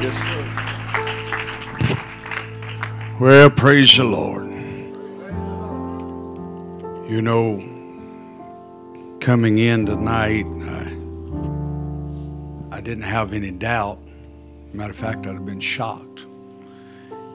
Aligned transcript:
Yes, 0.00 0.16
sir. 0.16 0.44
Well, 3.18 3.50
praise 3.50 3.96
the 3.96 4.04
Lord. 4.04 4.46
You 7.10 7.20
know, 7.20 7.60
coming 9.18 9.58
in 9.58 9.86
tonight, 9.86 10.46
I, 10.62 10.96
I 12.76 12.80
didn't 12.80 13.02
have 13.02 13.32
any 13.32 13.50
doubt. 13.50 13.98
Matter 14.72 14.90
of 14.90 14.96
fact, 14.96 15.26
I'd 15.26 15.34
have 15.34 15.44
been 15.44 15.58
shocked 15.58 16.26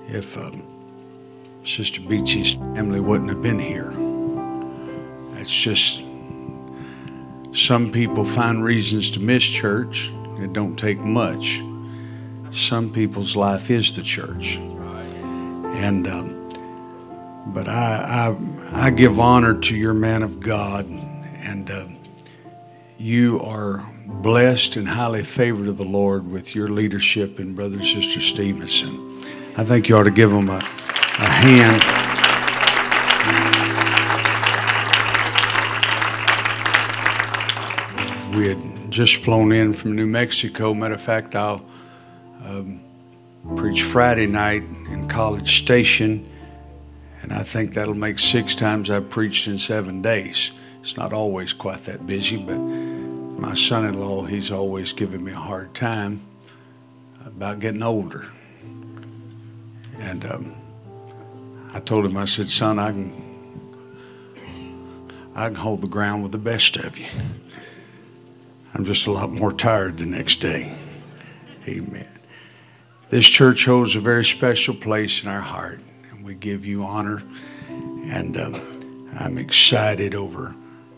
if 0.07 0.37
um, 0.37 0.63
Sister 1.65 1.99
Beachy's 1.99 2.55
family 2.55 3.01
wouldn't 3.01 3.29
have 3.29 3.41
been 3.41 3.59
here. 3.59 3.91
It's 5.37 5.53
just 5.53 6.01
some 7.51 7.91
people 7.91 8.23
find 8.23 8.63
reasons 8.63 9.11
to 9.11 9.19
miss 9.19 9.43
church. 9.43 10.13
It 10.39 10.53
don't 10.53 10.77
take 10.77 10.99
much. 10.99 11.61
Some 12.53 12.93
people's 12.93 13.35
life 13.35 13.71
is 13.71 13.93
the 13.93 14.03
church, 14.03 14.57
and 14.57 16.07
um, 16.07 16.49
but 17.47 17.67
I, 17.67 18.35
I 18.71 18.87
I 18.87 18.89
give 18.91 19.19
honor 19.19 19.59
to 19.59 19.75
your 19.75 19.95
man 19.95 20.21
of 20.21 20.39
God, 20.39 20.85
and 20.85 21.71
uh, 21.71 21.85
you 22.99 23.41
are 23.41 23.83
blessed 24.05 24.75
and 24.75 24.87
highly 24.87 25.23
favored 25.23 25.67
of 25.67 25.77
the 25.77 25.85
Lord 25.85 26.29
with 26.29 26.53
your 26.53 26.67
leadership 26.67 27.39
and 27.39 27.55
brother 27.55 27.77
and 27.77 27.85
sister 27.85 28.21
Stevenson. 28.21 29.23
I 29.57 29.63
think 29.63 29.89
you 29.89 29.97
ought 29.97 30.03
to 30.03 30.11
give 30.11 30.29
them 30.29 30.49
a, 30.49 30.57
a 30.57 30.61
hand. 30.61 31.83
We 38.37 38.47
had 38.47 38.91
just 38.91 39.15
flown 39.23 39.51
in 39.51 39.73
from 39.73 39.95
New 39.95 40.05
Mexico. 40.05 40.75
Matter 40.75 40.93
of 40.93 41.01
fact, 41.01 41.35
I'll 41.35 41.65
um, 42.43 42.79
preach 43.55 43.83
Friday 43.83 44.27
night 44.27 44.63
in 44.91 45.07
College 45.07 45.59
Station, 45.59 46.29
and 47.21 47.33
I 47.33 47.43
think 47.43 47.73
that'll 47.73 47.93
make 47.93 48.19
six 48.19 48.55
times 48.55 48.89
I've 48.89 49.09
preached 49.09 49.47
in 49.47 49.57
seven 49.57 50.01
days. 50.01 50.51
It's 50.81 50.97
not 50.97 51.13
always 51.13 51.53
quite 51.53 51.85
that 51.85 52.05
busy, 52.05 52.37
but 52.37 52.57
my 52.57 53.55
son-in-law, 53.55 54.25
he's 54.25 54.51
always 54.51 54.93
giving 54.93 55.23
me 55.23 55.31
a 55.31 55.35
hard 55.35 55.73
time 55.73 56.21
about 57.25 57.59
getting 57.59 57.83
older. 57.83 58.25
And 59.99 60.25
um, 60.25 60.55
I 61.73 61.79
told 61.79 62.05
him, 62.05 62.17
I 62.17 62.25
said, 62.25 62.49
son, 62.49 62.79
I 62.79 62.91
can, 62.91 63.13
I 65.35 65.47
can 65.47 65.55
hold 65.55 65.81
the 65.81 65.87
ground 65.87 66.23
with 66.23 66.31
the 66.31 66.37
best 66.37 66.77
of 66.77 66.97
you. 66.97 67.07
I'm 68.73 68.83
just 68.83 69.07
a 69.07 69.11
lot 69.11 69.31
more 69.31 69.51
tired 69.51 69.97
the 69.97 70.05
next 70.05 70.37
day. 70.37 70.73
Amen. 71.67 72.12
This 73.13 73.29
church 73.29 73.65
holds 73.65 73.95
a 73.95 73.99
very 73.99 74.25
special 74.25 74.73
place 74.73 75.21
in 75.21 75.29
our 75.29 75.39
heart, 75.39 75.79
and 76.09 76.25
we 76.25 76.33
give 76.33 76.65
you 76.65 76.83
honor. 76.83 77.21
And 77.69 78.35
um, 78.35 79.11
I'm 79.19 79.37
excited 79.37 80.15
over 80.15 80.55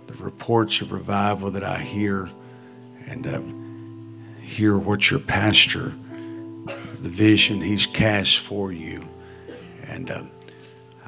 the 0.08 0.14
reports 0.24 0.80
of 0.80 0.94
revival 0.94 1.52
that 1.52 1.66
I 1.66 1.78
hear, 1.78 2.30
and 3.06 3.28
uh, 3.28 3.42
hear 4.42 4.78
what 4.78 5.12
your 5.12 5.20
pastor, 5.20 5.92
the 6.68 7.10
vision 7.10 7.60
he's 7.60 7.86
cast 7.86 8.38
for 8.38 8.72
you. 8.72 9.06
And 9.86 10.10
uh, 10.10 10.24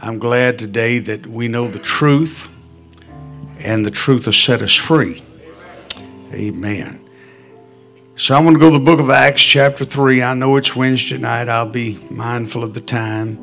I'm 0.02 0.20
glad 0.20 0.60
today 0.60 1.00
that 1.00 1.26
we 1.26 1.48
know 1.48 1.70
the 1.70 1.80
truth, 1.80 2.54
and 3.60 3.86
the 3.86 3.92
truth 3.92 4.26
will 4.26 4.34
set 4.34 4.62
us 4.62 4.76
free. 4.76 5.24
Amen. 6.34 7.07
So 8.20 8.34
I'm 8.34 8.42
going 8.42 8.56
to 8.56 8.60
go 8.60 8.72
to 8.72 8.80
the 8.80 8.84
book 8.84 9.00
of 9.00 9.12
Acts, 9.12 9.44
chapter 9.44 9.86
3. 9.86 10.24
I 10.24 10.34
know 10.34 10.56
it's 10.56 10.76
Wednesday 10.76 11.20
night. 11.20 11.50
I'll 11.50 11.70
be 11.70 12.00
mindful 12.10 12.64
of 12.64 12.74
the 12.74 12.82
time. 12.82 13.38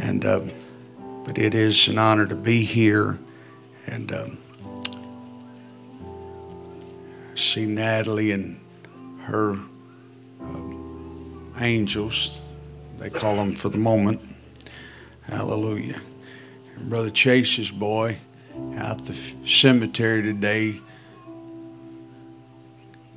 And, 0.00 0.24
um, 0.24 0.50
but 1.26 1.36
it 1.36 1.54
is 1.54 1.86
an 1.88 1.98
honor 1.98 2.26
to 2.26 2.34
be 2.34 2.64
here. 2.64 3.18
And 3.86 4.10
um, 4.12 4.38
see 7.34 7.66
Natalie 7.66 8.32
and 8.32 8.58
her 9.24 9.50
um, 10.40 11.52
angels. 11.60 12.40
They 12.98 13.10
call 13.10 13.36
them 13.36 13.54
for 13.54 13.68
the 13.68 13.76
moment. 13.76 14.22
Hallelujah. 15.24 16.00
And 16.74 16.88
Brother 16.88 17.10
Chase's 17.10 17.70
boy 17.70 18.16
out 18.78 19.04
the 19.04 19.12
cemetery 19.44 20.22
today 20.22 20.80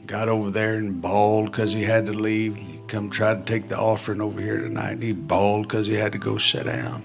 got 0.10 0.28
over 0.28 0.50
there 0.50 0.74
and 0.74 1.00
bawled 1.00 1.52
because 1.52 1.72
he 1.72 1.84
had 1.84 2.08
to 2.08 2.12
leave. 2.12 2.56
He 2.56 2.82
come 2.88 3.12
try 3.12 3.36
to 3.36 3.42
take 3.44 3.68
the 3.68 3.78
offering 3.78 4.22
over 4.22 4.42
here 4.42 4.58
tonight. 4.58 4.94
And 4.94 5.04
he 5.04 5.14
bawled 5.14 5.68
because 5.68 5.86
he 5.86 5.94
had 5.94 6.14
to 6.14 6.18
go 6.18 6.40
sit 6.40 6.66
down. 6.66 7.04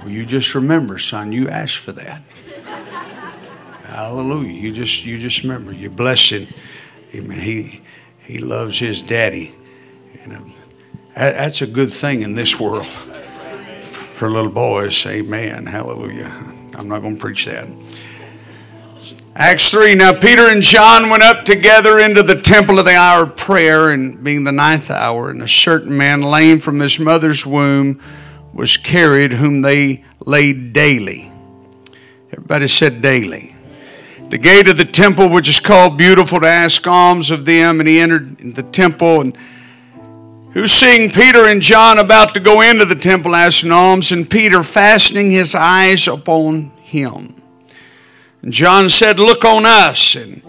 Well, 0.00 0.08
you 0.08 0.24
just 0.24 0.54
remember, 0.54 0.98
son, 0.98 1.32
you 1.32 1.50
asked 1.50 1.76
for 1.76 1.92
that. 1.92 2.22
Hallelujah. 3.82 4.52
You 4.52 4.72
just 4.72 5.04
you 5.04 5.18
just 5.18 5.42
remember. 5.42 5.72
You 5.72 5.90
bless 5.90 6.30
him. 6.30 6.48
Amen. 7.14 7.38
He 7.38 7.82
he 8.20 8.38
loves 8.38 8.78
his 8.78 9.02
daddy. 9.02 9.54
You 10.14 10.22
um, 10.24 10.30
know, 10.30 10.52
that, 11.14 11.36
that's 11.36 11.60
a 11.60 11.66
good 11.66 11.92
thing 11.92 12.22
in 12.22 12.34
this 12.34 12.58
world 12.58 12.86
for 12.86 14.30
little 14.30 14.50
boys. 14.50 15.04
Amen. 15.06 15.66
Hallelujah. 15.66 16.32
I'm 16.74 16.88
not 16.88 17.02
going 17.02 17.16
to 17.16 17.20
preach 17.20 17.44
that. 17.44 17.68
Acts 19.36 19.72
3. 19.72 19.96
Now 19.96 20.12
Peter 20.12 20.48
and 20.48 20.62
John 20.62 21.10
went 21.10 21.24
up 21.24 21.44
together 21.44 21.98
into 21.98 22.22
the 22.22 22.40
temple 22.40 22.78
of 22.78 22.84
the 22.84 22.94
hour 22.94 23.24
of 23.24 23.36
prayer, 23.36 23.90
and 23.90 24.22
being 24.22 24.44
the 24.44 24.52
ninth 24.52 24.92
hour, 24.92 25.28
and 25.28 25.42
a 25.42 25.48
certain 25.48 25.96
man 25.96 26.22
lame 26.22 26.60
from 26.60 26.78
his 26.78 27.00
mother's 27.00 27.44
womb 27.44 28.00
was 28.52 28.76
carried, 28.76 29.32
whom 29.32 29.62
they 29.62 30.04
laid 30.20 30.72
daily. 30.72 31.32
Everybody 32.30 32.68
said 32.68 33.02
daily. 33.02 33.56
The 34.28 34.38
gate 34.38 34.68
of 34.68 34.76
the 34.76 34.84
temple, 34.84 35.28
which 35.28 35.48
is 35.48 35.58
called 35.58 35.98
Beautiful, 35.98 36.38
to 36.38 36.46
ask 36.46 36.86
alms 36.86 37.32
of 37.32 37.44
them, 37.44 37.80
and 37.80 37.88
he 37.88 37.98
entered 37.98 38.38
the 38.54 38.62
temple 38.62 39.20
and 39.20 39.36
who 40.52 40.68
seeing 40.68 41.10
Peter 41.10 41.48
and 41.48 41.60
John 41.60 41.98
about 41.98 42.34
to 42.34 42.40
go 42.40 42.60
into 42.60 42.84
the 42.84 42.94
temple 42.94 43.34
asked 43.34 43.66
alms, 43.66 44.12
and 44.12 44.30
Peter 44.30 44.62
fastening 44.62 45.32
his 45.32 45.56
eyes 45.56 46.06
upon 46.06 46.70
him. 46.82 47.33
And 48.44 48.52
John 48.52 48.90
said, 48.90 49.18
Look 49.18 49.42
on 49.42 49.64
us. 49.64 50.16
And 50.16 50.42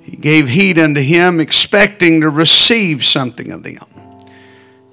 he 0.00 0.16
gave 0.16 0.48
heed 0.48 0.78
unto 0.78 1.00
him, 1.00 1.40
expecting 1.40 2.20
to 2.20 2.30
receive 2.30 3.04
something 3.04 3.50
of 3.50 3.64
them. 3.64 3.84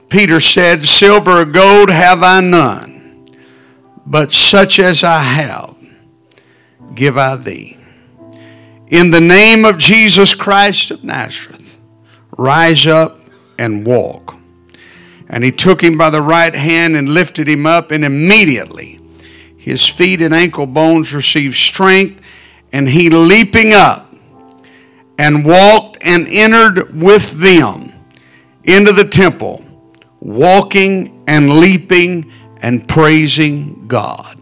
Peter 0.09 0.39
said, 0.39 0.83
Silver 0.83 1.41
or 1.41 1.45
gold 1.45 1.91
have 1.91 2.23
I 2.23 2.39
none, 2.41 3.27
but 4.07 4.33
such 4.33 4.79
as 4.79 5.03
I 5.03 5.19
have, 5.19 5.75
give 6.95 7.19
I 7.19 7.35
thee. 7.35 7.77
In 8.87 9.11
the 9.11 9.21
name 9.21 9.63
of 9.63 9.77
Jesus 9.77 10.33
Christ 10.33 10.89
of 10.89 11.03
Nazareth, 11.03 11.79
rise 12.35 12.87
up 12.87 13.19
and 13.59 13.85
walk. 13.85 14.35
And 15.29 15.43
he 15.43 15.51
took 15.51 15.83
him 15.83 15.99
by 15.99 16.09
the 16.09 16.21
right 16.21 16.55
hand 16.55 16.95
and 16.95 17.09
lifted 17.09 17.47
him 17.47 17.67
up, 17.67 17.91
and 17.91 18.03
immediately 18.03 18.99
his 19.63 19.87
feet 19.87 20.21
and 20.21 20.33
ankle 20.33 20.65
bones 20.65 21.13
received 21.13 21.55
strength, 21.55 22.22
and 22.73 22.89
he 22.89 23.09
leaping 23.09 23.71
up 23.71 24.13
and 25.19 25.45
walked 25.45 25.99
and 26.01 26.27
entered 26.27 26.99
with 26.99 27.31
them 27.33 27.93
into 28.63 28.91
the 28.91 29.05
temple, 29.05 29.63
walking 30.19 31.23
and 31.27 31.59
leaping 31.59 32.31
and 32.61 32.87
praising 32.87 33.87
God. 33.87 34.39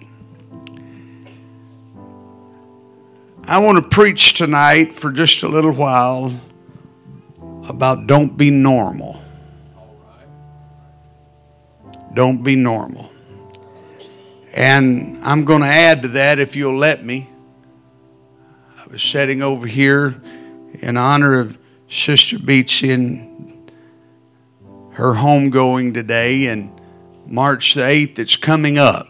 I 3.44 3.58
want 3.58 3.84
to 3.84 3.90
preach 3.90 4.34
tonight 4.36 4.94
for 4.94 5.12
just 5.12 5.44
a 5.44 5.48
little 5.48 5.74
while 5.74 6.34
about 7.68 8.08
don't 8.08 8.38
be 8.38 8.50
normal. 8.50 9.22
Don't 12.14 12.44
be 12.44 12.56
normal. 12.56 13.12
And 14.54 15.20
I'm 15.24 15.44
going 15.44 15.62
to 15.62 15.68
add 15.68 16.04
to 16.04 16.08
that 16.10 16.40
if 16.40 16.56
you'll 16.56 16.78
let 16.78 17.04
me. 17.04 17.31
Was 18.92 19.02
sitting 19.02 19.42
over 19.42 19.68
here 19.68 20.22
in 20.74 20.98
honor 20.98 21.40
of 21.40 21.58
Sister 21.90 22.38
Beatsy 22.38 22.94
and 22.94 23.72
her 24.92 25.14
homegoing 25.14 25.94
today, 25.94 26.48
and 26.48 26.70
March 27.26 27.76
the 27.76 27.82
8th, 27.82 28.20
it's 28.20 28.36
coming 28.36 28.78
up. 28.78 29.08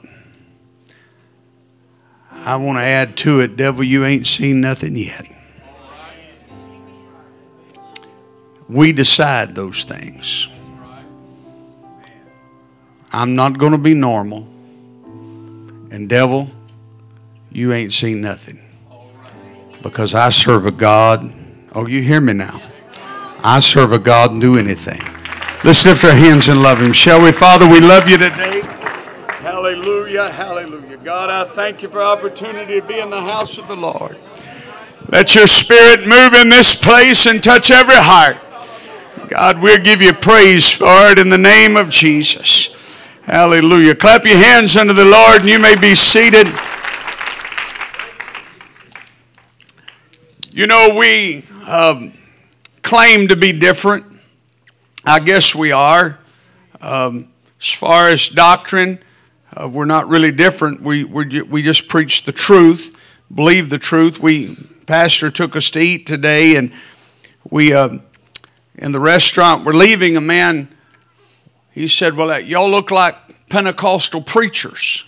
I 2.29 2.57
want 2.57 2.77
to 2.77 2.83
add 2.83 3.17
to 3.17 3.39
it, 3.39 3.57
devil, 3.57 3.83
you 3.83 4.05
ain't 4.05 4.27
seen 4.27 4.61
nothing 4.61 4.95
yet. 4.95 5.25
We 8.69 8.91
decide 8.91 9.55
those 9.55 9.83
things. 9.83 10.47
I'm 13.11 13.35
not 13.35 13.57
going 13.57 13.71
to 13.71 13.79
be 13.79 13.95
normal. 13.95 14.47
And 15.89 16.07
devil, 16.07 16.51
you 17.51 17.73
ain't 17.73 17.93
seen 17.93 18.21
nothing. 18.21 18.59
Because 19.81 20.13
I 20.13 20.29
serve 20.29 20.65
a 20.65 20.71
God. 20.71 21.33
Oh, 21.73 21.87
you 21.87 22.01
hear 22.01 22.21
me 22.21 22.33
now. 22.33 22.61
I 23.43 23.59
serve 23.59 23.91
a 23.91 23.99
God 23.99 24.31
and 24.31 24.41
do 24.41 24.57
anything. 24.57 25.01
Let's 25.63 25.85
lift 25.85 26.03
our 26.03 26.13
hands 26.13 26.49
and 26.49 26.61
love 26.61 26.81
Him, 26.81 26.93
shall 26.93 27.21
we? 27.21 27.31
Father, 27.31 27.67
we 27.67 27.79
love 27.79 28.07
you 28.07 28.17
today. 28.17 28.61
Hallelujah, 29.41 30.31
hallelujah. 30.31 30.97
God, 30.97 31.29
I 31.29 31.45
thank 31.45 31.81
you 31.81 31.89
for 31.89 32.01
opportunity 32.01 32.79
to 32.79 32.85
be 32.85 32.99
in 32.99 33.09
the 33.09 33.21
house 33.21 33.57
of 33.57 33.67
the 33.67 33.75
Lord. 33.75 34.17
Let 35.09 35.33
your 35.35 35.47
spirit 35.47 36.07
move 36.07 36.33
in 36.33 36.49
this 36.49 36.75
place 36.75 37.25
and 37.25 37.43
touch 37.43 37.71
every 37.71 37.95
heart. 37.95 38.37
God, 39.27 39.61
we'll 39.61 39.81
give 39.81 40.01
you 40.01 40.13
praise 40.13 40.71
for 40.71 41.09
it 41.09 41.17
in 41.17 41.29
the 41.29 41.37
name 41.37 41.75
of 41.75 41.89
Jesus. 41.89 43.03
Hallelujah. 43.23 43.95
Clap 43.95 44.25
your 44.25 44.37
hands 44.37 44.77
unto 44.77 44.93
the 44.93 45.05
Lord 45.05 45.41
and 45.41 45.49
you 45.49 45.59
may 45.59 45.75
be 45.75 45.95
seated. 45.95 46.47
You 50.53 50.68
know, 50.68 50.95
we 50.98 51.45
um, 51.65 52.13
claim 52.83 53.30
to 53.30 53.38
be 53.38 53.53
different. 53.53 54.06
I 55.06 55.21
guess 55.21 55.56
we 55.56 55.71
are. 55.71 56.19
Um, 56.81 57.31
as 57.57 57.71
far 57.71 58.09
as 58.09 58.27
doctrine, 58.27 59.00
uh, 59.56 59.69
we're 59.71 59.86
not 59.86 60.09
really 60.09 60.33
different. 60.33 60.81
We, 60.81 61.06
we 61.06 61.42
we 61.44 61.62
just 61.62 61.88
preach 61.88 62.25
the 62.25 62.33
truth, 62.33 63.00
believe 63.33 63.69
the 63.69 63.77
truth. 63.77 64.19
We 64.19 64.57
pastor 64.88 65.31
took 65.31 65.56
us 65.56 65.71
to 65.71 65.80
eat 65.80 66.06
today, 66.06 66.57
and 66.57 66.74
we 67.50 67.74
uh, 67.74 68.00
in 68.75 68.92
the 68.92 69.00
restaurant 69.00 69.63
we're 69.63 69.71
leaving. 69.71 70.18
A 70.18 70.21
man, 70.21 70.68
he 71.71 71.88
said, 71.88 72.18
"Well, 72.18 72.42
y'all 72.42 72.69
look 72.69 72.92
like 72.92 73.15
Pentecostal 73.48 74.21
preachers," 74.21 75.06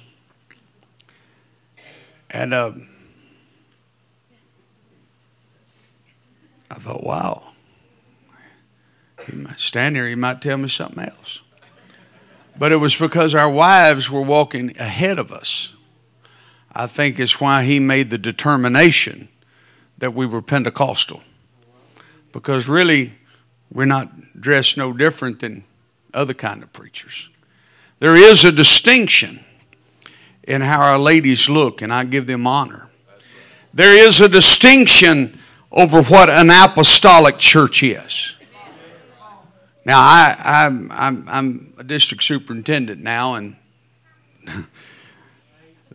and 2.32 2.54
uh, 2.54 2.72
I 6.74 6.80
thought, 6.80 7.04
"Wow." 7.04 7.44
He 9.28 9.36
might 9.38 9.60
stand 9.60 9.96
here, 9.96 10.08
he 10.08 10.16
might 10.16 10.42
tell 10.42 10.58
me 10.58 10.68
something 10.68 11.04
else. 11.04 11.42
But 12.58 12.72
it 12.72 12.78
was 12.78 12.96
because 12.96 13.36
our 13.36 13.50
wives 13.50 14.10
were 14.10 14.22
walking 14.22 14.76
ahead 14.78 15.20
of 15.20 15.32
us. 15.32 15.74
I 16.74 16.88
think 16.88 17.20
it's 17.20 17.40
why 17.40 17.64
he 17.64 17.80
made 17.80 18.10
the 18.10 18.18
determination 18.18 19.30
that 20.00 20.14
we 20.14 20.26
were 20.26 20.42
Pentecostal. 20.42 21.22
Because 22.32 22.68
really, 22.68 23.14
we're 23.72 23.86
not 23.86 24.42
dressed 24.42 24.76
no 24.76 24.92
different 24.94 25.40
than 25.40 25.64
other 26.14 26.34
kind 26.34 26.64
of 26.64 26.74
preachers. 26.74 27.30
There 28.00 28.16
is 28.16 28.44
a 28.44 28.52
distinction 28.52 29.40
in 30.44 30.62
how 30.62 30.82
our 30.82 31.00
ladies 31.00 31.50
look, 31.50 31.82
and 31.82 31.94
I 31.94 32.04
give 32.04 32.28
them 32.28 32.48
honor. 32.48 32.90
There 33.74 33.94
is 33.94 34.20
a 34.20 34.28
distinction 34.28 35.40
over 35.74 36.04
what 36.04 36.30
an 36.30 36.52
apostolic 36.52 37.40
church 37.40 37.82
is. 37.82 38.36
Now, 39.86 40.00
I, 40.00 40.36
I'm, 40.40 40.92
I'm, 40.92 41.26
I'm 41.28 41.74
a 41.78 41.84
district 41.84 42.24
superintendent 42.24 43.02
now, 43.02 43.34
and 43.34 43.56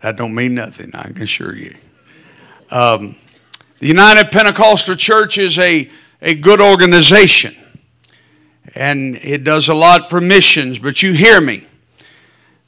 that 0.00 0.16
don't 0.16 0.34
mean 0.34 0.54
nothing, 0.54 0.90
I 0.94 1.04
can 1.04 1.22
assure 1.22 1.56
you. 1.56 1.74
Um, 2.70 3.14
the 3.78 3.86
United 3.86 4.30
Pentecostal 4.30 4.96
Church 4.96 5.38
is 5.38 5.58
a, 5.58 5.88
a 6.20 6.34
good 6.34 6.60
organization, 6.60 7.54
and 8.74 9.14
it 9.16 9.44
does 9.44 9.68
a 9.68 9.74
lot 9.74 10.10
for 10.10 10.20
missions, 10.20 10.78
but 10.78 11.02
you 11.02 11.12
hear 11.12 11.40
me. 11.40 11.64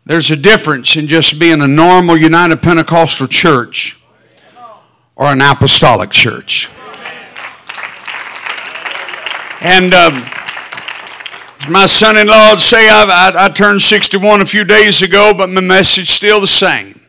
There's 0.06 0.30
a 0.30 0.36
difference 0.36 0.96
in 0.96 1.06
just 1.08 1.38
being 1.38 1.60
a 1.60 1.68
normal 1.68 2.16
United 2.16 2.62
Pentecostal 2.62 3.26
church 3.26 4.00
or 5.16 5.26
an 5.26 5.42
apostolic 5.42 6.10
church. 6.10 6.70
And 9.60 9.92
um, 9.92 10.24
my 11.68 11.84
son 11.86 12.16
in 12.16 12.26
law 12.28 12.52
would 12.52 12.60
say, 12.60 12.88
I, 12.88 13.32
I, 13.34 13.46
I 13.46 13.48
turned 13.50 13.82
61 13.82 14.40
a 14.40 14.46
few 14.46 14.64
days 14.64 15.02
ago, 15.02 15.34
but 15.36 15.50
my 15.50 15.60
message 15.60 16.08
still 16.08 16.40
the 16.40 16.46
same. 16.46 17.00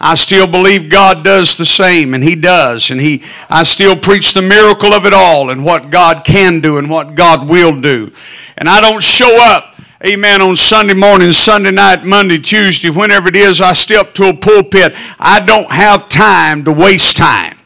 I 0.00 0.16
still 0.16 0.48
believe 0.48 0.90
God 0.90 1.24
does 1.24 1.56
the 1.56 1.64
same, 1.64 2.12
and 2.12 2.22
He 2.22 2.34
does. 2.34 2.90
And 2.90 3.00
He, 3.00 3.22
I 3.48 3.62
still 3.62 3.96
preach 3.96 4.34
the 4.34 4.42
miracle 4.42 4.92
of 4.92 5.06
it 5.06 5.14
all 5.14 5.50
and 5.50 5.64
what 5.64 5.90
God 5.90 6.24
can 6.24 6.60
do 6.60 6.78
and 6.78 6.90
what 6.90 7.14
God 7.14 7.48
will 7.48 7.80
do. 7.80 8.12
And 8.58 8.68
I 8.68 8.80
don't 8.80 9.02
show 9.02 9.40
up, 9.40 9.76
amen, 10.04 10.42
on 10.42 10.56
Sunday 10.56 10.94
morning, 10.94 11.30
Sunday 11.30 11.70
night, 11.70 12.04
Monday, 12.04 12.38
Tuesday, 12.38 12.90
whenever 12.90 13.28
it 13.28 13.36
is 13.36 13.60
I 13.60 13.72
step 13.72 14.12
to 14.14 14.30
a 14.30 14.34
pulpit. 14.34 14.92
I 15.18 15.40
don't 15.40 15.70
have 15.70 16.08
time 16.08 16.64
to 16.64 16.72
waste 16.72 17.16
time. 17.16 17.56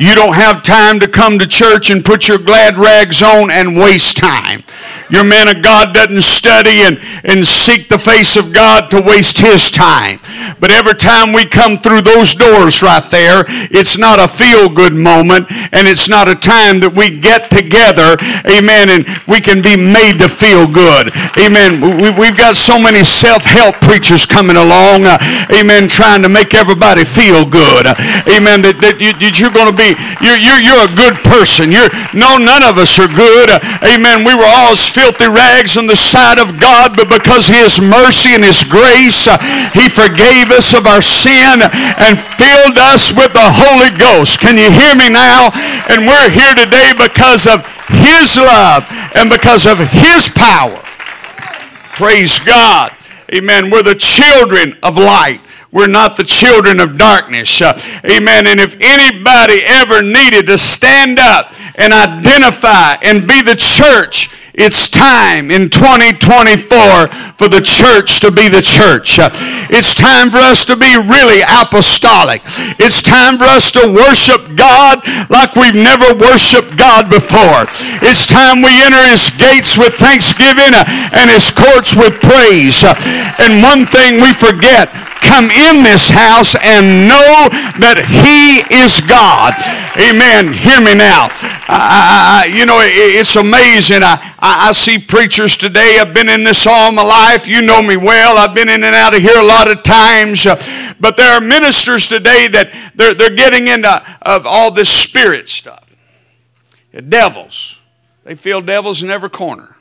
You 0.00 0.14
don't 0.14 0.34
have 0.34 0.62
time 0.62 0.98
to 1.00 1.06
come 1.06 1.38
to 1.38 1.46
church 1.46 1.90
and 1.90 2.02
put 2.02 2.26
your 2.26 2.38
glad 2.38 2.78
rags 2.78 3.22
on 3.22 3.50
and 3.50 3.76
waste 3.76 4.16
time. 4.16 4.64
Your 5.10 5.24
man 5.24 5.48
of 5.54 5.62
God 5.62 5.92
doesn't 5.92 6.22
study 6.22 6.80
and, 6.80 6.98
and 7.24 7.44
seek 7.44 7.88
the 7.88 7.98
face 7.98 8.36
of 8.36 8.54
God 8.54 8.88
to 8.90 9.02
waste 9.02 9.40
his 9.40 9.70
time. 9.70 10.20
But 10.58 10.70
every 10.70 10.94
time 10.94 11.32
we 11.32 11.44
come 11.44 11.76
through 11.76 12.02
those 12.02 12.34
doors 12.34 12.82
right 12.82 13.04
there, 13.10 13.44
it's 13.74 13.98
not 13.98 14.20
a 14.20 14.28
feel 14.28 14.68
good 14.70 14.94
moment 14.94 15.50
and 15.50 15.88
it's 15.88 16.08
not 16.08 16.28
a 16.28 16.34
time 16.34 16.80
that 16.80 16.94
we 16.94 17.18
get 17.18 17.50
together, 17.50 18.16
amen, 18.46 18.88
and 18.88 19.02
we 19.26 19.40
can 19.42 19.60
be 19.60 19.74
made 19.74 20.22
to 20.22 20.28
feel 20.30 20.64
good. 20.64 21.10
Amen. 21.36 21.82
We, 21.82 22.30
have 22.30 22.38
got 22.38 22.54
so 22.54 22.78
many 22.78 23.02
self 23.02 23.44
help 23.44 23.82
preachers 23.82 24.26
coming 24.26 24.56
along, 24.56 25.10
uh, 25.10 25.18
amen, 25.52 25.88
trying 25.88 26.22
to 26.22 26.30
make 26.30 26.54
everybody 26.54 27.04
feel 27.04 27.44
good. 27.44 27.90
amen. 28.30 28.62
That, 28.62 28.78
that, 28.78 29.02
you, 29.02 29.12
that 29.12 29.42
you're 29.42 29.50
going 29.50 29.68
to 29.68 29.76
be, 29.76 29.89
you're, 30.20 30.40
you're, 30.40 30.62
you're 30.62 30.84
a 30.86 30.94
good 30.94 31.16
person. 31.26 31.72
You're, 31.72 31.90
no, 32.14 32.36
none 32.36 32.62
of 32.62 32.78
us 32.78 32.98
are 32.98 33.10
good. 33.10 33.48
amen. 33.82 34.24
We 34.24 34.34
were 34.34 34.46
all 34.46 34.72
as 34.74 34.84
filthy 34.88 35.28
rags 35.28 35.76
in 35.76 35.86
the 35.86 35.96
sight 35.98 36.38
of 36.38 36.58
God, 36.58 36.96
but 36.96 37.08
because 37.08 37.48
His 37.48 37.80
mercy 37.80 38.34
and 38.34 38.44
His 38.44 38.62
grace, 38.64 39.26
uh, 39.26 39.38
He 39.74 39.88
forgave 39.88 40.50
us 40.50 40.74
of 40.74 40.86
our 40.86 41.02
sin 41.02 41.62
and 41.62 42.18
filled 42.38 42.78
us 42.78 43.12
with 43.12 43.32
the 43.32 43.48
Holy 43.50 43.90
Ghost. 43.96 44.40
Can 44.40 44.56
you 44.56 44.70
hear 44.70 44.94
me 44.94 45.08
now? 45.08 45.50
And 45.88 46.06
we're 46.06 46.30
here 46.30 46.54
today 46.54 46.92
because 46.96 47.46
of 47.46 47.66
His 48.04 48.36
love 48.36 48.84
and 49.14 49.30
because 49.30 49.66
of 49.66 49.78
His 49.78 50.30
power. 50.30 50.82
Praise 51.96 52.40
God. 52.40 52.92
Amen. 53.32 53.70
We're 53.70 53.82
the 53.82 53.94
children 53.94 54.74
of 54.82 54.96
light. 54.96 55.40
We're 55.72 55.86
not 55.86 56.16
the 56.16 56.24
children 56.24 56.80
of 56.80 56.98
darkness. 56.98 57.62
Uh, 57.62 57.78
amen. 58.04 58.46
And 58.46 58.58
if 58.58 58.76
anybody 58.80 59.60
ever 59.64 60.02
needed 60.02 60.46
to 60.46 60.58
stand 60.58 61.18
up 61.20 61.54
and 61.76 61.92
identify 61.92 62.94
and 63.02 63.26
be 63.26 63.42
the 63.42 63.56
church, 63.56 64.30
it's 64.60 64.92
time 64.92 65.50
in 65.50 65.72
2024 65.72 66.68
for 67.40 67.48
the 67.48 67.64
church 67.64 68.20
to 68.20 68.28
be 68.28 68.52
the 68.52 68.60
church. 68.60 69.16
It's 69.72 69.96
time 69.96 70.28
for 70.28 70.36
us 70.36 70.68
to 70.68 70.76
be 70.76 71.00
really 71.00 71.40
apostolic. 71.40 72.44
It's 72.76 73.00
time 73.00 73.40
for 73.40 73.48
us 73.48 73.72
to 73.80 73.88
worship 73.88 74.52
God 74.60 75.00
like 75.32 75.56
we've 75.56 75.72
never 75.72 76.12
worshiped 76.12 76.76
God 76.76 77.08
before. 77.08 77.64
It's 78.04 78.28
time 78.28 78.60
we 78.60 78.76
enter 78.84 79.00
his 79.08 79.32
gates 79.32 79.80
with 79.80 79.96
thanksgiving 79.96 80.76
and 80.76 81.32
his 81.32 81.48
courts 81.48 81.96
with 81.96 82.20
praise. 82.20 82.84
And 83.40 83.64
one 83.64 83.88
thing 83.88 84.20
we 84.20 84.36
forget, 84.36 84.92
come 85.20 85.52
in 85.52 85.84
this 85.84 86.10
house 86.10 86.56
and 86.58 87.06
know 87.06 87.48
that 87.78 88.02
He 88.02 88.64
is 88.82 89.00
God. 89.04 89.54
Amen. 90.00 90.52
Hear 90.52 90.80
me 90.80 90.96
now. 90.96 91.28
I, 91.68 92.48
I, 92.48 92.50
you 92.50 92.66
know, 92.66 92.80
it, 92.80 92.90
it's 93.20 93.36
amazing. 93.36 94.02
I, 94.02 94.18
I, 94.58 94.72
see 94.72 94.98
preachers 94.98 95.56
today. 95.56 95.98
I've 96.00 96.14
been 96.14 96.28
in 96.28 96.44
this 96.44 96.66
all 96.66 96.92
my 96.92 97.02
life. 97.02 97.48
You 97.48 97.62
know 97.62 97.82
me 97.82 97.96
well. 97.96 98.38
I've 98.38 98.54
been 98.54 98.68
in 98.68 98.84
and 98.84 98.94
out 98.94 99.16
of 99.16 99.22
here 99.22 99.38
a 99.38 99.44
lot 99.44 99.70
of 99.70 99.82
times. 99.82 100.46
Uh, 100.46 100.56
but 100.98 101.16
there 101.16 101.32
are 101.36 101.40
ministers 101.40 102.08
today 102.08 102.48
that 102.48 102.92
they're, 102.94 103.14
they're 103.14 103.34
getting 103.34 103.68
into 103.68 104.18
of 104.22 104.46
all 104.46 104.70
this 104.70 104.90
spirit 104.90 105.48
stuff. 105.48 105.88
Devils. 107.08 107.78
They 108.24 108.34
feel 108.34 108.60
devils 108.60 109.02
in 109.02 109.10
every 109.10 109.30
corner. 109.30 109.76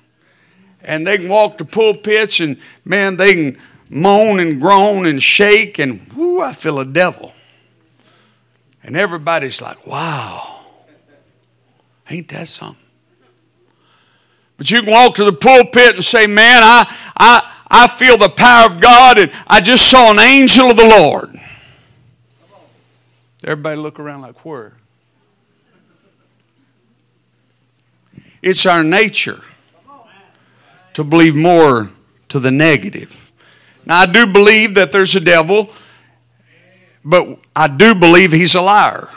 And 0.82 1.06
they 1.06 1.18
can 1.18 1.30
walk 1.30 1.58
to 1.58 1.66
pulpits 1.66 2.40
and, 2.40 2.58
man, 2.86 3.18
they 3.18 3.34
can 3.34 3.58
moan 3.90 4.40
and 4.40 4.62
groan 4.62 5.06
and 5.06 5.22
shake, 5.22 5.80
and 5.80 6.08
whoo, 6.14 6.42
I 6.42 6.54
feel 6.54 6.80
a 6.80 6.86
devil. 6.86 7.34
And 8.84 8.96
everybody's 8.96 9.62
like, 9.62 9.86
wow, 9.86 10.62
ain't 12.10 12.30
that 12.30 12.48
something? 12.48 12.84
But 14.60 14.70
you 14.70 14.84
can 14.84 14.92
walk 14.92 15.16
to 15.16 15.24
the 15.24 15.34
pulpit 15.34 15.96
and 15.96 16.06
say, 16.06 16.28
man, 16.28 16.62
I, 16.64 16.96
I, 17.18 17.52
I 17.68 17.88
feel 17.88 18.16
the 18.18 18.30
power 18.30 18.70
of 18.70 18.80
God, 18.80 19.18
and 19.18 19.32
I 19.48 19.60
just 19.60 19.90
saw 19.90 20.12
an 20.12 20.20
angel 20.20 20.70
of 20.70 20.78
the 20.78 20.86
Lord. 20.88 21.36
Everybody 23.44 23.78
look 23.78 24.00
around 24.00 24.22
like, 24.22 24.46
where? 24.46 24.74
It's 28.44 28.68
our 28.68 28.84
nature 28.84 29.42
to 30.94 31.04
believe 31.04 31.36
more 31.36 31.90
to 32.28 32.40
the 32.40 32.52
negative 32.52 33.30
now, 33.90 34.02
I 34.02 34.06
do 34.06 34.28
believe 34.28 34.76
that 34.76 34.92
there's 34.92 35.16
a 35.16 35.20
devil, 35.20 35.72
but 37.04 37.40
I 37.56 37.68
do 37.68 37.96
believe 37.96 38.32
he's 38.32 38.54
a 38.54 38.62
liar. 38.62 39.10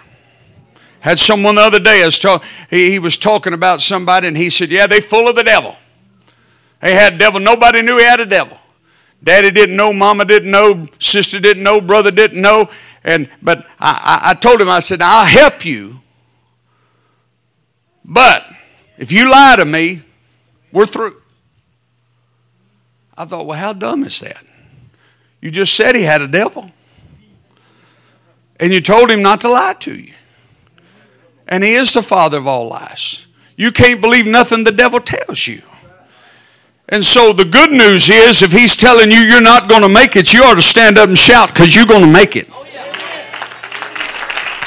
Had 1.03 1.19
someone 1.19 1.57
the 1.57 1.63
other 1.63 1.81
day, 1.81 2.05
was 2.05 2.21
talk, 2.21 2.45
he, 2.71 2.93
he 2.93 2.99
was 3.01 3.19
talking 3.19 3.55
about 3.55 3.81
somebody, 3.81 4.29
and 4.29 4.37
he 4.37 4.51
said, 4.51 4.71
Yeah, 4.71 4.87
they 4.87 5.01
full 5.01 5.27
of 5.29 5.35
the 5.35 5.43
devil. 5.43 5.75
He 6.81 6.93
had 6.93 7.19
devil. 7.19 7.41
Nobody 7.41 7.83
knew 7.83 7.99
he 7.99 8.05
had 8.05 8.21
a 8.21 8.27
devil. 8.27 8.57
Daddy 9.21 9.51
didn't 9.51 9.75
know, 9.75 9.93
mama 9.93 10.25
didn't 10.25 10.53
know, 10.53 10.87
sister 11.01 11.41
didn't 11.41 11.65
know, 11.65 11.81
brother 11.81 12.13
didn't 12.13 12.41
know. 12.41 12.71
And 13.03 13.29
but 13.43 13.67
I, 13.81 14.21
I, 14.25 14.31
I 14.31 14.35
told 14.35 14.61
him, 14.61 14.69
I 14.69 14.79
said, 14.79 15.03
I'll 15.03 15.27
help 15.27 15.65
you. 15.65 15.99
But 18.05 18.47
if 18.97 19.11
you 19.11 19.29
lie 19.29 19.57
to 19.57 19.65
me, 19.65 20.03
we're 20.71 20.87
through. 20.87 21.21
I 23.19 23.25
thought, 23.25 23.47
well, 23.47 23.59
how 23.59 23.73
dumb 23.73 24.05
is 24.05 24.21
that? 24.21 24.45
You 25.41 25.51
just 25.51 25.75
said 25.75 25.97
he 25.97 26.03
had 26.03 26.23
a 26.23 26.29
devil. 26.29 26.71
And 28.61 28.73
you 28.73 28.81
told 28.81 29.11
him 29.11 29.21
not 29.21 29.41
to 29.41 29.49
lie 29.49 29.75
to 29.81 29.93
you. 29.93 30.13
And 31.53 31.63
he 31.63 31.75
is 31.75 31.93
the 31.93 32.03
father 32.03 32.39
of 32.39 32.47
all 32.47 32.69
lies. 32.69 33.27
You 33.57 33.73
can't 33.73 34.01
believe 34.01 34.27
nothing 34.27 34.65
the 34.65 34.73
devil 34.73 35.01
tells 35.01 35.47
you. 35.47 35.61
And 36.89 37.05
so 37.05 37.35
the 37.35 37.45
good 37.45 37.71
news 37.71 38.09
is 38.09 38.43
if 38.43 38.53
he's 38.53 38.75
telling 38.75 39.11
you 39.11 39.19
you're 39.19 39.43
not 39.43 39.69
going 39.69 39.83
to 39.83 39.89
make 39.91 40.17
it, 40.17 40.33
you 40.33 40.43
ought 40.45 40.55
to 40.55 40.63
stand 40.63 40.97
up 40.97 41.11
and 41.11 41.19
shout 41.19 41.51
because 41.51 41.77
you're 41.77 41.85
going 41.85 42.01
to 42.01 42.11
make 42.11 42.37
it. 42.37 42.49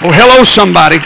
Oh, 0.04 0.12
hello, 0.14 0.44
somebody. 0.44 1.00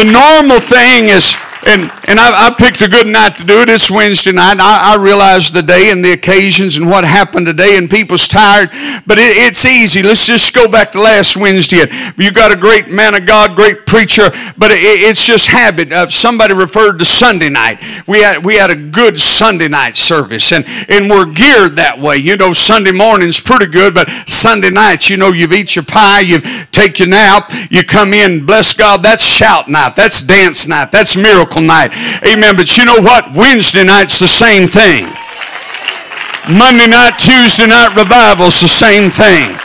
The 0.00 0.10
normal 0.10 0.60
thing 0.60 1.10
is 1.10 1.36
and 1.66 1.90
and 2.06 2.18
I, 2.18 2.48
I, 2.48 2.54
picked 2.54 2.82
a 2.82 2.88
good 2.88 3.06
night 3.06 3.36
to 3.36 3.44
do 3.44 3.60
it. 3.60 3.68
It's 3.68 3.90
Wednesday 3.90 4.32
night. 4.32 4.58
I, 4.60 4.94
I 4.94 5.02
realize 5.02 5.52
the 5.52 5.62
day 5.62 5.90
and 5.90 6.04
the 6.04 6.12
occasions 6.12 6.76
and 6.76 6.88
what 6.88 7.04
happened 7.04 7.46
today, 7.46 7.76
and 7.76 7.88
people's 7.88 8.28
tired, 8.28 8.70
but 9.06 9.18
it, 9.18 9.36
it's 9.36 9.64
easy. 9.64 10.02
Let's 10.02 10.26
just 10.26 10.54
go 10.54 10.68
back 10.68 10.92
to 10.92 11.00
last 11.00 11.36
Wednesday. 11.36 11.84
You 12.16 12.32
got 12.32 12.52
a 12.52 12.56
great 12.56 12.88
man 12.88 13.14
of 13.14 13.26
God, 13.26 13.56
great 13.56 13.86
preacher, 13.86 14.30
but 14.58 14.70
it, 14.70 14.78
it's 14.80 15.24
just 15.24 15.46
habit. 15.46 15.92
Uh, 15.92 16.08
somebody 16.08 16.54
referred 16.54 16.98
to 16.98 17.04
Sunday 17.04 17.48
night. 17.48 17.80
We 18.06 18.20
had 18.22 18.44
we 18.44 18.56
had 18.56 18.70
a 18.70 18.76
good 18.76 19.16
Sunday 19.16 19.68
night 19.68 19.96
service, 19.96 20.52
and 20.52 20.64
and 20.88 21.08
we're 21.08 21.26
geared 21.26 21.76
that 21.76 21.98
way. 21.98 22.16
You 22.16 22.36
know, 22.36 22.52
Sunday 22.52 22.92
morning's 22.92 23.40
pretty 23.40 23.66
good, 23.66 23.94
but 23.94 24.10
Sunday 24.26 24.70
nights, 24.70 25.08
you 25.08 25.16
know, 25.16 25.32
you've 25.32 25.52
eat 25.52 25.76
your 25.76 25.84
pie, 25.84 26.20
you 26.20 26.40
take 26.72 26.98
your 26.98 27.08
nap, 27.08 27.50
you 27.70 27.84
come 27.84 28.12
in, 28.12 28.44
bless 28.44 28.74
God. 28.74 29.02
That's 29.02 29.22
shout 29.22 29.68
night. 29.68 29.96
That's 29.96 30.20
dance 30.20 30.66
night. 30.66 30.90
That's 30.90 31.16
miracle 31.16 31.44
miracle 31.44 31.62
night. 31.62 31.92
Amen. 32.26 32.56
But 32.56 32.76
you 32.76 32.84
know 32.84 33.00
what? 33.00 33.32
Wednesday 33.32 33.84
night's 33.84 34.18
the 34.18 34.28
same 34.28 34.68
thing. 34.68 35.06
Monday 36.48 36.86
night, 36.86 37.16
Tuesday 37.18 37.66
night 37.66 37.96
revival's 37.96 38.60
the 38.60 38.68
same 38.68 39.10
thing. 39.10 39.56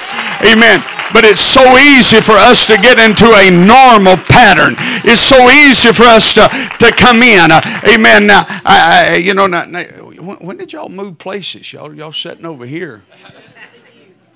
Amen. 0.48 0.84
But 1.12 1.26
it's 1.26 1.42
so 1.42 1.78
easy 1.78 2.22
for 2.22 2.34
us 2.34 2.68
to 2.68 2.78
get 2.78 3.00
into 3.00 3.26
a 3.26 3.50
normal 3.50 4.16
pattern. 4.16 4.76
It's 5.04 5.22
so 5.22 5.50
easy 5.50 5.92
for 5.92 6.04
us 6.04 6.34
to, 6.36 6.48
to 6.48 6.94
come 6.96 7.22
in. 7.24 7.52
Uh, 7.52 7.62
amen. 7.88 8.28
Now, 8.28 8.46
I, 8.48 9.10
I, 9.12 9.16
you 9.16 9.34
know, 9.34 9.48
now, 9.48 9.64
now, 9.64 9.84
when, 9.84 10.38
when, 10.38 10.58
did 10.58 10.72
y'all 10.72 10.88
move 10.88 11.18
places? 11.18 11.74
Y'all, 11.74 11.94
y'all 11.94 12.12
sitting 12.12 12.46
over 12.46 12.66
here. 12.66 13.02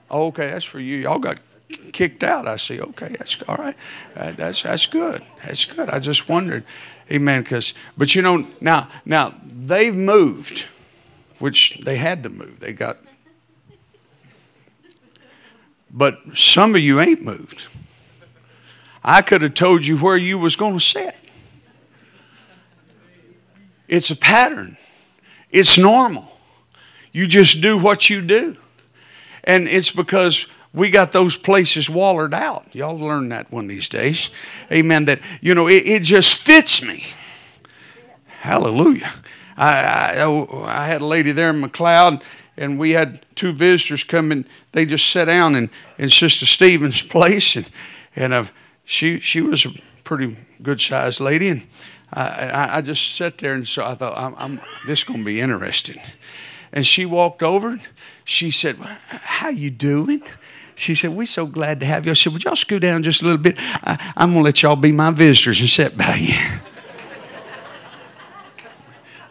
Oh, 0.09 0.27
okay, 0.27 0.47
that's 0.47 0.65
for 0.65 0.79
you. 0.79 0.97
Y'all 0.97 1.19
got 1.19 1.37
kicked 1.77 2.23
out. 2.23 2.47
I 2.47 2.57
see. 2.57 2.79
Okay, 2.79 3.15
that's 3.17 3.41
all 3.47 3.55
right. 3.55 3.75
Uh, 4.15 4.31
that's 4.31 4.63
that's 4.63 4.87
good. 4.87 5.21
That's 5.43 5.65
good. 5.65 5.89
I 5.89 5.99
just 5.99 6.29
wondered. 6.29 6.63
Amen. 7.11 7.43
Because, 7.43 7.73
but 7.97 8.15
you 8.15 8.21
know, 8.21 8.47
now, 8.61 8.89
now 9.05 9.35
they've 9.45 9.95
moved, 9.95 10.65
which 11.39 11.81
they 11.83 11.97
had 11.97 12.23
to 12.23 12.29
move. 12.29 12.59
They 12.59 12.73
got, 12.73 12.97
but 15.91 16.17
some 16.33 16.75
of 16.75 16.81
you 16.81 16.99
ain't 16.99 17.21
moved. 17.21 17.67
I 19.03 19.21
could 19.21 19.41
have 19.41 19.53
told 19.53 19.85
you 19.85 19.97
where 19.97 20.15
you 20.15 20.37
was 20.37 20.55
going 20.55 20.73
to 20.73 20.79
sit. 20.79 21.15
It's 23.87 24.09
a 24.09 24.15
pattern. 24.15 24.77
It's 25.51 25.77
normal. 25.77 26.27
You 27.11 27.27
just 27.27 27.61
do 27.61 27.77
what 27.77 28.09
you 28.09 28.21
do. 28.21 28.57
And 29.43 29.67
it's 29.67 29.91
because 29.91 30.47
we 30.73 30.89
got 30.89 31.11
those 31.11 31.37
places 31.37 31.89
wallered 31.89 32.33
out. 32.33 32.73
Y'all 32.73 32.97
learn 32.97 33.29
that 33.29 33.51
one 33.51 33.67
these 33.67 33.87
days. 33.87 34.31
Amen. 34.71 35.05
That, 35.05 35.19
you 35.39 35.53
know, 35.53 35.67
it, 35.67 35.85
it 35.85 36.03
just 36.03 36.37
fits 36.37 36.81
me. 36.81 37.03
Hallelujah. 38.41 39.13
I, 39.55 40.15
I, 40.17 40.21
oh, 40.21 40.63
I, 40.65 40.87
had 40.87 41.01
a 41.01 41.05
lady 41.05 41.31
there 41.31 41.51
in 41.51 41.61
McLeod, 41.61 42.23
and 42.57 42.79
we 42.79 42.91
had 42.91 43.23
two 43.35 43.53
visitors 43.53 44.03
come 44.03 44.31
in. 44.31 44.45
They 44.71 44.85
just 44.85 45.09
sat 45.09 45.25
down 45.25 45.55
in, 45.55 45.69
in 45.99 46.09
Sister 46.09 46.47
Stevens' 46.47 47.03
place, 47.03 47.55
and, 47.55 47.69
and 48.15 48.33
uh, 48.33 48.45
she, 48.83 49.19
she 49.19 49.41
was 49.41 49.65
a 49.65 49.69
pretty 50.03 50.35
good 50.61 50.81
sized 50.81 51.19
lady. 51.19 51.49
And 51.49 51.67
I, 52.11 52.77
I, 52.77 52.81
just 52.81 53.15
sat 53.15 53.37
there, 53.37 53.53
and 53.53 53.67
so 53.67 53.85
I 53.85 53.93
thought, 53.93 54.17
I'm, 54.17 54.35
I'm 54.37 54.61
this 54.87 54.99
is 54.99 55.03
going 55.03 55.19
to 55.19 55.25
be 55.25 55.39
interesting. 55.39 56.01
And 56.71 56.85
she 56.85 57.05
walked 57.05 57.43
over, 57.43 57.69
and 57.69 57.87
she 58.23 58.49
said, 58.49 58.77
How 58.77 59.49
you 59.49 59.69
doing? 59.69 60.23
She 60.75 60.95
said, 60.95 61.11
We're 61.11 61.25
so 61.25 61.45
glad 61.45 61.79
to 61.81 61.85
have 61.85 62.05
you. 62.05 62.11
I 62.11 62.13
said, 62.13 62.33
Would 62.33 62.43
y'all 62.43 62.55
scoot 62.55 62.81
down 62.81 63.03
just 63.03 63.21
a 63.21 63.25
little 63.25 63.41
bit? 63.41 63.55
I, 63.57 64.13
am 64.17 64.31
going 64.31 64.43
to 64.43 64.45
let 64.45 64.61
y'all 64.61 64.75
be 64.75 64.91
my 64.91 65.11
visitors 65.11 65.59
and 65.59 65.69
sit 65.69 65.97
by 65.97 66.15
you. 66.15 66.35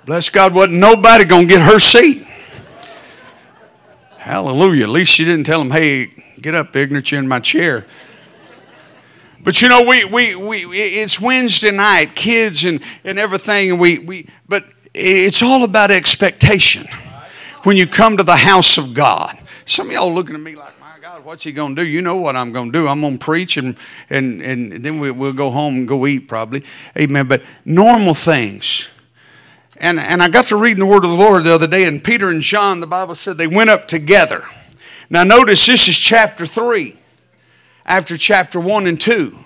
Bless 0.04 0.30
God, 0.30 0.54
wasn't 0.54 0.78
nobody 0.78 1.25
going 1.25 1.49
to 1.49 1.54
get 1.54 1.62
her 1.62 1.78
seat. 1.78 2.26
Hallelujah. 4.16 4.84
At 4.84 4.90
least 4.90 5.12
she 5.12 5.25
didn't 5.25 5.44
tell 5.44 5.58
them, 5.58 5.70
Hey, 5.70 6.12
get 6.40 6.54
up, 6.54 6.75
ignorant, 6.76 7.11
you're 7.11 7.20
in 7.20 7.28
my 7.28 7.40
chair. 7.40 7.87
But 9.44 9.61
you 9.61 9.68
know, 9.68 9.82
we, 9.82 10.04
we, 10.04 10.37
we, 10.37 10.58
it's 10.58 11.20
Wednesday 11.20 11.72
night, 11.72 12.14
kids 12.14 12.64
and, 12.64 12.80
and 13.02 13.18
everything, 13.18 13.72
and 13.72 13.80
we, 13.80 13.99
we, 13.99 14.28
but 14.49 14.64
it's 14.94 15.42
all 15.42 15.64
about 15.64 15.90
expectation 15.90 16.87
when 17.64 17.76
you 17.76 17.87
come 17.87 18.16
to 18.18 18.22
the 18.22 18.37
house 18.37 18.78
of 18.78 18.94
God. 18.94 19.37
Some 19.64 19.88
of 19.88 19.92
y'all 19.92 20.12
looking 20.12 20.37
at 20.37 20.40
me 20.40 20.54
like, 20.54 20.71
What's 21.24 21.44
he 21.44 21.52
going 21.52 21.76
to 21.76 21.84
do? 21.84 21.88
You 21.88 22.02
know 22.02 22.16
what 22.16 22.34
I'm 22.34 22.50
going 22.50 22.72
to 22.72 22.78
do. 22.80 22.88
I'm 22.88 23.00
going 23.00 23.16
to 23.16 23.24
preach 23.24 23.56
and, 23.56 23.76
and, 24.10 24.42
and 24.42 24.72
then 24.72 24.98
we, 24.98 25.12
we'll 25.12 25.32
go 25.32 25.50
home 25.50 25.76
and 25.76 25.86
go 25.86 26.04
eat 26.04 26.26
probably. 26.26 26.64
Amen. 26.98 27.28
But 27.28 27.44
normal 27.64 28.14
things. 28.14 28.88
And, 29.76 30.00
and 30.00 30.20
I 30.20 30.28
got 30.28 30.46
to 30.46 30.56
reading 30.56 30.80
the 30.80 30.86
word 30.86 31.04
of 31.04 31.10
the 31.10 31.16
Lord 31.16 31.44
the 31.44 31.54
other 31.54 31.68
day, 31.68 31.84
and 31.84 32.02
Peter 32.02 32.28
and 32.28 32.42
John, 32.42 32.80
the 32.80 32.88
Bible 32.88 33.14
said 33.14 33.38
they 33.38 33.46
went 33.46 33.70
up 33.70 33.86
together. 33.86 34.44
Now, 35.10 35.22
notice 35.22 35.64
this 35.64 35.88
is 35.88 35.96
chapter 35.96 36.44
3 36.44 36.96
after 37.86 38.16
chapter 38.16 38.58
1 38.58 38.88
and 38.88 39.00
2. 39.00 39.38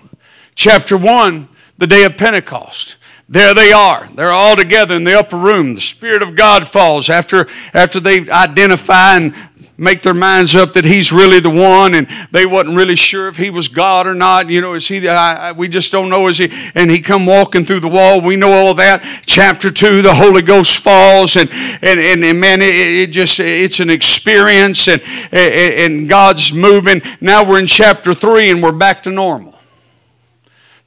Chapter 0.55 0.97
1, 0.97 1.47
the 1.77 1.87
day 1.87 2.05
of 2.05 2.17
Pentecost. 2.17 2.97
There 3.29 3.53
they 3.53 3.73
are. 3.73 4.09
They're 4.15 4.31
all 4.31 4.57
together 4.57 4.95
in 4.95 5.05
the 5.05 5.19
upper 5.19 5.37
room. 5.37 5.75
The 5.75 5.81
Spirit 5.83 6.23
of 6.23 6.37
God 6.37 6.67
falls 6.69 7.11
after, 7.11 7.49
after 7.75 8.01
they 8.01 8.31
identify 8.31 9.17
and 9.17 9.35
make 9.79 10.03
their 10.03 10.15
minds 10.15 10.57
up 10.57 10.73
that 10.73 10.85
he's 10.85 11.13
really 11.13 11.39
the 11.41 11.51
one 11.51 11.95
and 11.95 12.09
they 12.31 12.47
wasn't 12.47 12.75
really 12.77 12.97
sure 12.97 13.29
if 13.29 13.37
he 13.37 13.51
was 13.51 13.69
god 13.69 14.07
or 14.07 14.15
not. 14.15 14.49
You 14.49 14.61
know 14.61 14.75
is 14.75 14.89
he 14.89 15.07
I, 15.07 15.49
I, 15.49 15.53
we 15.53 15.69
just 15.69 15.93
don't 15.93 16.09
know 16.09 16.29
is 16.29 16.39
he? 16.39 16.51
And 16.75 16.91
he 16.91 17.01
come 17.01 17.27
walking 17.27 17.65
through 17.65 17.81
the 17.81 17.89
wall. 17.89 18.21
We 18.21 18.37
know 18.37 18.53
all 18.53 18.75
that. 18.75 19.03
Chapter 19.27 19.71
2 19.71 20.03
the 20.03 20.15
holy 20.15 20.43
ghost 20.43 20.83
falls 20.83 21.37
and 21.37 21.51
and 21.53 22.01
and, 22.01 22.25
and 22.25 22.41
man 22.41 22.63
it, 22.63 22.75
it, 22.75 23.07
just 23.09 23.39
it's 23.39 23.81
an 23.81 23.91
experience 23.91 24.89
and, 24.89 25.03
and 25.33 25.93
and 25.93 26.09
god's 26.09 26.53
moving. 26.53 27.03
Now 27.21 27.49
we're 27.49 27.59
in 27.59 27.67
chapter 27.67 28.15
3 28.15 28.51
and 28.51 28.63
we're 28.63 28.73
back 28.73 29.03
to 29.03 29.11
normal. 29.11 29.55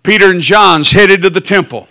Peter 0.01 0.31
and 0.31 0.41
john's 0.41 0.91
headed 0.91 1.21
to 1.21 1.29
the 1.29 1.41
temple 1.41 1.87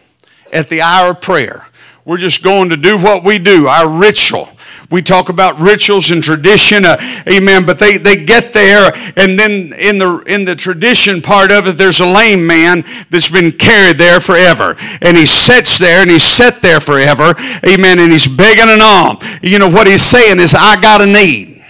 at 0.52 0.68
the 0.68 0.80
hour 0.80 1.12
of 1.12 1.20
prayer. 1.20 1.66
We're 2.04 2.16
just 2.16 2.42
going 2.42 2.70
to 2.70 2.76
do 2.76 2.98
what 2.98 3.22
we 3.22 3.38
do 3.38 3.68
our 3.68 3.88
ritual 3.88 4.48
we 4.90 5.02
talk 5.02 5.28
about 5.28 5.60
rituals 5.60 6.10
and 6.10 6.22
tradition, 6.22 6.86
uh, 6.86 6.96
amen. 7.28 7.66
But 7.66 7.78
they, 7.78 7.98
they 7.98 8.24
get 8.24 8.52
there, 8.52 8.92
and 9.16 9.38
then 9.38 9.72
in 9.78 9.98
the 9.98 10.22
in 10.26 10.44
the 10.44 10.56
tradition 10.56 11.20
part 11.20 11.52
of 11.52 11.66
it, 11.66 11.72
there's 11.76 12.00
a 12.00 12.06
lame 12.06 12.46
man 12.46 12.84
that's 13.10 13.30
been 13.30 13.52
carried 13.52 13.98
there 13.98 14.20
forever, 14.20 14.76
and 15.02 15.16
he 15.16 15.26
sits 15.26 15.78
there 15.78 16.00
and 16.00 16.10
he's 16.10 16.24
set 16.24 16.62
there 16.62 16.80
forever, 16.80 17.34
amen. 17.66 17.98
And 17.98 18.10
he's 18.12 18.28
begging 18.28 18.68
and 18.68 18.82
alms. 18.82 19.24
You 19.42 19.58
know 19.58 19.68
what 19.68 19.86
he's 19.86 20.04
saying 20.04 20.40
is, 20.40 20.54
I 20.54 20.80
got 20.80 21.02
a 21.02 21.06
need. 21.06 21.62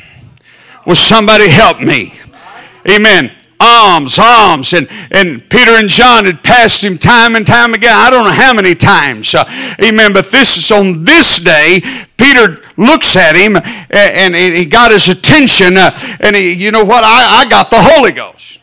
Will 0.87 0.95
somebody 0.95 1.49
help 1.49 1.81
me? 1.81 2.15
Amen 2.89 3.38
alms, 3.61 4.19
alms. 4.19 4.73
And, 4.73 4.89
and 5.11 5.49
Peter 5.49 5.73
and 5.73 5.89
John 5.89 6.25
had 6.25 6.43
passed 6.43 6.83
him 6.85 6.99
time 6.99 7.37
and 7.37 7.47
time 7.47 7.75
again. 7.75 7.95
I 7.95 8.11
don't 8.11 8.25
know 8.25 8.33
how 8.33 8.55
many 8.55 8.75
times. 8.75 9.35
Uh, 9.35 9.45
amen. 9.83 10.13
But 10.13 10.31
this 10.31 10.59
is 10.59 10.71
on 10.71 11.05
this 11.05 11.39
day, 11.41 11.81
Peter 12.17 12.63
looks 12.77 13.17
at 13.17 13.37
him 13.37 13.57
and, 13.57 14.35
and 14.35 14.55
he 14.55 14.65
got 14.65 14.91
his 14.91 15.09
attention. 15.09 15.77
Uh, 15.77 15.97
and 16.21 16.37
he, 16.37 16.53
you 16.53 16.71
know 16.71 16.85
what? 16.85 17.05
I, 17.05 17.43
I 17.43 17.49
got 17.49 17.71
the 17.71 17.81
Holy 17.81 18.13
Ghost. 18.13 18.61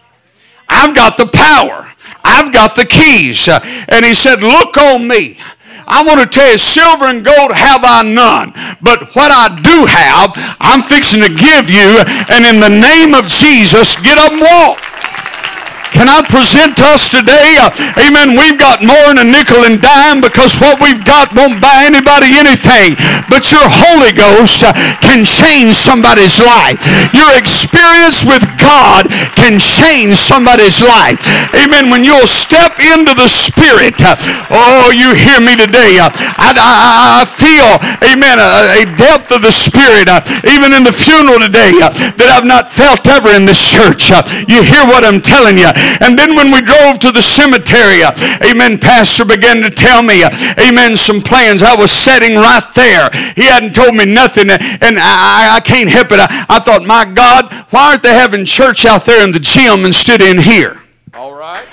I've 0.68 0.96
got 0.96 1.18
the 1.18 1.28
power. 1.28 1.92
I've 2.24 2.52
got 2.52 2.76
the 2.76 2.86
keys. 2.86 3.48
Uh, 3.48 3.60
and 3.88 4.04
he 4.04 4.14
said, 4.14 4.42
Look 4.42 4.78
on 4.78 5.08
me. 5.08 5.38
I 5.88 6.04
want 6.04 6.22
to 6.22 6.28
tell 6.28 6.50
you, 6.52 6.58
silver 6.58 7.06
and 7.06 7.24
gold 7.24 7.54
have 7.54 7.86
I 7.86 8.02
none. 8.02 8.54
But 8.82 9.14
what 9.14 9.30
I 9.30 9.54
do 9.62 9.86
have, 9.86 10.34
I'm 10.60 10.82
fixing 10.82 11.22
to 11.22 11.30
give 11.30 11.70
you. 11.70 12.02
And 12.34 12.46
in 12.46 12.60
the 12.60 12.74
name 12.74 13.14
of 13.14 13.28
Jesus, 13.30 13.96
get 14.02 14.18
up 14.18 14.34
and 14.34 14.42
walk. 14.42 14.82
Can 15.96 16.12
I 16.12 16.20
present 16.28 16.76
to 16.84 16.86
us 16.92 17.08
today? 17.08 17.56
Amen. 18.04 18.36
We've 18.36 18.60
got 18.60 18.84
more 18.84 19.16
than 19.16 19.24
a 19.24 19.28
nickel 19.32 19.64
and 19.64 19.80
dime 19.80 20.20
because 20.20 20.60
what 20.60 20.84
we've 20.84 21.00
got 21.08 21.32
won't 21.32 21.64
buy 21.64 21.88
anybody 21.88 22.36
anything. 22.36 23.00
But 23.32 23.48
your 23.48 23.64
Holy 23.64 24.12
Ghost 24.12 24.60
can 25.00 25.24
change 25.24 25.80
somebody's 25.80 26.36
life. 26.44 26.84
Your 27.16 27.32
experience 27.40 28.28
with 28.28 28.44
God 28.60 29.08
can 29.40 29.56
change 29.56 30.20
somebody's 30.20 30.84
life. 30.84 31.24
Amen. 31.56 31.88
When 31.88 32.04
you'll 32.04 32.28
step 32.28 32.76
into 32.84 33.16
the 33.16 33.32
Spirit, 33.32 33.96
oh, 34.52 34.92
you 34.92 35.16
hear 35.16 35.40
me 35.40 35.56
today. 35.56 35.96
I, 35.96 36.12
I, 36.44 36.52
I 36.60 37.24
feel, 37.24 37.80
amen, 38.04 38.36
a, 38.36 38.84
a, 38.84 38.86
depth 39.00 39.32
of 39.32 39.48
the 39.48 39.56
Spirit, 39.56 40.12
even 40.44 40.76
in 40.76 40.84
the 40.84 40.92
funeral 40.92 41.40
today, 41.40 41.72
that 42.20 42.28
I've 42.28 42.44
not 42.44 42.68
felt 42.68 43.08
ever 43.08 43.32
in 43.32 43.48
this 43.48 43.64
church. 43.64 44.12
you 44.52 44.60
hear 44.60 44.84
what 44.84 45.08
I'm 45.08 45.24
telling 45.24 45.56
you. 45.56 45.72
And 46.02 46.18
then 46.18 46.36
when 46.36 46.52
we 46.52 46.62
drove 46.62 47.00
to 47.00 47.12
the 47.12 47.22
cemetery, 47.22 48.04
uh, 48.04 48.12
amen, 48.44 48.80
Pastor 48.80 49.26
began 49.26 49.62
to 49.62 49.70
tell 49.70 50.04
me, 50.04 50.24
uh, 50.24 50.30
amen, 50.60 50.96
some 50.96 51.22
plans. 51.22 51.64
I 51.64 51.76
was 51.76 51.92
sitting 51.92 52.36
right 52.36 52.68
there. 52.76 53.10
He 53.36 53.44
hadn't 53.44 53.74
told 53.74 53.96
me 53.96 54.06
nothing, 54.06 54.50
uh, 54.50 54.58
and 54.60 55.00
I, 55.00 55.58
I 55.58 55.62
can't 55.62 55.90
help 55.90 56.12
it. 56.12 56.20
I, 56.20 56.46
I 56.50 56.60
thought, 56.60 56.84
my 56.86 57.06
God, 57.06 57.52
why 57.72 57.92
aren't 57.92 58.04
they 58.04 58.14
having 58.14 58.46
church 58.46 58.86
out 58.86 59.06
there 59.06 59.24
in 59.24 59.32
the 59.32 59.40
gym 59.40 59.86
instead 59.86 60.22
of 60.22 60.28
in 60.28 60.42
here? 60.42 60.82
All 61.14 61.34
right. 61.34 61.68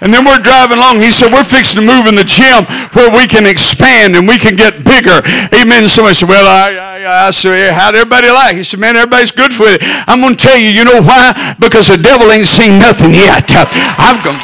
And 0.00 0.12
then 0.12 0.24
we're 0.24 0.42
driving 0.42 0.78
along. 0.78 1.00
He 1.00 1.10
said, 1.12 1.32
We're 1.32 1.46
fixing 1.46 1.80
to 1.80 1.86
move 1.86 2.06
in 2.06 2.14
the 2.14 2.26
gym 2.26 2.64
where 2.92 3.08
we 3.08 3.26
can 3.26 3.46
expand 3.46 4.16
and 4.16 4.28
we 4.28 4.38
can 4.38 4.56
get 4.56 4.84
bigger. 4.84 5.22
Amen. 5.54 5.88
Somebody 5.88 6.14
said, 6.14 6.28
Well, 6.28 6.46
I, 6.46 6.76
I, 6.76 7.28
I 7.28 7.30
said, 7.30 7.72
How'd 7.72 7.94
everybody 7.94 8.28
like? 8.28 8.56
He 8.56 8.64
said, 8.64 8.80
Man, 8.80 8.96
everybody's 8.96 9.32
good 9.32 9.52
for 9.52 9.64
it. 9.66 9.80
I'm 10.08 10.20
going 10.20 10.36
to 10.36 10.42
tell 10.42 10.56
you, 10.56 10.68
you 10.68 10.84
know 10.84 11.00
why? 11.00 11.54
Because 11.58 11.88
the 11.88 11.98
devil 11.98 12.30
ain't 12.30 12.48
seen 12.48 12.78
nothing 12.78 13.14
yet. 13.14 13.48
I've 13.96 14.20
gone. 14.24 14.40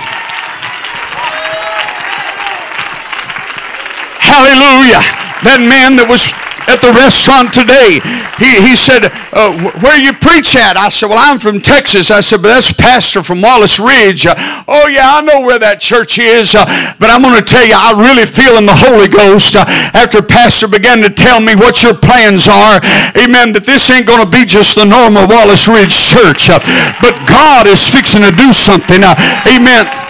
Hallelujah. 4.22 5.04
That 5.44 5.58
man 5.60 5.98
that 5.98 6.08
was 6.08 6.32
at 6.68 6.80
the 6.80 6.92
restaurant 6.94 7.52
today. 7.52 7.98
He, 8.38 8.50
he 8.62 8.74
said, 8.76 9.10
uh, 9.32 9.52
Where 9.80 9.98
you 9.98 10.12
preach 10.12 10.56
at? 10.56 10.76
I 10.76 10.88
said, 10.88 11.08
Well, 11.08 11.20
I'm 11.20 11.38
from 11.38 11.60
Texas. 11.60 12.10
I 12.10 12.20
said, 12.20 12.42
But 12.42 12.54
that's 12.54 12.72
Pastor 12.72 13.22
from 13.22 13.42
Wallace 13.42 13.80
Ridge. 13.80 14.26
Uh, 14.26 14.34
oh, 14.68 14.86
yeah, 14.88 15.18
I 15.18 15.20
know 15.22 15.42
where 15.42 15.58
that 15.58 15.80
church 15.80 16.18
is. 16.18 16.54
Uh, 16.54 16.64
but 16.98 17.10
I'm 17.10 17.22
going 17.22 17.38
to 17.38 17.46
tell 17.46 17.64
you, 17.64 17.74
I 17.76 17.94
really 17.94 18.26
feel 18.26 18.58
in 18.58 18.66
the 18.66 18.76
Holy 18.76 19.08
Ghost 19.08 19.56
uh, 19.56 19.64
after 19.94 20.22
Pastor 20.22 20.68
began 20.68 21.02
to 21.02 21.10
tell 21.10 21.40
me 21.40 21.54
what 21.54 21.82
your 21.82 21.94
plans 21.94 22.48
are. 22.48 22.82
Amen. 23.16 23.52
That 23.52 23.64
this 23.66 23.90
ain't 23.90 24.06
going 24.06 24.22
to 24.22 24.30
be 24.30 24.44
just 24.44 24.74
the 24.74 24.84
normal 24.84 25.26
Wallace 25.28 25.68
Ridge 25.68 25.94
church. 25.94 26.50
Uh, 26.50 26.58
but 27.00 27.14
God 27.28 27.66
is 27.66 27.82
fixing 27.86 28.22
to 28.22 28.32
do 28.32 28.52
something. 28.52 29.02
Uh, 29.02 29.14
amen. 29.46 30.01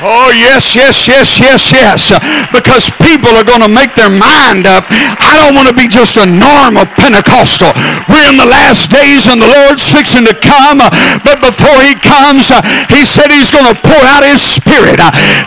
Oh, 0.00 0.32
yes, 0.32 0.72
yes, 0.72 1.04
yes, 1.04 1.36
yes, 1.36 1.68
yes. 1.68 2.08
Because 2.48 2.88
people 3.04 3.36
are 3.36 3.44
going 3.44 3.60
to 3.60 3.68
make 3.68 3.92
their 3.92 4.08
mind 4.08 4.64
up. 4.64 4.88
I 5.20 5.36
don't 5.36 5.52
want 5.52 5.68
to 5.68 5.76
be 5.76 5.92
just 5.92 6.16
a 6.16 6.24
normal 6.24 6.88
Pentecostal. 6.96 7.68
We're 8.08 8.24
in 8.32 8.40
the 8.40 8.48
last 8.48 8.88
days 8.88 9.28
and 9.28 9.36
the 9.36 9.48
Lord's 9.48 9.84
fixing 9.84 10.24
to 10.24 10.32
come. 10.32 10.80
But 11.20 11.44
before 11.44 11.84
he 11.84 11.92
comes, 12.00 12.48
he 12.88 13.04
said 13.04 13.28
he's 13.28 13.52
going 13.52 13.68
to 13.68 13.76
pour 13.76 14.00
out 14.08 14.24
his 14.24 14.40
spirit. 14.40 14.96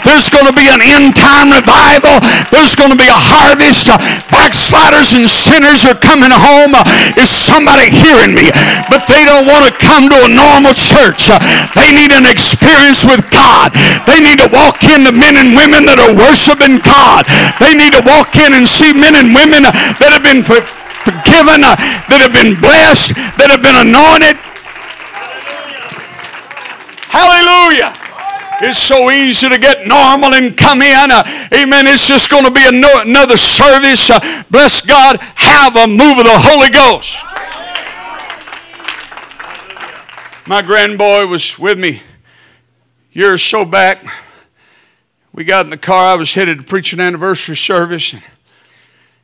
There's 0.05 0.29
going 0.29 0.45
to 0.45 0.53
be 0.53 0.69
an 0.69 0.86
end 0.86 1.17
time 1.17 1.50
revival. 1.50 2.22
There's 2.53 2.77
going 2.77 2.93
to 2.93 3.00
be 3.00 3.10
a 3.10 3.17
harvest. 3.17 3.89
Backsliders 4.29 5.17
and 5.17 5.25
sinners 5.25 5.81
are 5.81 5.98
coming 5.98 6.29
home. 6.29 6.77
Is 7.17 7.33
somebody 7.33 7.89
hearing 7.89 8.38
me? 8.38 8.53
But 8.86 9.10
they 9.10 9.25
don't 9.25 9.50
want 9.50 9.65
to 9.65 9.74
come 9.81 10.13
to 10.13 10.17
a 10.25 10.29
normal 10.29 10.77
church. 10.77 11.33
They 11.74 11.89
need 11.89 12.13
an 12.13 12.29
experience 12.29 13.01
with 13.01 13.25
God. 13.33 13.74
They 14.05 14.22
need 14.22 14.42
to 14.43 14.51
walk 14.51 14.83
in 14.83 15.07
to 15.07 15.13
men 15.15 15.39
and 15.39 15.55
women 15.55 15.88
that 15.88 15.95
are 16.03 16.12
worshiping 16.12 16.83
God. 16.83 17.23
They 17.63 17.71
need 17.71 17.95
to 17.95 18.03
walk 18.03 18.35
in 18.35 18.51
and 18.51 18.67
see 18.67 18.91
men 18.91 19.15
and 19.15 19.31
women 19.31 19.63
that 19.63 20.12
have 20.12 20.23
been 20.23 20.43
forgiven, 20.43 21.63
that 21.63 22.19
have 22.19 22.36
been 22.36 22.60
blessed, 22.60 23.15
that 23.39 23.47
have 23.47 23.63
been 23.63 23.79
anointed. 23.79 24.36
Hallelujah. 27.08 27.91
Hallelujah. 27.91 28.03
It's 28.62 28.79
so 28.79 29.12
easy 29.12 29.49
to 29.49 29.58
get 29.58 29.88
normal 29.88 30.36
and 30.36 30.58
come 30.58 30.82
in. 30.82 31.12
Uh, 31.12 31.23
amen. 31.53 31.88
It's 31.88 32.08
just 32.08 32.29
going 32.29 32.45
to 32.45 32.51
be 32.51 32.65
another 32.65 33.36
service. 33.36 34.10
Uh, 34.10 34.43
bless 34.49 34.86
God. 34.86 35.19
Have 35.36 35.75
a 35.75 35.88
move 35.88 36.19
of 36.19 36.25
the 36.25 36.39
Holy 36.39 36.69
Ghost. 36.69 37.23
My 40.47 40.62
grandboy 40.62 41.29
was 41.29 41.58
with 41.58 41.79
me 41.79 42.01
years 43.12 43.41
so 43.41 43.65
back. 43.65 44.03
We 45.34 45.43
got 45.43 45.65
in 45.65 45.72
the 45.72 45.78
car. 45.78 46.13
I 46.13 46.15
was 46.15 46.34
headed 46.34 46.60
to 46.60 46.63
preach 46.63 46.93
an 46.93 47.00
anniversary 47.00 47.56
service. 47.56 48.15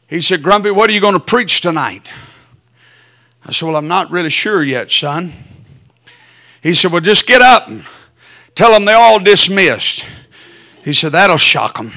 He 0.07 0.21
said, 0.21 0.41
Grumpy, 0.41 0.71
what 0.71 0.89
are 0.89 0.93
you 0.93 1.01
going 1.01 1.13
to 1.13 1.19
preach 1.19 1.61
tonight? 1.61 2.11
I 3.45 3.51
said, 3.51 3.67
Well, 3.67 3.75
I'm 3.75 3.87
not 3.87 4.09
really 4.09 4.31
sure 4.31 4.63
yet, 4.63 4.89
son. 4.89 5.31
He 6.63 6.73
said, 6.73 6.91
Well, 6.91 7.01
just 7.01 7.27
get 7.27 7.41
up 7.43 7.67
and 7.67 7.85
tell 8.55 8.71
them 8.71 8.85
they're 8.85 8.97
all 8.97 9.19
dismissed. 9.19 10.05
He 10.83 10.93
said, 10.93 11.11
That'll 11.11 11.37
shock 11.37 11.77
them. 11.77 11.91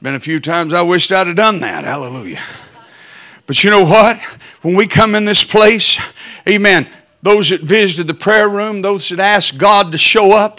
Been 0.00 0.14
a 0.14 0.20
few 0.20 0.40
times 0.40 0.72
I 0.72 0.80
wished 0.80 1.12
I'd 1.12 1.26
have 1.26 1.36
done 1.36 1.60
that. 1.60 1.84
Hallelujah. 1.84 2.40
But 3.46 3.62
you 3.64 3.70
know 3.70 3.82
what? 3.82 4.16
When 4.62 4.74
we 4.74 4.86
come 4.86 5.14
in 5.14 5.24
this 5.24 5.42
place, 5.44 6.00
amen, 6.48 6.86
those 7.22 7.50
that 7.50 7.60
visited 7.60 8.06
the 8.06 8.14
prayer 8.14 8.48
room, 8.48 8.80
those 8.80 9.10
that 9.10 9.20
asked 9.20 9.58
God 9.58 9.92
to 9.92 9.98
show 9.98 10.32
up. 10.32 10.58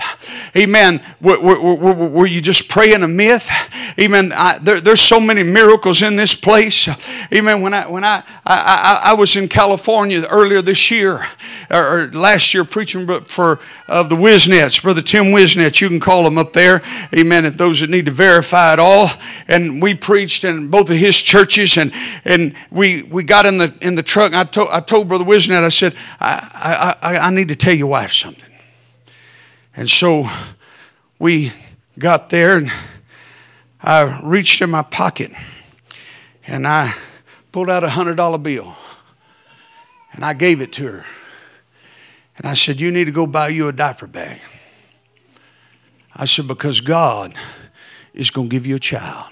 Amen. 0.55 1.01
Were, 1.19 1.39
were, 1.39 1.75
were, 1.75 1.93
were 1.93 2.25
you 2.27 2.39
just 2.39 2.69
praying 2.69 3.01
a 3.01 3.07
myth? 3.07 3.49
Amen. 3.99 4.31
I, 4.35 4.59
there, 4.61 4.79
there's 4.79 5.01
so 5.01 5.19
many 5.19 5.41
miracles 5.41 6.03
in 6.03 6.17
this 6.17 6.35
place. 6.35 6.87
Amen. 7.33 7.61
When 7.61 7.73
I 7.73 7.87
when 7.87 8.03
I 8.03 8.23
I, 8.45 9.01
I, 9.05 9.13
was 9.13 9.35
in 9.37 9.47
California 9.47 10.23
earlier 10.29 10.61
this 10.61 10.91
year 10.91 11.25
or, 11.71 12.01
or 12.03 12.07
last 12.11 12.53
year 12.53 12.63
preaching 12.63 13.07
for 13.21 13.59
of 13.87 14.09
the 14.09 14.15
Wisnets, 14.15 14.81
Brother 14.81 15.01
Tim 15.01 15.25
Wisnets, 15.25 15.81
you 15.81 15.87
can 15.89 15.99
call 15.99 16.25
him 16.25 16.37
up 16.37 16.53
there. 16.53 16.81
Amen. 17.13 17.45
And 17.45 17.57
those 17.57 17.79
that 17.81 17.89
need 17.89 18.05
to 18.05 18.11
verify 18.11 18.73
it 18.73 18.79
all. 18.79 19.09
And 19.47 19.81
we 19.81 19.95
preached 19.95 20.43
in 20.43 20.69
both 20.69 20.89
of 20.89 20.97
his 20.97 21.21
churches, 21.21 21.77
and 21.77 21.91
and 22.23 22.55
we 22.69 23.01
we 23.03 23.23
got 23.23 23.45
in 23.47 23.57
the 23.57 23.73
in 23.81 23.95
the 23.95 24.03
truck. 24.03 24.33
I 24.33 24.43
told 24.43 24.69
I 24.69 24.79
told 24.79 25.07
Brother 25.07 25.25
Wisnet, 25.25 25.63
I 25.63 25.69
said, 25.69 25.95
I, 26.19 26.49
I, 26.53 27.17
I 27.21 27.31
need 27.31 27.47
to 27.47 27.55
tell 27.55 27.73
your 27.73 27.87
wife 27.87 28.11
something. 28.11 28.51
And 29.75 29.89
so 29.89 30.29
we 31.19 31.51
got 31.97 32.29
there, 32.29 32.57
and 32.57 32.71
I 33.81 34.19
reached 34.23 34.61
in 34.61 34.69
my 34.69 34.81
pocket, 34.81 35.31
and 36.45 36.67
I 36.67 36.93
pulled 37.51 37.69
out 37.69 37.83
a 37.83 37.89
hundred 37.89 38.15
dollar 38.15 38.37
bill, 38.37 38.75
and 40.13 40.25
I 40.25 40.33
gave 40.33 40.61
it 40.61 40.73
to 40.73 40.85
her. 40.85 41.05
And 42.37 42.47
I 42.47 42.53
said, 42.53 42.81
You 42.81 42.91
need 42.91 43.05
to 43.05 43.11
go 43.11 43.27
buy 43.27 43.49
you 43.49 43.67
a 43.67 43.73
diaper 43.73 44.07
bag. 44.07 44.39
I 46.15 46.25
said, 46.25 46.47
Because 46.47 46.81
God 46.81 47.33
is 48.13 48.31
going 48.31 48.49
to 48.49 48.53
give 48.53 48.65
you 48.65 48.75
a 48.75 48.79
child. 48.79 49.31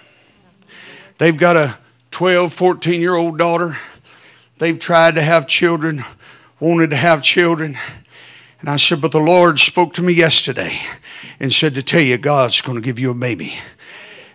They've 1.18 1.36
got 1.36 1.58
a 1.58 1.78
12, 2.12 2.54
14 2.54 3.02
year 3.02 3.16
old 3.16 3.38
daughter. 3.38 3.78
They've 4.58 4.78
tried 4.78 5.16
to 5.16 5.22
have 5.22 5.48
children, 5.48 6.04
wanted 6.60 6.90
to 6.90 6.96
have 6.96 7.24
children. 7.24 7.78
And 8.60 8.70
I 8.70 8.76
said, 8.76 9.02
But 9.02 9.12
the 9.12 9.20
Lord 9.20 9.60
spoke 9.60 9.94
to 9.94 10.02
me 10.02 10.14
yesterday 10.14 10.78
and 11.40 11.54
said 11.54 11.76
to 11.76 11.84
tell 11.84 12.02
you, 12.02 12.18
God's 12.18 12.62
going 12.62 12.76
to 12.76 12.82
give 12.82 13.00
you 13.00 13.12
a 13.12 13.16
baby. 13.16 13.54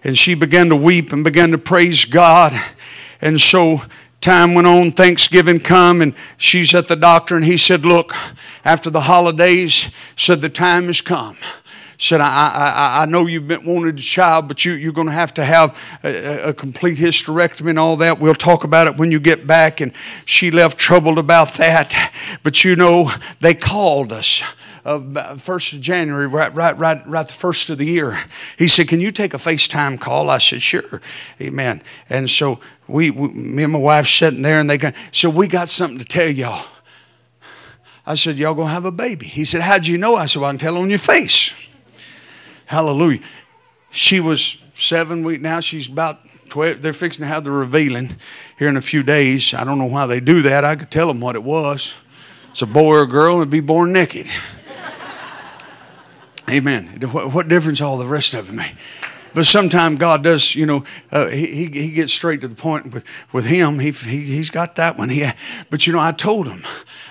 And 0.02 0.16
she 0.16 0.34
began 0.34 0.68
to 0.68 0.76
weep 0.76 1.12
and 1.12 1.24
began 1.24 1.50
to 1.50 1.58
praise 1.58 2.04
God. 2.04 2.58
And 3.20 3.40
so 3.40 3.82
time 4.20 4.54
went 4.54 4.66
on, 4.66 4.92
Thanksgiving 4.92 5.60
come, 5.60 6.00
and 6.00 6.14
she's 6.36 6.74
at 6.74 6.88
the 6.88 6.96
doctor, 6.96 7.36
and 7.36 7.44
he 7.44 7.56
said, 7.58 7.84
Look, 7.84 8.14
after 8.64 8.90
the 8.90 9.02
holidays, 9.02 9.90
said 10.16 10.40
the 10.40 10.48
time 10.48 10.86
has 10.86 11.00
come 11.00 11.36
said, 11.98 12.20
I, 12.20 12.26
I, 12.26 13.02
I 13.02 13.06
know 13.06 13.26
you've 13.26 13.48
been 13.48 13.64
wanted 13.64 13.98
a 13.98 14.02
child, 14.02 14.48
but 14.48 14.64
you, 14.64 14.72
you're 14.72 14.92
going 14.92 15.06
to 15.06 15.12
have 15.12 15.34
to 15.34 15.44
have 15.44 15.78
a, 16.02 16.50
a, 16.50 16.54
complete 16.54 16.98
hysterectomy 16.98 17.70
and 17.70 17.78
all 17.78 17.96
that. 17.96 18.18
We'll 18.18 18.34
talk 18.34 18.64
about 18.64 18.86
it 18.86 18.96
when 18.96 19.10
you 19.10 19.20
get 19.20 19.46
back. 19.46 19.80
And 19.80 19.92
she 20.24 20.50
left 20.50 20.78
troubled 20.78 21.18
about 21.18 21.54
that. 21.54 22.12
But 22.42 22.64
you 22.64 22.76
know, 22.76 23.10
they 23.40 23.54
called 23.54 24.12
us. 24.12 24.42
Uh, 24.84 25.36
first 25.36 25.72
of 25.72 25.80
January, 25.80 26.26
right, 26.26 26.54
right, 26.54 26.76
right, 26.76 27.06
right, 27.06 27.26
the 27.26 27.32
first 27.32 27.70
of 27.70 27.78
the 27.78 27.86
year. 27.86 28.18
He 28.58 28.68
said, 28.68 28.86
"Can 28.86 29.00
you 29.00 29.12
take 29.12 29.32
a 29.32 29.38
FaceTime 29.38 29.98
call?" 29.98 30.28
I 30.28 30.36
said, 30.36 30.60
"Sure, 30.60 31.00
Amen." 31.40 31.82
And 32.10 32.28
so 32.28 32.60
we, 32.86 33.10
we 33.10 33.28
me 33.28 33.62
and 33.62 33.72
my 33.72 33.78
wife 33.78 34.06
sitting 34.06 34.42
there, 34.42 34.60
and 34.60 34.68
they 34.68 34.76
go, 34.76 34.90
"So 35.10 35.30
we 35.30 35.48
got 35.48 35.70
something 35.70 35.98
to 35.98 36.04
tell 36.04 36.28
y'all." 36.28 36.66
I 38.06 38.14
said, 38.14 38.36
"Y'all 38.36 38.52
gonna 38.52 38.74
have 38.74 38.84
a 38.84 38.92
baby?" 38.92 39.24
He 39.24 39.46
said, 39.46 39.62
"How'd 39.62 39.86
you 39.86 39.96
know?" 39.96 40.16
I 40.16 40.26
said, 40.26 40.40
"Well, 40.40 40.50
I 40.50 40.52
can 40.52 40.58
tell 40.58 40.76
on 40.76 40.90
your 40.90 40.98
face." 40.98 41.54
Hallelujah. 42.66 43.20
She 43.90 44.20
was 44.20 44.58
seven 44.76 45.22
weeks 45.22 45.42
now. 45.42 45.60
She's 45.60 45.88
about 45.88 46.20
12. 46.48 46.82
They're 46.82 46.92
fixing 46.92 47.22
to 47.22 47.26
have 47.26 47.44
the 47.44 47.50
revealing 47.50 48.16
here 48.58 48.68
in 48.68 48.76
a 48.76 48.82
few 48.82 49.02
days. 49.02 49.54
I 49.54 49.64
don't 49.64 49.78
know 49.78 49.86
why 49.86 50.06
they 50.06 50.20
do 50.20 50.42
that. 50.42 50.64
I 50.64 50.76
could 50.76 50.90
tell 50.90 51.08
them 51.08 51.20
what 51.20 51.36
it 51.36 51.42
was. 51.42 51.94
It's 52.50 52.62
a 52.62 52.66
boy 52.66 52.94
or 52.94 53.02
a 53.02 53.08
girl 53.08 53.40
and 53.40 53.50
be 53.50 53.60
born 53.60 53.92
naked. 53.92 54.26
Amen. 56.50 56.86
What, 57.10 57.32
what 57.32 57.48
difference 57.48 57.80
all 57.80 57.98
the 57.98 58.06
rest 58.06 58.34
of 58.34 58.48
them 58.48 58.56
make? 58.56 58.74
But 59.34 59.46
sometimes 59.46 59.98
God 59.98 60.22
does, 60.22 60.54
you 60.54 60.64
know, 60.64 60.84
uh, 61.10 61.26
he, 61.26 61.46
he, 61.46 61.66
he 61.66 61.90
gets 61.90 62.12
straight 62.12 62.40
to 62.42 62.48
the 62.48 62.54
point 62.54 62.92
with, 62.92 63.04
with 63.32 63.44
him. 63.44 63.80
He, 63.80 63.90
he, 63.90 64.22
he's 64.22 64.50
got 64.50 64.76
that 64.76 64.96
one. 64.96 65.08
He, 65.08 65.28
but, 65.70 65.86
you 65.86 65.92
know, 65.92 65.98
I 65.98 66.12
told 66.12 66.46
him, 66.46 66.62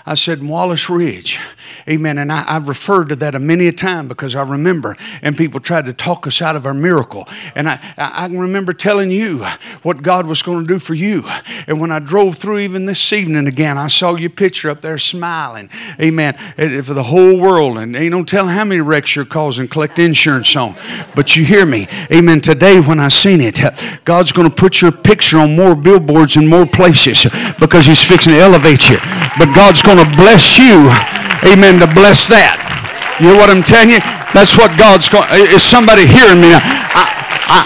I 0.06 0.16
said, 0.16 0.44
Wallace 0.44 0.90
Ridge. 0.90 1.40
Amen. 1.88 2.18
And 2.18 2.32
I, 2.32 2.42
have 2.42 2.68
referred 2.68 3.10
to 3.10 3.16
that 3.18 3.36
a 3.36 3.40
many 3.40 3.68
a 3.68 3.72
time 3.72 4.10
because 4.10 4.36
I 4.36 4.44
remember, 4.44 4.98
and 5.22 5.38
people 5.38 5.62
tried 5.62 5.86
to 5.86 5.94
talk 5.94 6.28
us 6.28 6.42
out 6.42 6.58
of 6.58 6.66
our 6.66 6.74
miracle. 6.74 7.26
And 7.56 7.70
I, 7.70 7.80
I 7.98 8.28
can 8.28 8.38
remember 8.38 8.74
telling 8.74 9.12
you 9.12 9.46
what 9.82 10.02
God 10.02 10.26
was 10.26 10.42
going 10.42 10.62
to 10.62 10.68
do 10.68 10.78
for 10.78 10.94
you. 10.94 11.24
And 11.68 11.80
when 11.80 11.90
I 11.92 12.00
drove 12.00 12.36
through 12.36 12.60
even 12.60 12.86
this 12.86 13.14
evening 13.14 13.48
again, 13.48 13.78
I 13.78 13.88
saw 13.88 14.16
your 14.16 14.30
picture 14.30 14.70
up 14.70 14.82
there 14.82 14.98
smiling. 14.98 15.70
Amen. 16.02 16.34
For 16.58 16.94
the 16.94 17.04
whole 17.04 17.40
world. 17.40 17.78
And 17.78 17.96
ain't 17.96 18.12
no 18.12 18.26
telling 18.26 18.54
how 18.54 18.66
many 18.66 18.82
wrecks 18.82 19.16
you're 19.16 19.24
causing, 19.24 19.70
collect 19.70 20.00
insurance 20.00 20.54
on. 20.58 20.76
But 21.16 21.38
you 21.38 21.46
hear 21.46 21.66
me. 21.66 21.88
Amen. 22.12 22.42
Today, 22.42 22.82
when 22.82 23.00
I 23.00 23.08
seen 23.08 23.40
it, 23.42 23.60
God's 24.04 24.34
going 24.34 24.50
to 24.50 24.56
put 24.56 24.82
your 24.82 24.92
picture 24.92 25.38
on 25.38 25.56
more 25.56 25.76
billboards 25.76 26.36
in 26.36 26.48
more 26.48 26.66
places 26.66 27.26
because 27.58 27.86
He's 27.86 28.04
fixing 28.06 28.34
to 28.34 28.40
elevate 28.40 28.90
you. 28.90 28.98
But 29.38 29.56
God's 29.56 29.82
going 29.82 29.93
going 29.94 30.10
to 30.10 30.18
bless 30.18 30.58
you, 30.58 30.90
amen, 31.46 31.78
to 31.78 31.86
bless 31.94 32.26
that. 32.26 32.58
You 33.22 33.30
know 33.30 33.38
what 33.38 33.54
I'm 33.54 33.62
telling 33.62 33.94
you? 33.94 34.02
That's 34.34 34.58
what 34.58 34.74
God's 34.74 35.06
going. 35.06 35.30
Is 35.54 35.62
somebody 35.62 36.10
hearing 36.10 36.42
me 36.42 36.50
now? 36.50 36.66
I, 36.98 37.06
I, 37.46 37.60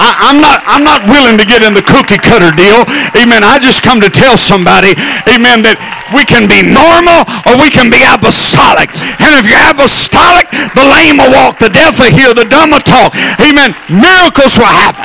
I, 0.00 0.08
am 0.32 0.40
not, 0.40 0.64
I'm 0.64 0.80
not 0.80 1.04
willing 1.04 1.36
to 1.36 1.44
get 1.44 1.60
in 1.60 1.76
the 1.76 1.84
cookie 1.84 2.16
cutter 2.16 2.48
deal. 2.56 2.88
Amen. 3.20 3.44
I 3.44 3.60
just 3.60 3.84
come 3.84 4.00
to 4.00 4.08
tell 4.08 4.40
somebody, 4.40 4.96
amen, 5.28 5.60
that 5.68 5.76
we 6.16 6.24
can 6.24 6.48
be 6.48 6.64
normal 6.64 7.28
or 7.44 7.60
we 7.60 7.68
can 7.68 7.92
be 7.92 8.00
apostolic. 8.00 8.88
And 9.20 9.36
if 9.36 9.44
you're 9.44 9.68
apostolic, 9.68 10.48
the 10.72 10.88
lame 10.88 11.20
will 11.20 11.36
walk, 11.36 11.60
the 11.60 11.68
deaf 11.68 12.00
will 12.00 12.08
hear, 12.08 12.32
the 12.32 12.48
dumb 12.48 12.72
will 12.72 12.80
talk. 12.80 13.12
Amen. 13.44 13.76
Miracles 13.92 14.56
will 14.56 14.72
happen. 14.72 15.04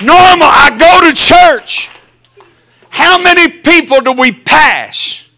Normal. 0.00 0.48
I 0.48 0.72
go 0.72 1.04
to 1.04 1.12
church. 1.12 1.92
How 2.96 3.18
many 3.18 3.48
people 3.48 4.00
do 4.00 4.12
we 4.12 4.32
pass 4.32 5.28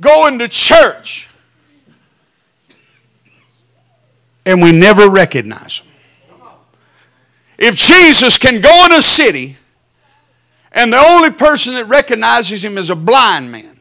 going 0.00 0.38
to 0.38 0.46
church 0.46 1.28
and 4.44 4.62
we 4.62 4.70
never 4.70 5.10
recognize 5.10 5.80
them? 5.80 5.88
If 7.58 7.74
Jesus 7.74 8.38
can 8.38 8.60
go 8.60 8.86
in 8.86 8.92
a 8.92 9.02
city 9.02 9.56
and 10.70 10.92
the 10.92 10.98
only 10.98 11.32
person 11.32 11.74
that 11.74 11.86
recognizes 11.86 12.64
him 12.64 12.78
is 12.78 12.88
a 12.88 12.94
blind 12.94 13.50
man, 13.50 13.80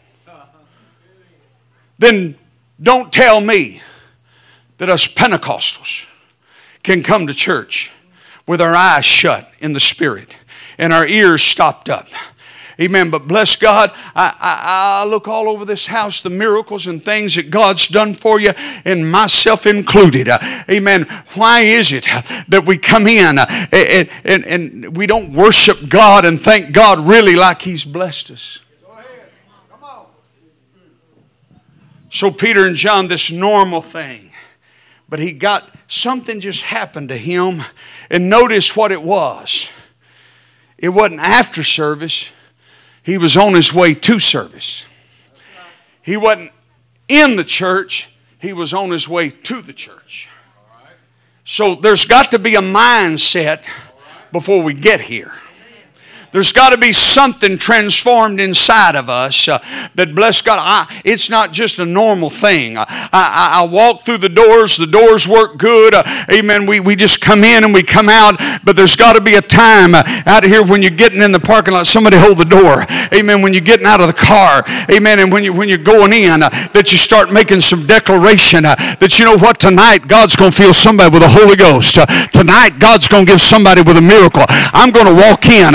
then 1.99 2.35
don't 2.81 3.13
tell 3.13 3.39
me 3.39 3.81
that 4.79 4.89
us 4.89 5.07
Pentecostals 5.07 6.09
can 6.81 7.03
come 7.03 7.27
to 7.27 7.35
church 7.35 7.91
with 8.47 8.61
our 8.61 8.73
eyes 8.73 9.05
shut 9.05 9.53
in 9.59 9.73
the 9.73 9.79
spirit 9.79 10.37
and 10.79 10.91
our 10.91 11.05
ears 11.05 11.43
stopped 11.43 11.87
up 11.87 12.07
Amen. 12.79 13.09
But 13.09 13.27
bless 13.27 13.55
God, 13.55 13.91
I, 14.15 14.35
I, 14.39 15.03
I, 15.03 15.09
look 15.09 15.27
all 15.27 15.47
over 15.47 15.63
this 15.63 15.87
house, 15.87 16.21
the 16.21 16.29
miracles 16.29 16.87
and 16.87 17.03
things 17.03 17.35
that 17.35 17.49
God's 17.49 17.87
done 17.87 18.13
for 18.13 18.39
you, 18.39 18.51
and 18.83 19.09
myself 19.09 19.65
included. 19.65 20.27
Amen. 20.69 21.03
Why 21.35 21.61
is 21.61 21.93
it 21.93 22.05
that 22.49 22.63
we 22.65 22.77
come 22.77 23.07
in 23.07 23.39
uh, 23.39 23.45
and, 23.71 24.09
and, 24.25 24.43
and 24.45 24.97
we 24.97 25.07
don't 25.07 25.31
worship 25.33 25.87
God 25.87 26.25
and 26.25 26.41
thank 26.41 26.73
God 26.73 26.99
really 26.99 27.35
like 27.35 27.61
He's 27.61 27.85
blessed 27.85 28.31
us? 28.31 28.59
So, 32.15 32.31
Peter 32.31 32.65
and 32.65 32.77
John, 32.77 33.09
this 33.09 33.29
normal 33.29 33.81
thing, 33.81 34.31
but 35.09 35.19
he 35.19 35.33
got 35.33 35.69
something 35.89 36.39
just 36.39 36.61
happened 36.61 37.09
to 37.09 37.17
him, 37.17 37.61
and 38.09 38.29
notice 38.29 38.73
what 38.73 38.93
it 38.93 39.01
was. 39.01 39.69
It 40.77 40.89
wasn't 40.89 41.19
after 41.19 41.61
service, 41.61 42.31
he 43.05 43.17
was 43.17 43.37
on 43.37 43.53
his 43.53 43.73
way 43.73 43.93
to 43.93 44.19
service. 44.19 44.85
He 46.01 46.17
wasn't 46.17 46.51
in 47.07 47.35
the 47.35 47.43
church, 47.43 48.09
he 48.39 48.51
was 48.51 48.73
on 48.73 48.89
his 48.89 49.07
way 49.07 49.29
to 49.29 49.61
the 49.61 49.73
church. 49.73 50.27
So 51.43 51.75
there's 51.75 52.05
got 52.05 52.31
to 52.31 52.39
be 52.39 52.55
a 52.55 52.61
mindset 52.61 53.63
before 54.31 54.63
we 54.63 54.73
get 54.73 55.01
here. 55.01 55.31
There's 56.35 56.51
got 56.51 56.71
to 56.71 56.77
be 56.77 56.91
something 56.91 57.57
transformed 57.57 58.41
inside 58.41 58.97
of 58.97 59.09
us 59.09 59.47
uh, 59.47 59.59
that, 59.95 60.13
bless 60.13 60.41
God, 60.41 60.59
I, 60.59 61.01
it's 61.05 61.29
not 61.29 61.53
just 61.53 61.79
a 61.79 61.85
normal 61.85 62.29
thing. 62.29 62.77
I, 62.77 62.83
I, 62.89 63.61
I, 63.61 63.65
walk 63.65 64.01
through 64.01 64.17
the 64.17 64.27
doors, 64.27 64.75
the 64.75 64.85
doors 64.85 65.29
work 65.29 65.57
good. 65.57 65.93
Uh, 65.93 66.03
amen. 66.29 66.65
We, 66.65 66.81
we 66.81 66.97
just 66.97 67.21
come 67.21 67.45
in 67.45 67.63
and 67.63 67.73
we 67.73 67.83
come 67.83 68.09
out, 68.09 68.35
but 68.65 68.75
there's 68.75 68.97
got 68.97 69.13
to 69.13 69.21
be 69.21 69.35
a 69.35 69.41
time 69.41 69.95
uh, 69.95 70.03
out 70.25 70.43
here 70.43 70.61
when 70.61 70.81
you're 70.81 70.91
getting 70.91 71.21
in 71.21 71.31
the 71.31 71.39
parking 71.39 71.73
lot, 71.73 71.87
somebody 71.87 72.17
hold 72.17 72.37
the 72.37 72.43
door. 72.43 72.83
Amen. 73.17 73.41
When 73.41 73.53
you're 73.53 73.61
getting 73.61 73.85
out 73.85 74.01
of 74.01 74.07
the 74.07 74.13
car, 74.13 74.65
amen. 74.91 75.19
And 75.19 75.31
when, 75.31 75.41
you, 75.41 75.53
when 75.53 75.69
you're 75.69 75.77
going 75.77 76.11
in, 76.11 76.43
uh, 76.43 76.49
that 76.73 76.91
you 76.91 76.97
start 76.97 77.31
making 77.31 77.61
some 77.61 77.87
declaration 77.87 78.65
uh, 78.65 78.75
that 78.99 79.17
you 79.19 79.23
know 79.23 79.37
what, 79.37 79.57
tonight 79.57 80.09
God's 80.09 80.35
going 80.35 80.51
to 80.51 80.57
fill 80.57 80.73
somebody 80.73 81.13
with 81.13 81.21
the 81.21 81.29
Holy 81.31 81.55
Ghost. 81.55 81.97
Uh, 81.97 82.05
tonight 82.27 82.77
God's 82.77 83.07
going 83.07 83.25
to 83.25 83.31
give 83.31 83.39
somebody 83.39 83.83
with 83.83 83.95
a 83.95 84.01
miracle. 84.01 84.43
I'm 84.49 84.91
going 84.91 85.07
to 85.07 85.15
walk 85.15 85.45
in. 85.45 85.71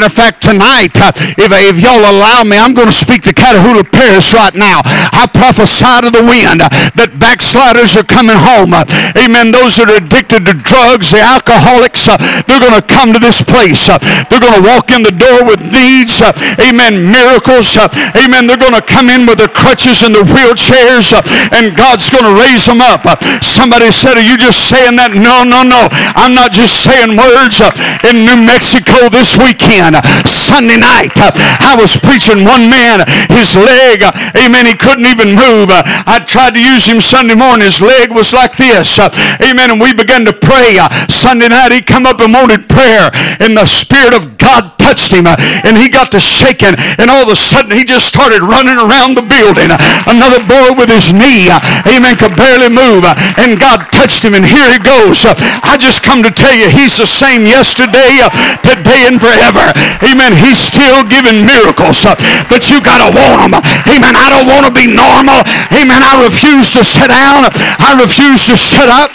Matter 0.00 0.16
of 0.16 0.24
fact, 0.24 0.40
tonight, 0.40 0.96
uh, 0.96 1.12
if, 1.36 1.52
if 1.52 1.76
y'all 1.84 2.00
allow 2.00 2.40
me, 2.40 2.56
I'm 2.56 2.72
going 2.72 2.88
to 2.88 2.96
speak 3.04 3.20
to 3.28 3.36
Catahoula 3.36 3.84
Parish 3.84 4.32
right 4.32 4.56
now. 4.56 4.80
I 5.12 5.28
prophesy 5.28 5.92
to 6.00 6.08
the 6.08 6.24
wind 6.24 6.64
uh, 6.64 6.72
that 6.96 7.20
backsliders 7.20 8.00
are 8.00 8.08
coming 8.08 8.40
home. 8.40 8.72
Uh, 8.72 8.88
amen. 9.20 9.52
Those 9.52 9.76
that 9.76 9.92
are 9.92 10.00
addicted 10.00 10.48
to 10.48 10.56
drugs, 10.56 11.12
the 11.12 11.20
alcoholics, 11.20 12.08
uh, 12.08 12.16
they're 12.48 12.64
going 12.64 12.80
to 12.80 12.80
come 12.80 13.12
to 13.12 13.20
this 13.20 13.44
place. 13.44 13.92
Uh, 13.92 14.00
they're 14.32 14.40
going 14.40 14.56
to 14.56 14.64
walk 14.64 14.88
in 14.88 15.04
the 15.04 15.12
door 15.12 15.44
with 15.44 15.60
needs. 15.60 16.24
Uh, 16.24 16.32
amen. 16.64 17.04
Miracles. 17.04 17.76
Amen. 18.16 18.48
They're 18.48 18.56
going 18.56 18.72
to 18.72 18.80
come 18.80 19.12
in 19.12 19.28
with 19.28 19.36
their 19.36 19.52
crutches 19.52 20.00
and 20.00 20.16
their 20.16 20.24
wheelchairs, 20.24 21.12
and 21.52 21.76
God's 21.76 22.08
going 22.08 22.24
to 22.24 22.40
raise 22.40 22.64
them 22.64 22.80
up. 22.80 23.04
Somebody 23.44 23.92
said, 23.92 24.16
Are 24.16 24.24
you 24.24 24.40
just 24.40 24.64
saying 24.64 24.96
that? 24.96 25.12
No, 25.12 25.44
no, 25.44 25.60
no. 25.60 25.92
I'm 26.16 26.32
not 26.32 26.56
just 26.56 26.80
saying 26.88 27.20
words. 27.20 27.60
In 28.08 28.24
New 28.24 28.40
Mexico 28.40 29.12
this 29.12 29.36
weekend, 29.36 29.89
Sunday 30.26 30.76
night, 30.76 31.14
I 31.16 31.76
was 31.78 31.98
preaching 31.98 32.44
one 32.44 32.68
man, 32.68 33.06
his 33.30 33.56
leg, 33.56 34.02
amen, 34.36 34.66
he 34.66 34.74
couldn't 34.74 35.06
even 35.06 35.34
move. 35.34 35.70
I 35.70 36.22
tried 36.26 36.54
to 36.54 36.62
use 36.62 36.86
him 36.86 37.00
Sunday 37.00 37.34
morning. 37.34 37.64
His 37.64 37.80
leg 37.80 38.10
was 38.10 38.32
like 38.34 38.56
this. 38.56 38.98
Amen. 39.40 39.70
And 39.70 39.80
we 39.80 39.94
began 39.94 40.24
to 40.26 40.34
pray. 40.34 40.76
Sunday 41.08 41.48
night, 41.48 41.72
he 41.72 41.80
come 41.82 42.04
up 42.04 42.20
and 42.20 42.34
wanted 42.34 42.68
prayer. 42.68 43.10
And 43.40 43.56
the 43.56 43.66
Spirit 43.66 44.14
of 44.14 44.36
God 44.38 44.78
touched 44.78 45.12
him. 45.14 45.26
And 45.26 45.78
he 45.78 45.88
got 45.88 46.12
to 46.12 46.20
shaking. 46.20 46.74
And 46.98 47.10
all 47.10 47.24
of 47.24 47.32
a 47.32 47.38
sudden, 47.38 47.72
he 47.72 47.84
just 47.84 48.06
started 48.06 48.42
running 48.42 48.76
around 48.76 49.16
the 49.16 49.24
building. 49.24 49.70
Another 50.06 50.42
boy 50.42 50.74
with 50.76 50.90
his 50.90 51.14
knee, 51.14 51.48
amen, 51.86 52.18
could 52.18 52.36
barely 52.36 52.68
move. 52.68 53.06
And 53.38 53.58
God 53.58 53.86
touched 53.94 54.24
him. 54.26 54.34
And 54.34 54.44
here 54.44 54.66
he 54.70 54.78
goes. 54.82 55.22
I 55.62 55.78
just 55.78 56.02
come 56.02 56.22
to 56.22 56.30
tell 56.30 56.54
you, 56.54 56.68
he's 56.70 56.98
the 56.98 57.06
same 57.06 57.46
yesterday, 57.46 58.26
today, 58.66 59.06
and 59.06 59.22
forever. 59.22 59.69
Amen. 60.04 60.32
He's 60.34 60.58
still 60.60 61.06
giving 61.06 61.46
miracles, 61.46 62.04
uh, 62.04 62.18
but 62.50 62.68
you 62.68 62.82
got 62.82 63.00
to 63.00 63.08
want 63.14 63.50
them. 63.50 63.62
Amen. 63.88 64.14
I 64.16 64.28
don't 64.28 64.48
want 64.50 64.66
to 64.66 64.72
be 64.74 64.86
normal. 64.90 65.40
Amen. 65.72 66.02
I 66.02 66.20
refuse 66.24 66.74
to 66.76 66.82
sit 66.84 67.08
down. 67.08 67.48
I 67.78 67.96
refuse 68.00 68.46
to 68.50 68.56
sit 68.56 68.88
up. 68.90 69.10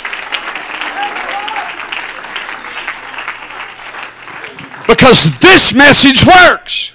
Because 4.87 5.37
this 5.39 5.73
message 5.73 6.25
works. 6.25 6.94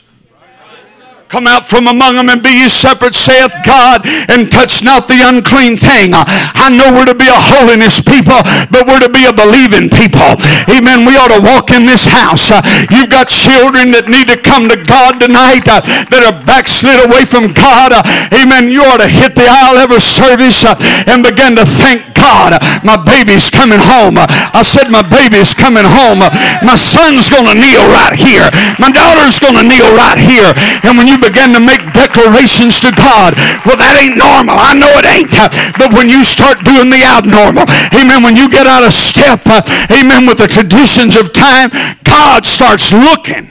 Come 1.31 1.47
out 1.47 1.63
from 1.63 1.87
among 1.87 2.19
them 2.19 2.27
and 2.27 2.43
be 2.43 2.51
ye 2.51 2.67
separate, 2.67 3.15
saith 3.15 3.55
God, 3.63 4.03
and 4.27 4.51
touch 4.51 4.83
not 4.83 5.07
the 5.07 5.23
unclean 5.23 5.79
thing. 5.79 6.11
I 6.11 6.75
know 6.75 6.91
we're 6.91 7.07
to 7.07 7.15
be 7.15 7.31
a 7.31 7.39
holiness 7.39 8.03
people, 8.03 8.35
but 8.67 8.83
we're 8.83 8.99
to 8.99 9.13
be 9.15 9.31
a 9.31 9.35
believing 9.35 9.87
people. 9.87 10.35
Amen. 10.67 11.07
We 11.07 11.15
ought 11.15 11.31
to 11.31 11.39
walk 11.39 11.71
in 11.71 11.87
this 11.87 12.03
house. 12.03 12.51
You've 12.91 13.15
got 13.15 13.31
children 13.31 13.95
that 13.95 14.11
need 14.11 14.27
to 14.27 14.43
come 14.43 14.67
to 14.75 14.79
God 14.83 15.23
tonight 15.23 15.71
uh, 15.71 15.79
that 16.11 16.27
are 16.27 16.35
backslid 16.43 16.99
away 16.99 17.23
from 17.23 17.55
God. 17.55 17.95
Amen. 18.35 18.67
You 18.67 18.83
ought 18.91 18.99
to 18.99 19.07
hit 19.07 19.39
the 19.39 19.47
aisle 19.47 19.79
every 19.79 20.03
service 20.03 20.67
uh, 20.67 20.75
and 21.07 21.23
begin 21.23 21.55
to 21.55 21.63
thank 21.63 22.11
God. 22.19 22.59
My 22.83 22.99
baby's 22.99 23.55
coming 23.55 23.79
home. 23.79 24.19
I 24.19 24.67
said 24.67 24.91
my 24.91 25.07
baby's 25.07 25.55
coming 25.55 25.87
home. 25.87 26.27
My 26.67 26.75
son's 26.75 27.31
going 27.31 27.47
to 27.47 27.55
kneel 27.55 27.87
right 27.87 28.19
here. 28.19 28.51
My 28.83 28.91
daughter's 28.91 29.39
going 29.39 29.55
to 29.55 29.63
kneel 29.63 29.95
right 29.95 30.19
here. 30.19 30.51
And 30.83 30.99
when 30.99 31.07
you 31.07 31.20
begin 31.21 31.53
to 31.55 31.61
make 31.61 31.81
declarations 31.93 32.81
to 32.81 32.91
God. 32.91 33.37
Well, 33.69 33.77
that 33.77 33.95
ain't 34.01 34.17
normal. 34.17 34.57
I 34.57 34.73
know 34.75 34.91
it 34.99 35.07
ain't. 35.07 35.31
But 35.77 35.93
when 35.93 36.09
you 36.09 36.25
start 36.25 36.65
doing 36.65 36.91
the 36.91 37.05
abnormal, 37.05 37.69
amen, 37.95 38.25
when 38.25 38.35
you 38.37 38.51
get 38.51 38.67
out 38.67 38.83
of 38.83 38.93
step, 38.93 39.45
uh, 39.47 39.63
amen, 39.93 40.27
with 40.27 40.39
the 40.41 40.49
traditions 40.49 41.15
of 41.17 41.33
time, 41.33 41.71
God 42.03 42.45
starts 42.45 42.93
looking. 42.93 43.49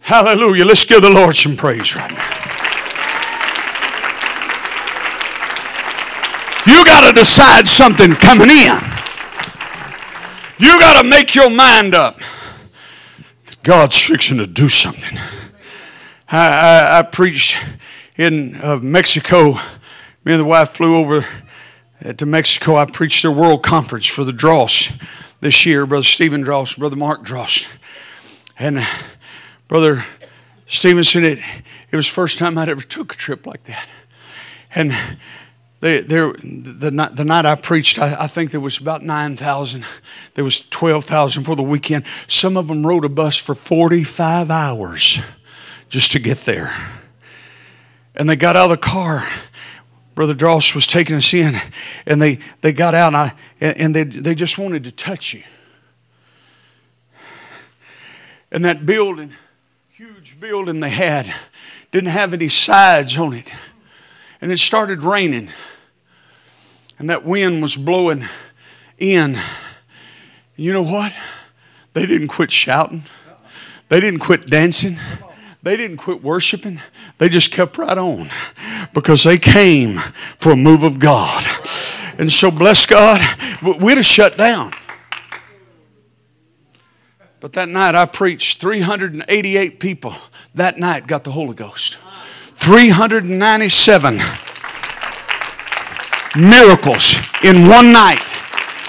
Hallelujah. 0.00 0.64
Let's 0.64 0.86
give 0.86 1.02
the 1.02 1.10
Lord 1.10 1.36
some 1.36 1.56
praise 1.56 1.94
right 1.94 2.10
now. 2.10 2.48
You 6.68 6.84
got 6.84 7.06
to 7.08 7.12
decide 7.12 7.68
something 7.68 8.14
coming 8.14 8.48
in. 8.48 8.78
You 10.58 10.78
got 10.80 11.00
to 11.00 11.08
make 11.08 11.34
your 11.34 11.50
mind 11.50 11.94
up. 11.94 12.20
God's 13.68 14.00
fixing 14.00 14.38
to 14.38 14.46
do 14.46 14.66
something. 14.66 15.18
I, 16.26 16.48
I, 16.48 16.98
I 17.00 17.02
preached 17.02 17.58
in 18.16 18.58
uh, 18.62 18.78
Mexico. 18.78 19.52
Me 20.24 20.32
and 20.32 20.40
the 20.40 20.46
wife 20.46 20.70
flew 20.70 20.96
over 20.96 21.26
to 22.16 22.24
Mexico. 22.24 22.76
I 22.76 22.86
preached 22.86 23.20
their 23.20 23.30
world 23.30 23.62
conference 23.62 24.06
for 24.06 24.24
the 24.24 24.32
Dross 24.32 24.90
this 25.42 25.66
year. 25.66 25.84
Brother 25.84 26.04
Stephen 26.04 26.40
Dross, 26.40 26.76
Brother 26.76 26.96
Mark 26.96 27.22
Dross. 27.22 27.68
And 28.58 28.78
uh, 28.78 28.86
Brother 29.68 30.02
Stevenson, 30.64 31.22
it, 31.22 31.38
it 31.90 31.96
was 31.96 32.08
the 32.08 32.14
first 32.14 32.38
time 32.38 32.56
I'd 32.56 32.70
ever 32.70 32.80
took 32.80 33.12
a 33.12 33.16
trip 33.16 33.46
like 33.46 33.64
that. 33.64 33.86
And 34.74 34.94
they, 35.80 36.00
the, 36.00 36.90
night, 36.92 37.14
the 37.14 37.24
night 37.24 37.46
I 37.46 37.54
preached, 37.54 38.00
I, 38.00 38.24
I 38.24 38.26
think 38.26 38.50
there 38.50 38.60
was 38.60 38.78
about 38.78 39.02
9,000. 39.02 39.84
There 40.34 40.42
was 40.42 40.68
12,000 40.68 41.44
for 41.44 41.54
the 41.54 41.62
weekend. 41.62 42.04
Some 42.26 42.56
of 42.56 42.66
them 42.66 42.84
rode 42.84 43.04
a 43.04 43.08
bus 43.08 43.36
for 43.36 43.54
45 43.54 44.50
hours 44.50 45.20
just 45.88 46.12
to 46.12 46.18
get 46.18 46.38
there. 46.38 46.74
And 48.16 48.28
they 48.28 48.34
got 48.34 48.56
out 48.56 48.64
of 48.64 48.70
the 48.70 48.76
car. 48.76 49.22
Brother 50.16 50.34
Dross 50.34 50.74
was 50.74 50.88
taking 50.88 51.14
us 51.14 51.32
in, 51.32 51.60
and 52.04 52.20
they, 52.20 52.40
they 52.60 52.72
got 52.72 52.96
out, 52.96 53.14
and, 53.14 53.16
I, 53.16 53.32
and 53.60 53.94
they, 53.94 54.02
they 54.02 54.34
just 54.34 54.58
wanted 54.58 54.82
to 54.82 54.90
touch 54.90 55.32
you. 55.32 55.44
And 58.50 58.64
that 58.64 58.84
building, 58.84 59.32
huge 59.92 60.40
building 60.40 60.80
they 60.80 60.90
had, 60.90 61.32
didn't 61.92 62.10
have 62.10 62.34
any 62.34 62.48
sides 62.48 63.16
on 63.16 63.32
it 63.32 63.52
and 64.40 64.52
it 64.52 64.58
started 64.58 65.02
raining. 65.02 65.50
And 66.98 67.08
that 67.10 67.24
wind 67.24 67.62
was 67.62 67.76
blowing 67.76 68.24
in. 68.98 69.38
You 70.56 70.72
know 70.72 70.82
what? 70.82 71.16
They 71.92 72.06
didn't 72.06 72.28
quit 72.28 72.50
shouting. 72.50 73.02
They 73.88 74.00
didn't 74.00 74.20
quit 74.20 74.46
dancing. 74.46 74.98
They 75.62 75.76
didn't 75.76 75.98
quit 75.98 76.22
worshiping. 76.22 76.80
They 77.18 77.28
just 77.28 77.52
kept 77.52 77.78
right 77.78 77.98
on 77.98 78.30
because 78.94 79.24
they 79.24 79.38
came 79.38 79.98
for 80.38 80.52
a 80.52 80.56
move 80.56 80.82
of 80.82 80.98
God. 80.98 81.46
And 82.18 82.32
so, 82.32 82.50
bless 82.50 82.86
God, 82.86 83.20
we'd 83.62 83.96
have 83.96 84.04
shut 84.04 84.36
down. 84.36 84.72
But 87.40 87.52
that 87.52 87.68
night 87.68 87.94
I 87.94 88.06
preached 88.06 88.60
388 88.60 89.78
people 89.78 90.14
that 90.54 90.78
night 90.78 91.06
got 91.06 91.24
the 91.24 91.30
Holy 91.30 91.54
Ghost. 91.54 91.98
397 92.56 94.20
miracles 96.36 97.16
in 97.42 97.68
one 97.68 97.92
night 97.92 98.20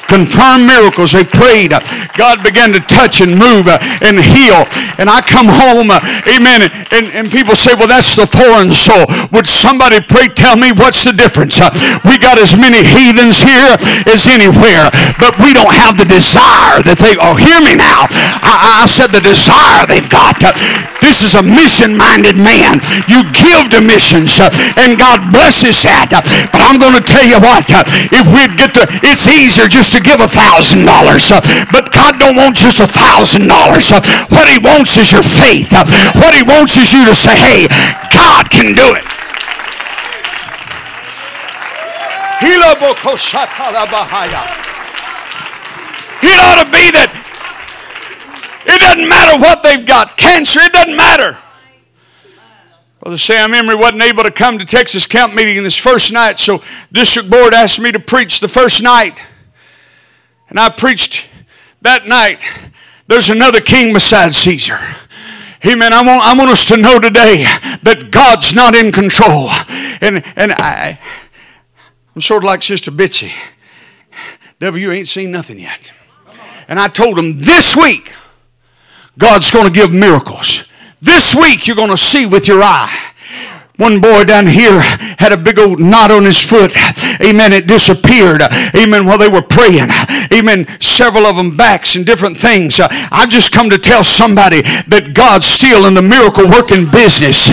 confirmed 0.10 0.66
miracles. 0.66 1.14
They 1.14 1.24
prayed. 1.24 1.78
God 2.18 2.42
began 2.42 2.74
to 2.74 2.82
touch 2.82 3.22
and 3.22 3.38
move 3.38 3.70
and 3.70 4.18
heal. 4.18 4.66
And 4.98 5.08
I 5.08 5.22
come 5.22 5.48
home, 5.48 5.94
amen, 6.26 6.68
and, 6.92 7.06
and 7.14 7.30
people 7.32 7.56
say, 7.56 7.78
well, 7.78 7.88
that's 7.88 8.18
the 8.18 8.26
foreign 8.26 8.74
soul. 8.74 9.06
Would 9.32 9.46
somebody 9.46 10.02
pray, 10.02 10.28
tell 10.34 10.58
me 10.58 10.74
what's 10.74 11.06
the 11.06 11.14
difference? 11.14 11.62
We 12.04 12.18
got 12.18 12.42
as 12.42 12.58
many 12.58 12.82
heathens 12.82 13.40
here 13.40 13.78
as 14.10 14.26
anywhere, 14.26 14.90
but 15.22 15.38
we 15.38 15.54
don't 15.54 15.72
have 15.72 15.96
the 15.96 16.10
desire 16.10 16.82
that 16.84 16.98
they, 16.98 17.16
oh, 17.22 17.38
hear 17.38 17.62
me 17.62 17.78
now. 17.78 18.10
I, 18.42 18.84
I 18.84 18.90
said 18.90 19.14
the 19.14 19.22
desire 19.22 19.86
they've 19.86 20.10
got. 20.10 20.42
This 21.00 21.24
is 21.24 21.36
a 21.36 21.44
mission-minded 21.44 22.36
man. 22.36 22.82
You 23.08 23.24
give 23.32 23.72
to 23.76 23.80
missions, 23.80 24.42
and 24.76 24.98
God 25.00 25.32
blesses 25.32 25.84
that. 25.86 26.12
But 26.12 26.60
I'm 26.60 26.82
going 26.82 26.96
to 26.98 27.06
tell 27.06 27.24
you 27.24 27.40
what, 27.40 27.68
if 28.12 28.26
we'd 28.34 28.56
get 28.60 28.76
to, 28.76 28.84
it's 29.06 29.30
easier 29.30 29.70
just 29.70 29.96
to 29.96 29.99
give 30.00 30.20
a 30.20 30.28
thousand 30.28 30.86
dollars. 30.86 31.32
Uh, 31.32 31.42
but 31.72 31.92
God 31.92 32.20
don't 32.20 32.36
want 32.36 32.56
just 32.56 32.80
a 32.80 32.88
thousand 32.88 33.48
dollars. 33.48 33.92
Uh, 33.92 34.02
what 34.30 34.48
he 34.48 34.58
wants 34.60 34.98
is 34.98 35.12
your 35.12 35.24
faith. 35.24 35.72
Uh, 35.72 35.86
what 36.20 36.34
he 36.34 36.44
wants 36.44 36.78
is 36.78 36.92
you 36.92 37.06
to 37.06 37.16
say, 37.16 37.36
hey, 37.36 37.68
God 38.12 38.50
can 38.50 38.76
do 38.76 38.96
it. 38.96 39.06
It 46.24 46.40
ought 46.40 46.64
to 46.64 46.72
be 46.72 46.92
that 46.92 47.12
it 48.66 48.80
doesn't 48.80 49.08
matter 49.08 49.40
what 49.42 49.64
they've 49.64 49.86
got. 49.86 50.16
Cancer, 50.16 50.62
it 50.62 50.72
doesn't 50.72 50.96
matter. 50.96 51.38
Brother 53.00 53.18
Sam 53.18 53.54
Emery 53.54 53.76
wasn't 53.76 54.04
able 54.04 54.24
to 54.24 54.32
come 54.32 54.58
to 54.60 54.66
Texas 54.66 55.08
Camp 55.08 55.34
meeting 55.34 55.64
this 55.64 55.78
first 55.78 56.12
night, 56.12 56.38
so 56.38 56.62
district 56.92 57.30
board 57.30 57.54
asked 57.54 57.80
me 57.80 57.92
to 57.92 58.00
preach 58.00 58.42
the 58.42 58.48
first 58.50 58.84
night. 58.84 59.24
And 60.50 60.60
I 60.60 60.70
preached 60.70 61.30
that 61.82 62.08
night. 62.08 62.44
There's 63.08 63.30
another 63.30 63.62
king 63.62 63.94
besides 63.94 64.38
Caesar. 64.38 64.78
Amen. 65.66 65.94
I 65.94 66.02
want, 66.02 66.24
I 66.24 66.38
want 66.38 66.50
us 66.52 66.68
to 66.70 66.78
know 66.78 67.00
today 67.00 67.44
that 67.84 68.10
God's 68.12 68.56
not 68.56 68.76
in 68.76 68.92
control. 68.92 69.50
And, 70.02 70.24
and 70.36 70.54
I, 70.54 71.00
I'm 72.16 72.22
sort 72.22 72.44
of 72.44 72.48
like 72.48 72.64
Sister 72.64 72.92
Bitsy. 72.92 73.32
Devil, 74.60 74.80
you 74.80 74.92
ain't 74.92 75.08
seen 75.08 75.32
nothing 75.32 75.60
yet. 75.60 75.92
And 76.68 76.80
I 76.80 76.88
told 76.88 77.18
him 77.18 77.38
this 77.40 77.76
week, 77.76 78.14
God's 79.18 79.52
going 79.52 79.66
to 79.66 79.72
give 79.72 79.92
miracles. 79.92 80.64
This 81.02 81.36
week, 81.36 81.68
you're 81.68 81.76
going 81.76 81.90
to 81.90 81.98
see 81.98 82.26
with 82.26 82.48
your 82.48 82.62
eye. 82.62 83.14
One 83.78 84.02
boy 84.02 84.26
down 84.26 84.46
here 84.46 84.82
had 85.18 85.32
a 85.32 85.38
big 85.38 85.58
old 85.58 85.80
knot 85.80 86.12
on 86.12 86.26
his 86.26 86.44
foot. 86.44 86.76
Amen. 87.22 87.54
It 87.54 87.66
disappeared. 87.66 88.42
Amen. 88.76 89.06
While 89.06 89.18
they 89.18 89.30
were 89.30 89.42
praying. 89.42 89.88
Amen. 90.34 90.68
Several 90.80 91.26
of 91.26 91.36
them 91.36 91.56
backs 91.56 91.96
and 91.96 92.06
different 92.06 92.38
things. 92.38 92.80
Uh, 92.80 92.88
I 93.12 93.26
just 93.28 93.54
come 93.54 93.70
to 93.70 93.78
tell 93.78 94.04
somebody 94.04 94.62
that 94.88 95.14
God's 95.14 95.46
still 95.46 95.86
in 95.86 95.94
the 95.94 96.02
miracle 96.02 96.48
working 96.48 96.90
business. 96.90 97.50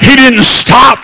He 0.00 0.16
didn't 0.16 0.44
stop. 0.44 0.98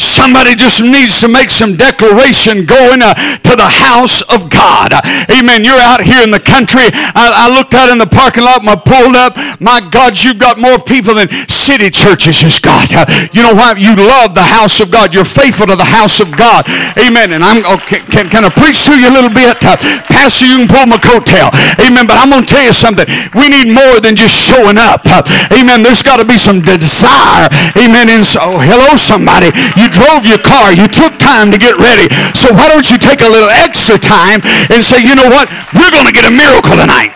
Somebody 0.00 0.56
just 0.56 0.80
needs 0.82 1.20
to 1.20 1.28
make 1.28 1.50
some 1.50 1.76
declaration 1.76 2.64
going 2.64 3.04
uh, 3.04 3.12
to 3.44 3.52
the 3.52 3.68
house 3.68 4.24
of 4.32 4.48
God. 4.48 4.96
Amen. 5.28 5.64
You're 5.64 5.80
out 5.80 6.00
here 6.00 6.24
in 6.24 6.32
the 6.32 6.40
country. 6.40 6.88
I, 7.12 7.46
I 7.46 7.52
looked 7.52 7.76
out 7.76 7.92
in 7.92 8.00
the 8.00 8.08
parking 8.08 8.44
lot 8.44 8.64
and 8.64 8.70
I 8.70 8.76
pulled 8.80 9.14
up. 9.14 9.36
My 9.60 9.84
God, 9.92 10.16
you've 10.16 10.40
got 10.40 10.56
more 10.56 10.80
people 10.80 11.14
than 11.14 11.28
city 11.52 11.92
churches 11.92 12.40
has 12.40 12.56
got. 12.58 12.88
Uh, 12.88 13.04
you 13.36 13.44
know 13.44 13.52
why? 13.52 13.76
You 13.76 13.92
love 13.92 14.32
the 14.32 14.46
house 14.46 14.80
of 14.80 14.88
God. 14.88 15.12
You're 15.12 15.28
faithful 15.28 15.68
to 15.68 15.76
the 15.76 15.84
house 15.84 16.18
of 16.18 16.32
God. 16.32 16.64
Amen. 16.96 17.36
And 17.36 17.44
I'm 17.44 17.60
okay, 17.78 18.00
can, 18.08 18.32
can 18.32 18.48
I 18.48 18.50
preach 18.50 18.88
to 18.88 18.96
you 18.96 19.08
a 19.08 19.14
little 19.14 19.30
bit? 19.30 19.60
Uh, 19.60 19.76
Pastor, 20.08 20.48
you 20.48 20.64
can 20.64 20.68
pull 20.68 20.86
my 20.88 20.96
coattail. 20.96 21.52
Amen. 21.76 22.08
But 22.08 22.16
I'm 22.16 22.32
going 22.32 22.46
to 22.46 22.50
tell 22.50 22.64
you 22.64 22.72
something. 22.72 23.04
We 23.36 23.52
need 23.52 23.68
more 23.68 24.00
than 24.00 24.16
just 24.16 24.32
showing 24.32 24.80
up. 24.80 25.04
Amen. 25.52 25.84
There's 25.84 26.02
got 26.02 26.16
to 26.16 26.26
be 26.26 26.38
some 26.40 26.64
desire. 26.64 27.52
Amen. 27.76 28.08
And 28.08 28.24
so, 28.24 28.56
hello, 28.56 28.96
somebody. 28.96 29.52
You 29.76 29.89
drove 29.90 30.24
your 30.24 30.38
car. 30.38 30.72
You 30.72 30.88
took 30.88 31.18
time 31.18 31.50
to 31.50 31.58
get 31.58 31.76
ready. 31.76 32.08
So 32.34 32.54
why 32.54 32.70
don't 32.70 32.88
you 32.90 32.98
take 32.98 33.20
a 33.20 33.28
little 33.28 33.50
extra 33.50 33.98
time 33.98 34.40
and 34.70 34.82
say, 34.82 35.02
you 35.02 35.14
know 35.14 35.28
what? 35.28 35.50
We're 35.74 35.90
going 35.90 36.06
to 36.06 36.14
get 36.14 36.24
a 36.24 36.34
miracle 36.34 36.78
tonight. 36.78 37.12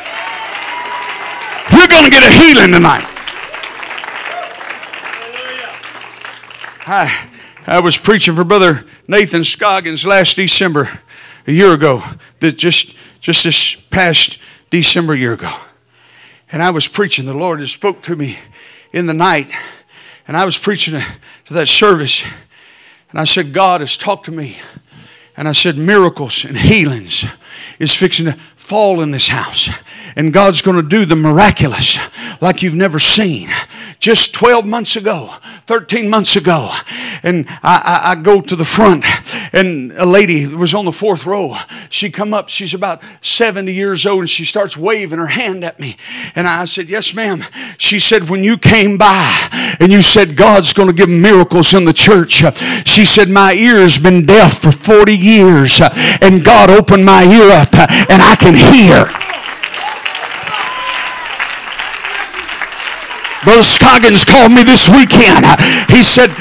We're 1.72 1.88
going 1.88 2.04
to 2.04 2.10
get 2.10 2.22
a 2.22 2.32
healing 2.32 2.72
tonight. 2.72 3.06
I, 6.86 7.30
I 7.66 7.80
was 7.80 7.96
preaching 7.96 8.34
for 8.34 8.44
Brother 8.44 8.84
Nathan 9.08 9.42
Scoggins 9.42 10.04
last 10.04 10.36
December, 10.36 11.00
a 11.46 11.52
year 11.52 11.72
ago, 11.72 12.02
that 12.40 12.58
just, 12.58 12.94
just 13.20 13.44
this 13.44 13.74
past 13.74 14.38
December 14.70 15.14
a 15.14 15.18
year 15.18 15.32
ago. 15.32 15.54
And 16.52 16.62
I 16.62 16.70
was 16.70 16.86
preaching. 16.86 17.26
The 17.26 17.34
Lord 17.34 17.60
had 17.60 17.68
spoke 17.68 18.02
to 18.02 18.16
me 18.16 18.38
in 18.92 19.06
the 19.06 19.14
night. 19.14 19.50
And 20.28 20.36
I 20.36 20.44
was 20.44 20.56
preaching 20.56 21.00
to 21.46 21.54
that 21.54 21.68
service. 21.68 22.24
And 23.14 23.20
I 23.20 23.24
said, 23.24 23.52
God 23.52 23.80
has 23.80 23.96
talked 23.96 24.24
to 24.24 24.32
me. 24.32 24.56
And 25.36 25.46
I 25.46 25.52
said, 25.52 25.78
miracles 25.78 26.44
and 26.44 26.58
healings 26.58 27.24
is 27.78 27.94
fixing 27.94 28.26
to 28.26 28.32
fall 28.56 29.00
in 29.00 29.12
this 29.12 29.28
house. 29.28 29.70
And 30.16 30.32
God's 30.32 30.62
going 30.62 30.78
to 30.78 30.82
do 30.82 31.04
the 31.04 31.14
miraculous 31.14 31.96
like 32.40 32.60
you've 32.60 32.74
never 32.74 32.98
seen. 32.98 33.50
Just 34.04 34.34
12 34.34 34.66
months 34.66 34.96
ago, 34.96 35.32
13 35.66 36.10
months 36.10 36.36
ago, 36.36 36.70
and 37.22 37.46
I, 37.62 38.02
I, 38.04 38.10
I, 38.10 38.14
go 38.22 38.42
to 38.42 38.54
the 38.54 38.62
front, 38.62 39.02
and 39.54 39.92
a 39.92 40.04
lady 40.04 40.46
was 40.46 40.74
on 40.74 40.84
the 40.84 40.92
fourth 40.92 41.24
row. 41.24 41.56
She 41.88 42.10
come 42.10 42.34
up, 42.34 42.50
she's 42.50 42.74
about 42.74 43.00
70 43.22 43.72
years 43.72 44.04
old, 44.04 44.20
and 44.20 44.28
she 44.28 44.44
starts 44.44 44.76
waving 44.76 45.18
her 45.18 45.28
hand 45.28 45.64
at 45.64 45.80
me. 45.80 45.96
And 46.34 46.46
I 46.46 46.66
said, 46.66 46.90
yes, 46.90 47.14
ma'am. 47.14 47.44
She 47.78 47.98
said, 47.98 48.28
when 48.28 48.44
you 48.44 48.58
came 48.58 48.98
by 48.98 49.48
and 49.80 49.90
you 49.90 50.02
said 50.02 50.36
God's 50.36 50.74
going 50.74 50.88
to 50.88 50.94
give 50.94 51.08
miracles 51.08 51.72
in 51.72 51.86
the 51.86 51.94
church, 51.94 52.44
she 52.86 53.06
said, 53.06 53.30
my 53.30 53.54
ear's 53.54 53.98
been 53.98 54.26
deaf 54.26 54.58
for 54.58 54.70
40 54.70 55.16
years, 55.16 55.80
and 56.20 56.44
God 56.44 56.68
opened 56.68 57.06
my 57.06 57.24
ear 57.24 57.50
up, 57.52 57.72
and 58.10 58.20
I 58.20 58.36
can 58.36 58.54
hear. 58.54 59.23
Brother 63.44 63.62
Scoggins 63.62 64.24
called 64.24 64.52
me 64.52 64.64
this 64.64 64.88
weekend. 64.88 65.44
He 65.92 66.02
said, 66.02 66.32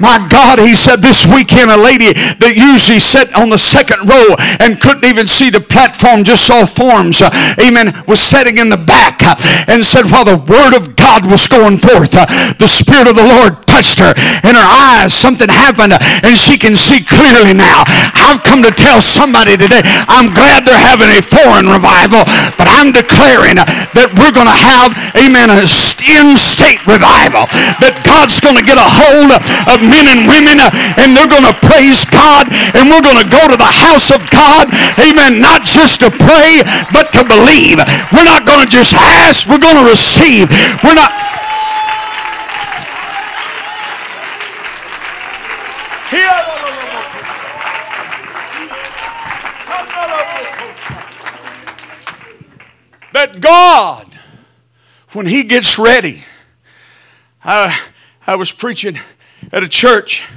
my 0.00 0.16
God, 0.32 0.58
he 0.58 0.74
said 0.74 1.04
this 1.04 1.28
weekend, 1.28 1.70
a 1.70 1.76
lady 1.76 2.16
that 2.40 2.56
usually 2.56 3.00
sat 3.00 3.28
on 3.36 3.52
the 3.52 3.60
second 3.60 4.08
row 4.08 4.32
and 4.58 4.80
couldn't 4.80 5.04
even 5.04 5.28
see 5.28 5.52
the 5.52 5.60
platform, 5.60 6.24
just 6.24 6.48
saw 6.48 6.64
forms, 6.64 7.20
uh, 7.20 7.28
amen, 7.60 7.92
was 8.08 8.18
sitting 8.18 8.56
in 8.56 8.72
the 8.72 8.80
back 8.80 9.20
uh, 9.20 9.36
and 9.68 9.84
said, 9.84 10.08
while 10.08 10.24
the 10.24 10.40
word 10.48 10.72
of 10.72 10.96
God 10.96 11.28
was 11.28 11.44
going 11.44 11.76
forth, 11.76 12.16
uh, 12.16 12.24
the 12.56 12.68
Spirit 12.68 13.12
of 13.12 13.16
the 13.16 13.28
Lord 13.28 13.60
touched 13.68 14.00
her 14.00 14.16
in 14.42 14.56
her 14.56 14.70
eyes. 14.96 15.12
Something 15.12 15.52
happened 15.52 15.92
and 16.24 16.32
she 16.32 16.56
can 16.56 16.74
see 16.74 17.04
clearly 17.04 17.52
now. 17.52 17.84
I've 18.16 18.40
come 18.42 18.64
to 18.64 18.72
tell 18.72 19.04
somebody 19.04 19.60
today, 19.60 19.84
I'm 20.08 20.32
glad 20.32 20.64
they're 20.64 20.80
having 20.80 21.12
a 21.12 21.20
foreign 21.20 21.68
revival, 21.68 22.24
but 22.56 22.72
I'm 22.72 22.88
declaring 22.90 23.60
that 23.60 24.08
we're 24.16 24.32
going 24.32 24.48
to 24.48 24.60
have, 24.64 24.96
amen, 25.12 25.52
a 25.52 25.68
in-state 26.00 26.80
revival. 26.88 27.46
That 27.78 28.00
God's 28.02 28.40
going 28.40 28.56
to 28.56 28.64
get 28.64 28.80
a 28.80 28.84
hold 28.84 29.30
of 29.68 29.78
men 29.90 30.06
and 30.06 30.30
women 30.30 30.62
uh, 30.62 30.70
and 31.02 31.12
they're 31.12 31.28
going 31.28 31.44
to 31.44 31.56
praise 31.66 32.06
God 32.06 32.46
and 32.78 32.86
we're 32.88 33.02
going 33.02 33.18
to 33.18 33.28
go 33.28 33.42
to 33.50 33.58
the 33.58 33.74
house 33.74 34.14
of 34.14 34.22
God. 34.30 34.70
Amen. 35.02 35.42
Not 35.42 35.66
just 35.66 36.00
to 36.00 36.08
pray, 36.08 36.62
but 36.94 37.12
to 37.18 37.26
believe. 37.26 37.82
We're 38.14 38.24
not 38.24 38.46
going 38.46 38.62
to 38.62 38.70
just 38.70 38.94
ask, 38.94 39.50
we're 39.50 39.58
going 39.58 39.76
to 39.76 39.88
receive. 39.90 40.48
We're 40.86 40.94
not. 40.94 41.10
That 53.12 53.40
God, 53.40 54.18
when 55.12 55.26
He 55.26 55.42
gets 55.42 55.78
ready, 55.78 56.24
I, 57.44 57.78
I 58.26 58.36
was 58.36 58.52
preaching 58.52 58.98
at 59.52 59.62
a 59.62 59.68
church. 59.68 60.28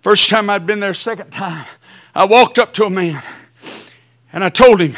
First 0.00 0.28
time 0.28 0.50
I'd 0.50 0.66
been 0.66 0.80
there, 0.80 0.94
second 0.94 1.30
time, 1.30 1.64
I 2.14 2.26
walked 2.26 2.58
up 2.58 2.72
to 2.74 2.84
a 2.84 2.90
man 2.90 3.22
and 4.32 4.44
I 4.44 4.48
told 4.48 4.80
him, 4.80 4.96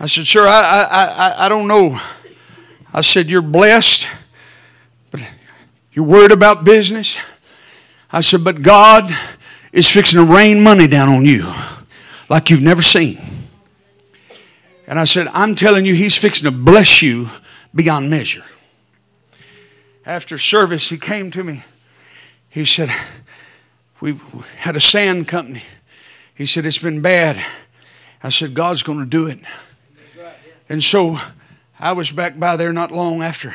I 0.00 0.06
said, 0.06 0.26
Sir, 0.26 0.46
I, 0.46 0.86
I, 0.90 1.04
I, 1.04 1.46
I 1.46 1.48
don't 1.48 1.66
know. 1.66 1.98
I 2.92 3.00
said, 3.00 3.30
You're 3.30 3.42
blessed, 3.42 4.08
but 5.10 5.26
you're 5.92 6.04
worried 6.04 6.32
about 6.32 6.64
business. 6.64 7.18
I 8.12 8.20
said, 8.20 8.44
But 8.44 8.62
God 8.62 9.10
is 9.72 9.90
fixing 9.90 10.24
to 10.24 10.32
rain 10.32 10.62
money 10.62 10.86
down 10.86 11.08
on 11.08 11.24
you 11.24 11.52
like 12.28 12.50
you've 12.50 12.62
never 12.62 12.82
seen. 12.82 13.18
And 14.86 14.98
I 14.98 15.04
said, 15.04 15.28
I'm 15.32 15.54
telling 15.54 15.84
you, 15.84 15.94
He's 15.94 16.16
fixing 16.16 16.50
to 16.50 16.56
bless 16.56 17.02
you 17.02 17.28
beyond 17.74 18.10
measure. 18.10 18.44
After 20.06 20.38
service, 20.38 20.88
he 20.88 20.96
came 20.96 21.30
to 21.32 21.44
me 21.44 21.64
he 22.58 22.64
said, 22.64 22.90
We've 24.00 24.20
had 24.56 24.74
a 24.74 24.80
sand 24.80 25.28
company. 25.28 25.62
He 26.34 26.44
said, 26.44 26.66
It's 26.66 26.78
been 26.78 27.00
bad. 27.00 27.40
I 28.20 28.30
said, 28.30 28.54
God's 28.54 28.82
going 28.82 28.98
to 28.98 29.06
do 29.06 29.28
it. 29.28 29.38
And 30.68 30.82
so 30.82 31.18
I 31.78 31.92
was 31.92 32.10
back 32.10 32.38
by 32.38 32.56
there 32.56 32.72
not 32.72 32.90
long 32.90 33.22
after. 33.22 33.54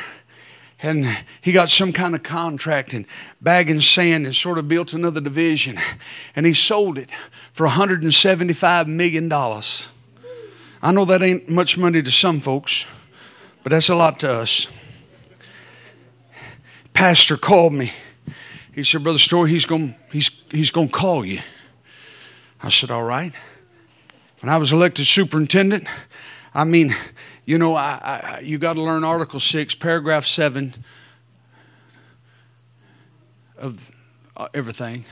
And 0.82 1.06
he 1.42 1.52
got 1.52 1.68
some 1.68 1.92
kind 1.92 2.14
of 2.14 2.22
contract 2.22 2.94
and 2.94 3.06
bagging 3.42 3.80
sand 3.80 4.24
and 4.24 4.34
sort 4.34 4.56
of 4.58 4.68
built 4.68 4.94
another 4.94 5.20
division. 5.20 5.78
And 6.34 6.46
he 6.46 6.54
sold 6.54 6.96
it 6.96 7.10
for 7.52 7.66
$175 7.66 8.86
million. 8.86 9.30
I 10.82 10.92
know 10.92 11.04
that 11.04 11.22
ain't 11.22 11.48
much 11.48 11.76
money 11.76 12.02
to 12.02 12.10
some 12.10 12.40
folks, 12.40 12.86
but 13.62 13.70
that's 13.70 13.90
a 13.90 13.94
lot 13.94 14.20
to 14.20 14.30
us. 14.30 14.66
Pastor 16.94 17.36
called 17.36 17.74
me 17.74 17.92
he 18.74 18.82
said, 18.82 19.04
Brother 19.04 19.18
Story, 19.18 19.50
he's 19.50 19.66
going 19.66 19.94
he's, 20.10 20.42
he's 20.50 20.70
to 20.70 20.88
call 20.88 21.24
you. 21.24 21.38
I 22.62 22.70
said, 22.70 22.90
All 22.90 23.04
right. 23.04 23.32
When 24.40 24.50
I 24.50 24.56
was 24.56 24.72
elected 24.72 25.06
superintendent, 25.06 25.86
I 26.52 26.64
mean, 26.64 26.94
you 27.44 27.56
know, 27.56 27.74
I, 27.74 28.00
I 28.02 28.40
you 28.42 28.58
got 28.58 28.74
to 28.74 28.82
learn 28.82 29.04
Article 29.04 29.38
6, 29.38 29.76
Paragraph 29.76 30.26
7 30.26 30.74
of 33.56 33.92
uh, 34.36 34.48
everything. 34.54 35.04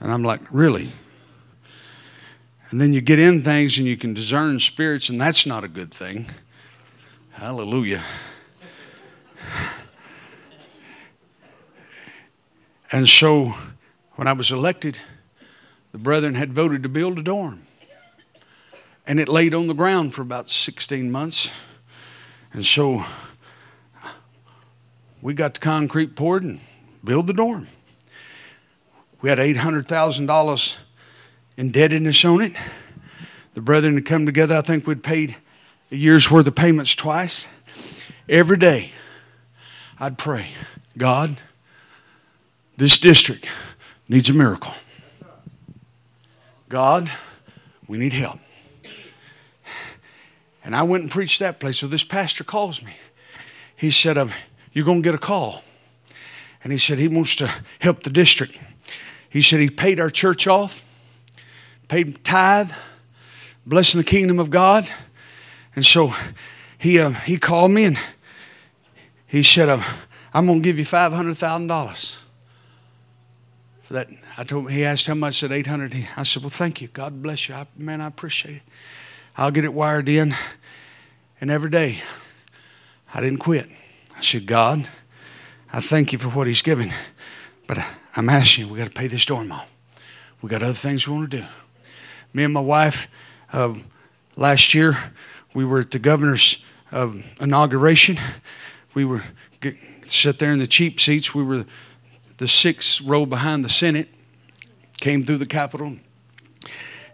And 0.00 0.10
I'm 0.10 0.22
like, 0.22 0.40
Really? 0.50 0.88
And 2.70 2.80
then 2.80 2.92
you 2.92 3.02
get 3.02 3.18
in 3.18 3.42
things 3.42 3.76
and 3.76 3.86
you 3.86 3.96
can 3.96 4.14
discern 4.14 4.58
spirits, 4.60 5.10
and 5.10 5.20
that's 5.20 5.46
not 5.46 5.62
a 5.62 5.68
good 5.68 5.92
thing. 5.92 6.26
Hallelujah. 7.32 8.02
And 12.94 13.08
so 13.08 13.56
when 14.12 14.28
I 14.28 14.34
was 14.34 14.52
elected, 14.52 15.00
the 15.90 15.98
brethren 15.98 16.36
had 16.36 16.52
voted 16.52 16.84
to 16.84 16.88
build 16.88 17.18
a 17.18 17.22
dorm. 17.24 17.62
And 19.04 19.18
it 19.18 19.28
laid 19.28 19.52
on 19.52 19.66
the 19.66 19.74
ground 19.74 20.14
for 20.14 20.22
about 20.22 20.48
16 20.48 21.10
months. 21.10 21.50
And 22.52 22.64
so 22.64 23.02
we 25.20 25.34
got 25.34 25.54
the 25.54 25.60
concrete 25.60 26.14
poured 26.14 26.44
and 26.44 26.60
build 27.02 27.26
the 27.26 27.32
dorm. 27.32 27.66
We 29.20 29.28
had 29.28 29.38
$800,000 29.38 30.76
indebtedness 31.56 32.24
on 32.24 32.42
it. 32.42 32.52
The 33.54 33.60
brethren 33.60 33.94
had 33.94 34.06
come 34.06 34.24
together. 34.24 34.54
I 34.54 34.62
think 34.62 34.86
we'd 34.86 35.02
paid 35.02 35.34
a 35.90 35.96
year's 35.96 36.30
worth 36.30 36.46
of 36.46 36.54
payments 36.54 36.94
twice. 36.94 37.44
Every 38.28 38.56
day, 38.56 38.92
I'd 39.98 40.16
pray, 40.16 40.50
God, 40.96 41.36
this 42.76 42.98
district 42.98 43.48
needs 44.08 44.30
a 44.30 44.34
miracle. 44.34 44.72
God, 46.68 47.10
we 47.86 47.98
need 47.98 48.12
help. 48.12 48.40
And 50.64 50.74
I 50.74 50.82
went 50.82 51.02
and 51.02 51.10
preached 51.10 51.40
that 51.40 51.60
place. 51.60 51.78
So 51.78 51.86
this 51.86 52.04
pastor 52.04 52.42
calls 52.42 52.82
me. 52.82 52.94
He 53.76 53.90
said, 53.90 54.16
You're 54.72 54.84
going 54.84 55.02
to 55.02 55.06
get 55.06 55.14
a 55.14 55.18
call. 55.18 55.62
And 56.62 56.72
he 56.72 56.78
said, 56.78 56.98
He 56.98 57.08
wants 57.08 57.36
to 57.36 57.50
help 57.80 58.02
the 58.02 58.10
district. 58.10 58.58
He 59.28 59.42
said, 59.42 59.60
He 59.60 59.68
paid 59.68 60.00
our 60.00 60.10
church 60.10 60.46
off, 60.46 61.22
paid 61.88 62.24
tithe, 62.24 62.72
blessing 63.66 64.00
the 64.00 64.04
kingdom 64.04 64.38
of 64.38 64.50
God. 64.50 64.90
And 65.76 65.84
so 65.84 66.14
he, 66.78 66.98
uh, 66.98 67.10
he 67.10 67.36
called 67.36 67.70
me 67.70 67.84
and 67.84 67.98
he 69.26 69.42
said, 69.42 69.68
I'm 70.32 70.46
going 70.46 70.62
to 70.62 70.64
give 70.64 70.78
you 70.78 70.84
$500,000 70.84 72.18
for 72.18 72.23
that. 73.94 74.08
I 74.36 74.44
told 74.44 74.66
him, 74.66 74.72
he 74.72 74.84
asked 74.84 75.06
how 75.06 75.14
much, 75.14 75.36
said 75.36 75.52
800. 75.52 75.94
I 76.16 76.22
said, 76.22 76.42
well, 76.42 76.50
thank 76.50 76.82
you. 76.82 76.88
God 76.88 77.22
bless 77.22 77.48
you. 77.48 77.54
I, 77.54 77.66
man, 77.76 78.00
I 78.00 78.06
appreciate 78.06 78.56
it. 78.56 78.62
I'll 79.36 79.50
get 79.50 79.64
it 79.64 79.72
wired 79.72 80.08
in. 80.08 80.34
And 81.40 81.50
every 81.50 81.70
day, 81.70 82.00
I 83.12 83.20
didn't 83.20 83.38
quit. 83.38 83.68
I 84.16 84.20
said, 84.20 84.46
God, 84.46 84.88
I 85.72 85.80
thank 85.80 86.12
you 86.12 86.18
for 86.18 86.28
what 86.28 86.46
he's 86.46 86.62
given. 86.62 86.90
But 87.66 87.78
I'm 88.14 88.28
asking 88.28 88.66
you, 88.66 88.72
we 88.72 88.78
got 88.78 88.86
to 88.86 88.92
pay 88.92 89.06
this 89.06 89.26
dorm 89.26 89.50
off. 89.50 89.76
We 90.42 90.48
got 90.48 90.62
other 90.62 90.74
things 90.74 91.08
we 91.08 91.14
want 91.14 91.30
to 91.30 91.38
do. 91.38 91.46
Me 92.32 92.44
and 92.44 92.52
my 92.52 92.60
wife, 92.60 93.10
uh, 93.52 93.74
last 94.36 94.74
year, 94.74 94.96
we 95.54 95.64
were 95.64 95.80
at 95.80 95.90
the 95.90 95.98
governor's 95.98 96.64
uh, 96.92 97.12
inauguration. 97.40 98.18
We 98.92 99.04
were 99.04 99.22
get, 99.60 99.76
sit 100.06 100.38
there 100.38 100.52
in 100.52 100.58
the 100.58 100.66
cheap 100.66 101.00
seats. 101.00 101.34
We 101.34 101.42
were 101.42 101.64
the 102.38 102.48
sixth 102.48 103.00
row 103.02 103.26
behind 103.26 103.64
the 103.64 103.68
Senate, 103.68 104.08
came 105.00 105.24
through 105.24 105.38
the 105.38 105.46
Capitol, 105.46 105.96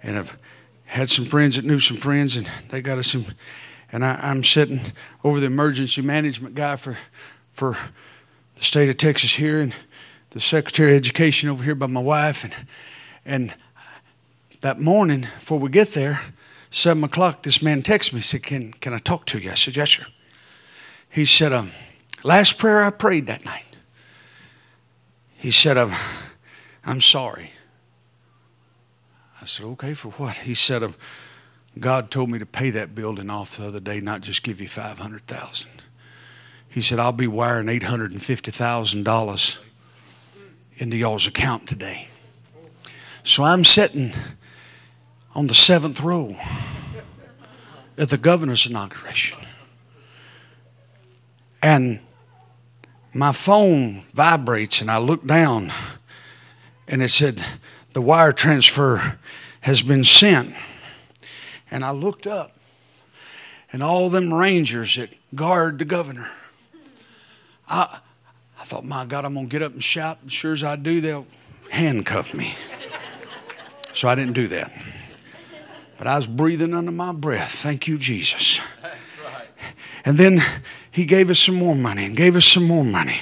and 0.02 0.18
I've 0.18 0.38
had 0.84 1.08
some 1.08 1.24
friends 1.24 1.56
that 1.56 1.64
knew 1.64 1.78
some 1.78 1.96
friends, 1.96 2.36
and 2.36 2.50
they 2.68 2.82
got 2.82 2.98
us 2.98 3.08
some. 3.08 3.24
And 3.92 4.04
I, 4.04 4.30
am 4.30 4.44
sitting 4.44 4.80
over 5.24 5.40
the 5.40 5.46
emergency 5.46 6.02
management 6.02 6.54
guy 6.54 6.76
for 6.76 6.96
for 7.52 7.76
the 8.56 8.64
state 8.64 8.88
of 8.88 8.96
Texas 8.96 9.34
here, 9.34 9.60
and 9.60 9.74
the 10.30 10.40
Secretary 10.40 10.92
of 10.92 10.96
Education 10.96 11.48
over 11.48 11.64
here 11.64 11.74
by 11.74 11.86
my 11.86 12.02
wife, 12.02 12.44
and 12.44 12.54
and 13.24 13.54
that 14.60 14.80
morning 14.80 15.22
before 15.22 15.58
we 15.58 15.70
get 15.70 15.92
there, 15.92 16.20
seven 16.70 17.02
o'clock, 17.04 17.42
this 17.42 17.62
man 17.62 17.82
texts 17.82 18.12
me. 18.12 18.20
Said, 18.20 18.42
"Can 18.42 18.72
can 18.74 18.94
I 18.94 18.98
talk 18.98 19.26
to 19.26 19.38
you?" 19.38 19.50
I 19.50 19.54
said, 19.54 19.76
"Yes, 19.76 19.90
sir." 19.90 20.06
He 21.08 21.24
said, 21.24 21.52
um, 21.52 21.72
"Last 22.22 22.58
prayer 22.58 22.84
I 22.84 22.90
prayed 22.90 23.26
that 23.26 23.44
night." 23.44 23.64
He 25.40 25.50
said, 25.50 25.78
I'm, 25.78 25.94
I'm 26.84 27.00
sorry. 27.00 27.52
I 29.40 29.46
said, 29.46 29.64
okay, 29.64 29.94
for 29.94 30.10
what? 30.10 30.36
He 30.36 30.52
said, 30.52 30.82
um, 30.82 30.94
God 31.78 32.10
told 32.10 32.28
me 32.28 32.38
to 32.38 32.44
pay 32.44 32.68
that 32.68 32.94
building 32.94 33.30
off 33.30 33.56
the 33.56 33.66
other 33.66 33.80
day, 33.80 34.00
not 34.00 34.20
just 34.20 34.42
give 34.42 34.60
you 34.60 34.68
500000 34.68 35.70
He 36.68 36.82
said, 36.82 36.98
I'll 36.98 37.12
be 37.12 37.26
wiring 37.26 37.68
$850,000 37.68 39.58
into 40.76 40.96
y'all's 40.98 41.26
account 41.26 41.66
today. 41.66 42.08
So 43.22 43.42
I'm 43.42 43.64
sitting 43.64 44.12
on 45.34 45.46
the 45.46 45.54
seventh 45.54 46.02
row 46.02 46.36
at 47.96 48.10
the 48.10 48.18
governor's 48.18 48.66
inauguration. 48.66 49.38
And 51.62 52.00
my 53.14 53.32
phone 53.32 54.02
vibrates, 54.12 54.80
and 54.80 54.90
I 54.90 54.98
look 54.98 55.26
down, 55.26 55.72
and 56.86 57.02
it 57.02 57.08
said, 57.08 57.44
The 57.92 58.00
wire 58.00 58.32
transfer 58.32 59.18
has 59.62 59.82
been 59.82 60.04
sent. 60.04 60.54
And 61.70 61.84
I 61.84 61.90
looked 61.90 62.26
up, 62.26 62.56
and 63.72 63.82
all 63.82 64.08
them 64.10 64.32
rangers 64.32 64.96
that 64.96 65.10
guard 65.34 65.78
the 65.78 65.84
governor. 65.84 66.28
I, 67.68 68.00
I 68.58 68.64
thought, 68.64 68.84
my 68.84 69.04
God, 69.04 69.24
I'm 69.24 69.34
going 69.34 69.48
to 69.48 69.50
get 69.50 69.62
up 69.62 69.72
and 69.72 69.82
shout. 69.82 70.18
As 70.26 70.32
sure 70.32 70.52
as 70.52 70.64
I 70.64 70.76
do, 70.76 71.00
they'll 71.00 71.26
handcuff 71.70 72.34
me. 72.34 72.54
So 73.92 74.08
I 74.08 74.14
didn't 74.14 74.34
do 74.34 74.46
that. 74.46 74.72
But 75.98 76.06
I 76.06 76.16
was 76.16 76.26
breathing 76.26 76.74
under 76.74 76.92
my 76.92 77.12
breath. 77.12 77.50
Thank 77.50 77.88
you, 77.88 77.98
Jesus. 77.98 78.60
Right. 78.82 79.48
And 80.04 80.16
then 80.16 80.42
he 80.90 81.04
gave 81.04 81.30
us 81.30 81.38
some 81.38 81.54
more 81.54 81.76
money 81.76 82.04
and 82.04 82.16
gave 82.16 82.36
us 82.36 82.44
some 82.44 82.64
more 82.64 82.84
money. 82.84 83.16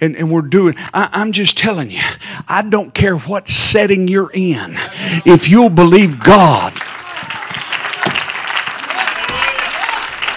And, 0.00 0.14
and 0.16 0.30
we're 0.30 0.42
doing, 0.42 0.74
I, 0.92 1.08
I'm 1.12 1.32
just 1.32 1.56
telling 1.56 1.90
you, 1.90 2.02
I 2.48 2.62
don't 2.68 2.92
care 2.92 3.16
what 3.16 3.48
setting 3.48 4.08
you're 4.08 4.30
in. 4.32 4.76
If 5.24 5.48
you'll 5.48 5.70
believe 5.70 6.22
God, 6.22 6.74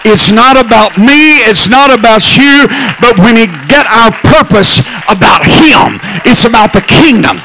It's 0.04 0.30
not 0.32 0.56
about 0.56 0.96
me, 0.96 1.44
it's 1.44 1.68
not 1.68 1.92
about 1.92 2.24
you, 2.38 2.64
but 2.98 3.18
when 3.18 3.34
we 3.34 3.46
get 3.68 3.84
our 3.86 4.10
purpose 4.10 4.78
about 5.04 5.44
Him, 5.44 6.00
it's 6.24 6.46
about 6.46 6.72
the 6.72 6.80
kingdom. 6.80 7.42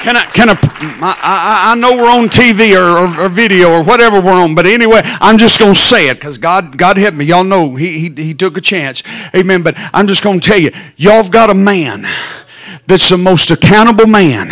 Can 0.00 0.16
I, 0.16 0.24
can 0.26 0.48
I, 0.48 0.54
I, 1.02 1.72
I 1.72 1.74
know 1.74 1.96
we're 1.96 2.10
on 2.10 2.28
TV 2.28 2.76
or, 2.76 2.98
or, 2.98 3.26
or, 3.26 3.28
video 3.28 3.72
or 3.72 3.82
whatever 3.82 4.20
we're 4.20 4.32
on, 4.32 4.54
but 4.54 4.64
anyway, 4.64 5.00
I'm 5.04 5.38
just 5.38 5.58
going 5.58 5.74
to 5.74 5.78
say 5.78 6.08
it 6.08 6.14
because 6.14 6.38
God, 6.38 6.78
God 6.78 6.96
help 6.96 7.14
me. 7.14 7.24
Y'all 7.24 7.42
know 7.42 7.74
he, 7.74 8.08
he, 8.08 8.22
he 8.22 8.34
took 8.34 8.56
a 8.56 8.60
chance. 8.60 9.02
Amen. 9.34 9.62
But 9.62 9.74
I'm 9.92 10.06
just 10.06 10.22
going 10.22 10.38
to 10.38 10.46
tell 10.46 10.58
you, 10.58 10.70
y'all 10.96 11.22
have 11.22 11.32
got 11.32 11.50
a 11.50 11.54
man 11.54 12.06
that's 12.86 13.10
the 13.10 13.18
most 13.18 13.50
accountable 13.50 14.06
man 14.06 14.48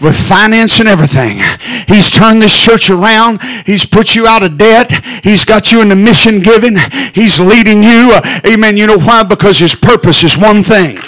with 0.00 0.16
finance 0.16 0.78
and 0.78 0.88
everything. 0.88 1.40
He's 1.88 2.10
turned 2.10 2.42
this 2.42 2.56
church 2.62 2.90
around. 2.90 3.42
He's 3.66 3.84
put 3.86 4.14
you 4.14 4.26
out 4.26 4.42
of 4.42 4.56
debt. 4.56 4.92
He's 5.24 5.44
got 5.44 5.72
you 5.72 5.80
in 5.80 5.88
the 5.88 5.96
mission 5.96 6.40
giving. 6.40 6.76
He's 7.12 7.40
leading 7.40 7.82
you. 7.82 8.20
Amen. 8.46 8.76
You 8.76 8.86
know 8.86 8.98
why? 8.98 9.24
Because 9.24 9.58
his 9.58 9.74
purpose 9.74 10.22
is 10.22 10.38
one 10.38 10.62
thing. 10.62 10.98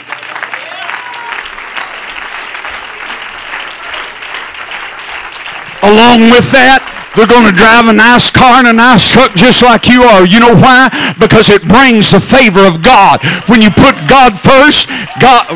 Along 5.95 6.27
with 6.35 6.51
that, 6.51 6.83
they're 7.15 7.31
going 7.31 7.47
to 7.47 7.55
drive 7.55 7.87
a 7.87 7.95
nice 7.95 8.27
car 8.27 8.59
and 8.59 8.67
a 8.67 8.75
nice 8.75 9.07
truck 9.07 9.31
just 9.39 9.63
like 9.63 9.87
you 9.87 10.03
are. 10.03 10.27
You 10.27 10.43
know 10.43 10.59
why? 10.59 10.91
Because 11.23 11.55
it 11.55 11.63
brings 11.63 12.11
the 12.11 12.19
favor 12.19 12.67
of 12.67 12.83
God. 12.83 13.23
When 13.47 13.63
you 13.63 13.71
put 13.71 13.95
God 14.11 14.35
first, 14.35 14.91
God 15.23 15.47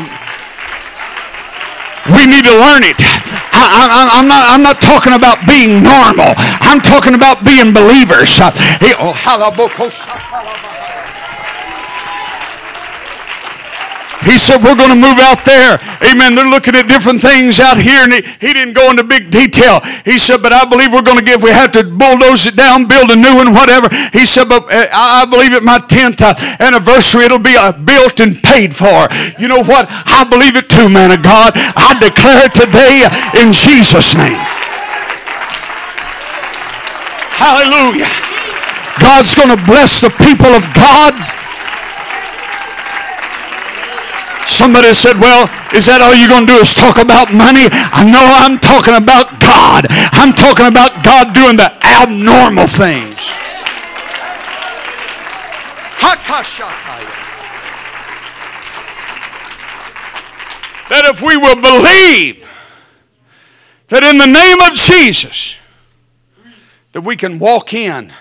we 2.15 2.25
need 2.25 2.47
to 2.47 2.55
learn 2.55 2.81
it. 2.87 2.97
I, 3.51 4.17
am 4.17 4.25
not, 4.25 4.47
I'm 4.49 4.63
not 4.63 4.81
talking 4.81 5.13
about 5.13 5.45
being 5.45 5.83
normal. 5.83 6.33
I'm 6.63 6.79
talking 6.79 7.13
about 7.13 7.43
being 7.43 7.75
believers. 7.75 8.39
Oh, 8.39 9.13
He 14.27 14.35
said, 14.37 14.59
We're 14.59 14.75
going 14.75 14.91
to 14.91 14.99
move 14.99 15.15
out 15.23 15.47
there. 15.47 15.79
Amen. 16.03 16.35
They're 16.35 16.49
looking 16.49 16.75
at 16.75 16.91
different 16.91 17.21
things 17.21 17.59
out 17.59 17.79
here, 17.79 18.03
and 18.03 18.11
he, 18.11 18.21
he 18.43 18.51
didn't 18.51 18.75
go 18.75 18.91
into 18.91 19.03
big 19.03 19.31
detail. 19.31 19.79
He 20.03 20.19
said, 20.19 20.43
But 20.43 20.51
I 20.51 20.67
believe 20.67 20.91
we're 20.91 21.07
going 21.07 21.17
to 21.17 21.23
give, 21.23 21.41
we 21.41 21.51
have 21.51 21.71
to 21.79 21.83
bulldoze 21.83 22.47
it 22.47 22.55
down, 22.59 22.87
build 22.87 23.11
a 23.11 23.15
new 23.15 23.39
one, 23.39 23.55
whatever. 23.55 23.87
He 24.11 24.25
said, 24.27 24.51
But 24.51 24.67
uh, 24.67 24.91
I 24.91 25.23
believe 25.23 25.55
at 25.55 25.63
my 25.63 25.79
10th 25.79 26.19
uh, 26.19 26.35
anniversary, 26.59 27.25
it'll 27.25 27.39
be 27.39 27.55
uh, 27.55 27.71
built 27.71 28.19
and 28.19 28.35
paid 28.43 28.75
for. 28.75 29.07
You 29.39 29.47
know 29.47 29.63
what? 29.63 29.87
I 29.87 30.27
believe 30.27 30.59
it 30.59 30.67
too, 30.67 30.89
man 30.91 31.15
of 31.15 31.23
God. 31.23 31.55
I 31.55 31.95
declare 31.95 32.43
it 32.43 32.55
today 32.55 33.07
in 33.39 33.55
Jesus' 33.55 34.15
name. 34.19 34.39
Hallelujah. 37.39 38.11
God's 38.99 39.31
going 39.31 39.55
to 39.55 39.61
bless 39.63 40.03
the 40.03 40.11
people 40.11 40.51
of 40.51 40.67
God. 40.75 41.38
Somebody 44.49 44.93
said, 44.93 45.21
Well, 45.21 45.45
is 45.73 45.85
that 45.85 46.01
all 46.01 46.17
you're 46.17 46.27
going 46.27 46.49
to 46.49 46.53
do 46.53 46.59
is 46.59 46.73
talk 46.73 46.97
about 46.97 47.29
money? 47.29 47.69
I 47.69 48.01
know 48.03 48.25
I'm 48.41 48.57
talking 48.57 48.97
about 48.97 49.37
God. 49.37 49.85
I'm 50.17 50.33
talking 50.33 50.65
about 50.65 51.05
God 51.05 51.37
doing 51.37 51.55
the 51.55 51.69
abnormal 51.85 52.65
things. 52.65 53.29
That 60.89 61.05
if 61.05 61.21
we 61.21 61.37
will 61.37 61.61
believe 61.61 62.49
that 63.87 64.03
in 64.03 64.17
the 64.17 64.25
name 64.25 64.59
of 64.61 64.73
Jesus, 64.73 65.59
that 66.93 67.01
we 67.01 67.15
can 67.15 67.37
walk 67.37 67.73
in 67.73 68.11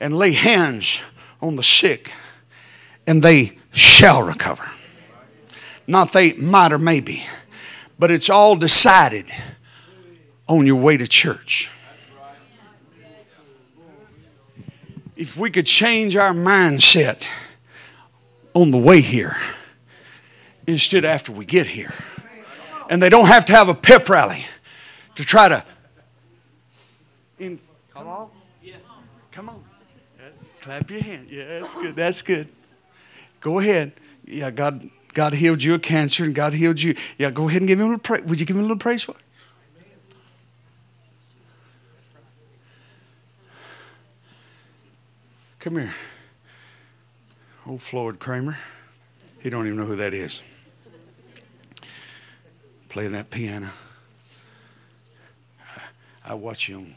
and 0.00 0.16
lay 0.16 0.32
hands 0.32 1.02
on 1.40 1.56
the 1.56 1.64
sick 1.64 2.12
and 3.06 3.22
they 3.22 3.58
shall 3.72 4.22
recover. 4.22 4.68
Not 5.88 6.12
they 6.12 6.34
might 6.34 6.70
or 6.70 6.78
maybe, 6.78 7.24
but 7.98 8.10
it's 8.10 8.28
all 8.28 8.56
decided 8.56 9.24
on 10.46 10.66
your 10.66 10.76
way 10.76 10.98
to 10.98 11.08
church. 11.08 11.70
If 15.16 15.38
we 15.38 15.50
could 15.50 15.64
change 15.64 16.14
our 16.14 16.32
mindset 16.32 17.28
on 18.52 18.70
the 18.70 18.78
way 18.78 19.00
here 19.00 19.38
instead 20.66 21.06
after 21.06 21.32
we 21.32 21.46
get 21.46 21.66
here. 21.66 21.94
And 22.90 23.02
they 23.02 23.08
don't 23.08 23.26
have 23.26 23.46
to 23.46 23.54
have 23.54 23.70
a 23.70 23.74
pep 23.74 24.10
rally 24.10 24.44
to 25.14 25.24
try 25.24 25.48
to. 25.48 25.64
In, 27.38 27.58
come 27.94 28.06
on. 28.06 28.30
Come 29.32 29.48
on. 29.48 29.64
Clap 30.60 30.90
your 30.90 31.00
hand. 31.00 31.28
Yeah, 31.30 31.46
that's 31.46 31.74
good. 31.74 31.96
That's 31.96 32.22
good. 32.22 32.50
Go 33.40 33.58
ahead. 33.58 33.92
Yeah, 34.26 34.50
God 34.50 34.88
God 35.18 35.34
healed 35.34 35.64
you 35.64 35.74
of 35.74 35.82
cancer 35.82 36.22
and 36.22 36.32
God 36.32 36.54
healed 36.54 36.80
you. 36.80 36.94
Yeah, 37.18 37.32
go 37.32 37.48
ahead 37.48 37.60
and 37.60 37.66
give 37.66 37.80
him 37.80 37.86
a 37.86 37.88
little 37.88 37.98
praise. 37.98 38.22
Would 38.26 38.38
you 38.38 38.46
give 38.46 38.54
him 38.54 38.60
a 38.60 38.62
little 38.62 38.78
praise 38.78 39.02
for 39.02 39.16
it? 39.16 39.22
Come 45.58 45.74
here. 45.74 45.92
Old 47.66 47.82
Floyd 47.82 48.20
Cramer. 48.20 48.58
He 49.40 49.50
don't 49.50 49.66
even 49.66 49.76
know 49.76 49.86
who 49.86 49.96
that 49.96 50.14
is. 50.14 50.40
Playing 52.88 53.10
that 53.10 53.28
piano. 53.28 53.70
I, 55.60 55.82
I 56.26 56.34
watch 56.34 56.68
you 56.68 56.78
I'm 56.78 56.94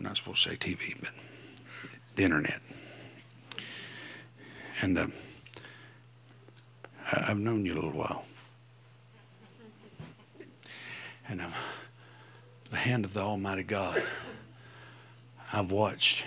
not 0.00 0.18
supposed 0.18 0.44
to 0.44 0.50
say 0.50 0.56
TV, 0.56 1.00
but 1.00 1.12
the 2.14 2.24
internet. 2.24 2.60
And 4.82 4.98
um, 4.98 5.14
I've 7.16 7.38
known 7.38 7.64
you 7.64 7.72
a 7.72 7.76
little 7.76 7.90
while. 7.90 8.24
And 11.28 11.40
I'm, 11.40 11.52
the 12.70 12.76
hand 12.76 13.04
of 13.04 13.14
the 13.14 13.20
Almighty 13.20 13.62
God, 13.62 14.02
I've 15.52 15.70
watched 15.70 16.24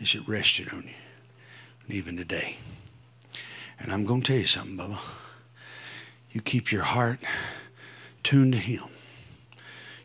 as 0.00 0.14
it 0.14 0.26
rested 0.26 0.68
on 0.72 0.82
you, 0.82 0.94
and 1.86 1.94
even 1.94 2.16
today. 2.16 2.56
And 3.78 3.92
I'm 3.92 4.04
going 4.04 4.22
to 4.22 4.32
tell 4.32 4.40
you 4.40 4.46
something, 4.46 4.76
Bubba. 4.76 4.98
You 6.32 6.40
keep 6.40 6.72
your 6.72 6.82
heart 6.82 7.20
tuned 8.22 8.52
to 8.54 8.58
Him. 8.58 8.84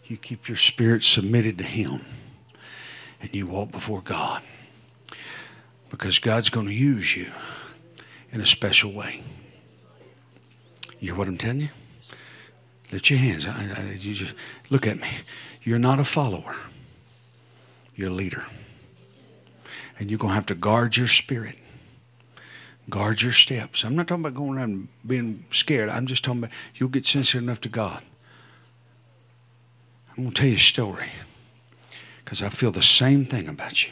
You 0.05 0.17
keep 0.17 0.47
your 0.47 0.57
spirit 0.57 1.03
submitted 1.03 1.57
to 1.59 1.63
Him. 1.63 2.01
And 3.21 3.33
you 3.33 3.47
walk 3.47 3.71
before 3.71 4.01
God. 4.01 4.41
Because 5.89 6.19
God's 6.19 6.49
going 6.49 6.67
to 6.67 6.73
use 6.73 7.15
you 7.15 7.31
in 8.31 8.41
a 8.41 8.45
special 8.45 8.91
way. 8.91 9.21
You 10.99 11.09
hear 11.09 11.15
what 11.15 11.27
I'm 11.27 11.37
telling 11.37 11.61
you? 11.61 11.69
Lift 12.91 13.09
your 13.09 13.19
hands. 13.19 13.45
I, 13.45 13.67
I, 13.75 13.93
you 13.99 14.13
just 14.13 14.33
look 14.69 14.87
at 14.87 14.97
me. 14.97 15.09
You're 15.63 15.79
not 15.79 15.99
a 15.99 16.03
follower. 16.03 16.55
You're 17.95 18.09
a 18.09 18.13
leader. 18.13 18.45
And 19.99 20.09
you're 20.09 20.19
going 20.19 20.31
to 20.31 20.35
have 20.35 20.45
to 20.47 20.55
guard 20.55 20.95
your 20.95 21.07
spirit. 21.07 21.57
Guard 22.89 23.21
your 23.21 23.33
steps. 23.33 23.83
I'm 23.83 23.95
not 23.95 24.07
talking 24.07 24.23
about 24.23 24.35
going 24.35 24.57
around 24.57 24.87
being 25.05 25.43
scared. 25.51 25.89
I'm 25.89 26.05
just 26.05 26.23
talking 26.23 26.39
about 26.39 26.51
you'll 26.75 26.89
get 26.89 27.05
sensitive 27.05 27.43
enough 27.43 27.59
to 27.61 27.69
God. 27.69 28.01
I'm 30.11 30.23
going 30.23 30.29
to 30.29 30.35
tell 30.35 30.49
you 30.49 30.55
a 30.55 30.59
story 30.59 31.09
because 32.23 32.41
I 32.41 32.49
feel 32.49 32.71
the 32.71 32.81
same 32.81 33.25
thing 33.25 33.47
about 33.47 33.85
you. 33.85 33.91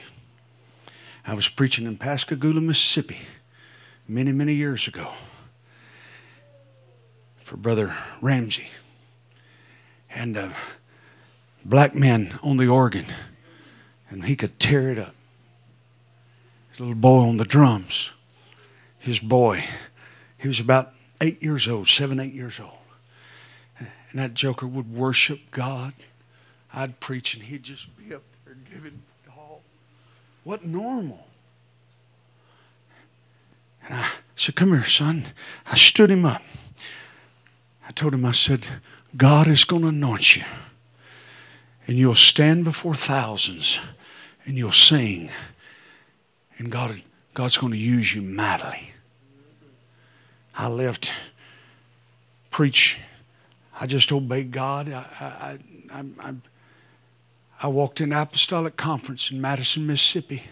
I 1.27 1.33
was 1.33 1.49
preaching 1.49 1.85
in 1.85 1.97
Pascagoula, 1.97 2.61
Mississippi 2.61 3.17
many, 4.07 4.31
many 4.31 4.53
years 4.53 4.87
ago 4.87 5.11
for 7.45 7.57
Brother 7.57 7.93
Ramsey. 8.21 8.69
And 10.09 10.35
a 10.35 10.51
black 11.63 11.93
man 11.93 12.39
on 12.41 12.57
the 12.57 12.67
organ, 12.67 13.05
and 14.09 14.25
he 14.25 14.35
could 14.35 14.59
tear 14.59 14.91
it 14.91 14.97
up. 14.97 15.13
His 16.71 16.79
little 16.79 16.95
boy 16.95 17.19
on 17.19 17.37
the 17.37 17.45
drums. 17.45 18.09
His 18.97 19.19
boy, 19.19 19.63
he 20.39 20.47
was 20.47 20.59
about 20.59 20.93
eight 21.21 21.43
years 21.43 21.67
old, 21.67 21.87
seven, 21.87 22.19
eight 22.19 22.33
years 22.33 22.59
old. 22.59 22.71
And 23.77 24.19
that 24.19 24.33
joker 24.33 24.65
would 24.65 24.91
worship 24.91 25.39
God. 25.51 25.93
I'd 26.73 26.99
preach 26.99 27.35
and 27.35 27.43
he'd 27.43 27.61
just 27.61 27.95
be 27.95 28.15
up 28.15 28.23
there 28.45 28.57
giving 28.71 29.03
all. 29.37 29.61
What 30.43 30.65
normal? 30.65 31.27
And 33.87 33.99
I 33.99 34.09
said, 34.35 34.55
Come 34.55 34.69
here, 34.69 34.83
son. 34.83 35.25
I 35.67 35.75
stood 35.75 36.09
him 36.09 36.25
up. 36.25 36.41
I 37.87 37.91
told 37.91 38.13
him, 38.13 38.25
I 38.25 38.31
said, 38.31 38.67
God 39.15 39.47
is 39.47 39.63
going 39.63 39.83
to 39.83 39.89
anoint 39.89 40.35
you. 40.35 40.43
And 41.87 41.97
you'll 41.97 42.15
stand 42.15 42.63
before 42.63 42.95
thousands 42.95 43.79
and 44.45 44.57
you'll 44.57 44.71
sing. 44.71 45.29
And 46.57 46.71
God, 46.71 47.01
God's 47.33 47.57
going 47.57 47.73
to 47.73 47.79
use 47.79 48.15
you 48.15 48.21
mightily. 48.21 48.91
I 50.57 50.67
left, 50.67 51.11
preach. 52.49 52.97
I 53.79 53.85
just 53.85 54.11
obeyed 54.11 54.51
God. 54.51 54.91
I, 54.91 55.05
I, 55.19 55.57
I, 55.93 56.05
I, 56.19 56.33
I 57.61 57.67
walked 57.67 58.01
in 58.01 58.13
Apostolic 58.13 58.77
Conference 58.77 59.31
in 59.31 59.41
Madison, 59.41 59.85
Mississippi 59.85 60.43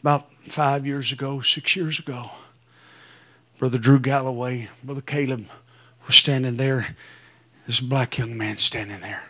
about 0.00 0.30
five 0.44 0.86
years 0.86 1.12
ago, 1.12 1.40
six 1.40 1.76
years 1.76 1.98
ago. 1.98 2.30
Brother 3.58 3.78
Drew 3.78 4.00
Galloway, 4.00 4.68
Brother 4.82 5.02
Caleb 5.02 5.46
was 6.06 6.16
standing 6.16 6.56
there. 6.56 6.86
This 7.66 7.80
black 7.80 8.18
young 8.18 8.36
man 8.36 8.56
standing 8.56 9.00
there. 9.00 9.22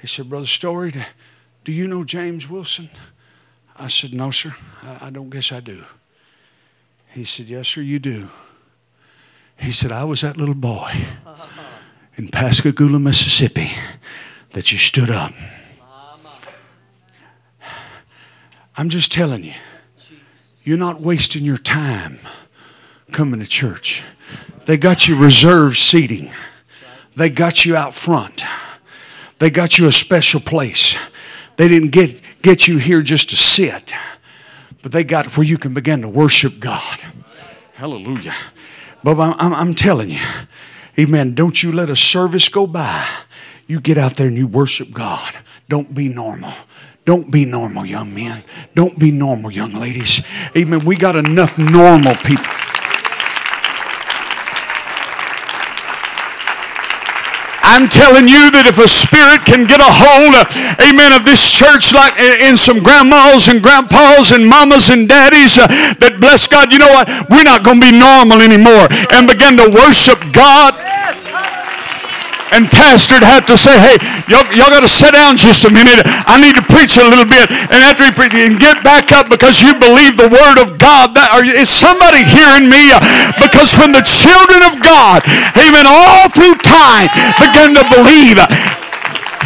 He 0.00 0.06
said, 0.06 0.28
Brother 0.28 0.46
Story, 0.46 0.92
do 1.64 1.72
you 1.72 1.86
know 1.86 2.04
James 2.04 2.48
Wilson? 2.48 2.88
I 3.76 3.86
said, 3.86 4.12
No, 4.12 4.30
sir. 4.30 4.54
I, 4.82 5.06
I 5.06 5.10
don't 5.10 5.30
guess 5.30 5.52
I 5.52 5.60
do. 5.60 5.84
He 7.10 7.24
said, 7.24 7.46
Yes, 7.46 7.68
sir, 7.68 7.80
you 7.80 7.98
do. 7.98 8.28
He 9.58 9.70
said, 9.70 9.92
I 9.92 10.04
was 10.04 10.22
that 10.22 10.36
little 10.36 10.54
boy 10.56 10.90
in 12.16 12.28
Pascagoula, 12.28 12.98
Mississippi 12.98 13.70
that 14.52 14.72
you 14.72 14.78
stood 14.78 15.10
up. 15.10 15.32
I'm 18.76 18.88
just 18.88 19.12
telling 19.12 19.44
you, 19.44 19.52
you're 20.64 20.78
not 20.78 21.00
wasting 21.00 21.44
your 21.44 21.58
time 21.58 22.18
coming 23.12 23.40
to 23.40 23.46
church. 23.46 24.02
They 24.64 24.76
got 24.76 25.08
you 25.08 25.16
reserved 25.16 25.76
seating, 25.76 26.30
they 27.16 27.30
got 27.30 27.64
you 27.64 27.76
out 27.76 27.94
front, 27.94 28.44
they 29.38 29.50
got 29.50 29.78
you 29.78 29.88
a 29.88 29.92
special 29.92 30.40
place. 30.40 30.96
They 31.56 31.68
didn't 31.68 31.90
get, 31.90 32.20
get 32.40 32.66
you 32.66 32.78
here 32.78 33.02
just 33.02 33.30
to 33.30 33.36
sit, 33.36 33.92
but 34.82 34.90
they 34.90 35.04
got 35.04 35.36
where 35.36 35.46
you 35.46 35.58
can 35.58 35.74
begin 35.74 36.02
to 36.02 36.08
worship 36.08 36.58
God. 36.58 36.98
Hallelujah. 37.74 38.34
But 39.04 39.20
I'm, 39.20 39.34
I'm, 39.38 39.54
I'm 39.54 39.74
telling 39.74 40.10
you, 40.10 40.20
amen, 40.98 41.34
don't 41.34 41.62
you 41.62 41.72
let 41.72 41.90
a 41.90 41.96
service 41.96 42.48
go 42.48 42.66
by. 42.66 43.06
You 43.66 43.80
get 43.80 43.98
out 43.98 44.16
there 44.16 44.28
and 44.28 44.36
you 44.36 44.46
worship 44.46 44.92
God. 44.92 45.36
Don't 45.68 45.94
be 45.94 46.08
normal. 46.08 46.52
Don't 47.04 47.30
be 47.30 47.44
normal, 47.44 47.84
young 47.84 48.14
men. 48.14 48.42
Don't 48.74 48.98
be 48.98 49.10
normal, 49.10 49.50
young 49.50 49.72
ladies. 49.72 50.22
Amen. 50.56 50.84
We 50.84 50.96
got 50.96 51.16
enough 51.16 51.58
normal 51.58 52.14
people. 52.14 52.44
I'm 57.72 57.88
telling 57.88 58.28
you 58.28 58.52
that 58.52 58.68
if 58.68 58.76
a 58.76 58.84
spirit 58.84 59.48
can 59.48 59.64
get 59.64 59.80
a 59.80 59.88
hold, 59.88 60.36
of, 60.36 60.44
amen, 60.84 61.16
of 61.16 61.24
this 61.24 61.40
church 61.40 61.96
like 61.96 62.20
in 62.20 62.60
some 62.60 62.84
grandmas 62.84 63.48
and 63.48 63.64
grandpas 63.64 64.36
and 64.36 64.44
mamas 64.44 64.92
and 64.92 65.08
daddies 65.08 65.56
uh, 65.56 65.64
that 66.04 66.20
bless 66.20 66.44
God, 66.44 66.68
you 66.68 66.76
know 66.76 66.92
what? 66.92 67.08
We're 67.32 67.48
not 67.48 67.64
going 67.64 67.80
to 67.80 67.86
be 67.88 67.96
normal 67.96 68.44
anymore 68.44 68.92
and 69.16 69.24
begin 69.24 69.56
to 69.56 69.72
worship 69.72 70.20
God 70.36 70.76
and 72.52 72.68
pastor 72.68 73.16
would 73.16 73.26
have 73.26 73.48
to 73.48 73.56
say, 73.56 73.72
hey, 73.80 73.96
y'all, 74.28 74.44
y'all 74.52 74.68
got 74.68 74.84
to 74.84 74.92
sit 74.92 75.16
down 75.16 75.36
just 75.40 75.64
a 75.64 75.72
minute. 75.72 76.04
I 76.04 76.36
need 76.36 76.54
to 76.54 76.64
preach 76.64 77.00
a 77.00 77.04
little 77.04 77.26
bit. 77.26 77.48
And 77.48 77.80
after 77.80 78.04
he 78.04 78.12
preached, 78.12 78.36
and 78.36 78.60
get 78.60 78.84
back 78.84 79.12
up 79.12 79.28
because 79.28 79.60
you 79.60 79.72
believe 79.76 80.16
the 80.16 80.28
word 80.28 80.60
of 80.60 80.78
God. 80.78 81.14
That, 81.16 81.32
are, 81.32 81.44
is 81.44 81.68
somebody 81.68 82.24
hearing 82.24 82.68
me? 82.68 82.92
Because 83.36 83.76
when 83.76 83.92
the 83.92 84.04
children 84.04 84.64
of 84.64 84.80
God, 84.80 85.24
amen, 85.56 85.84
all 85.88 86.28
through 86.32 86.56
time 86.60 87.08
began 87.40 87.76
to 87.76 87.84
believe, 87.92 88.40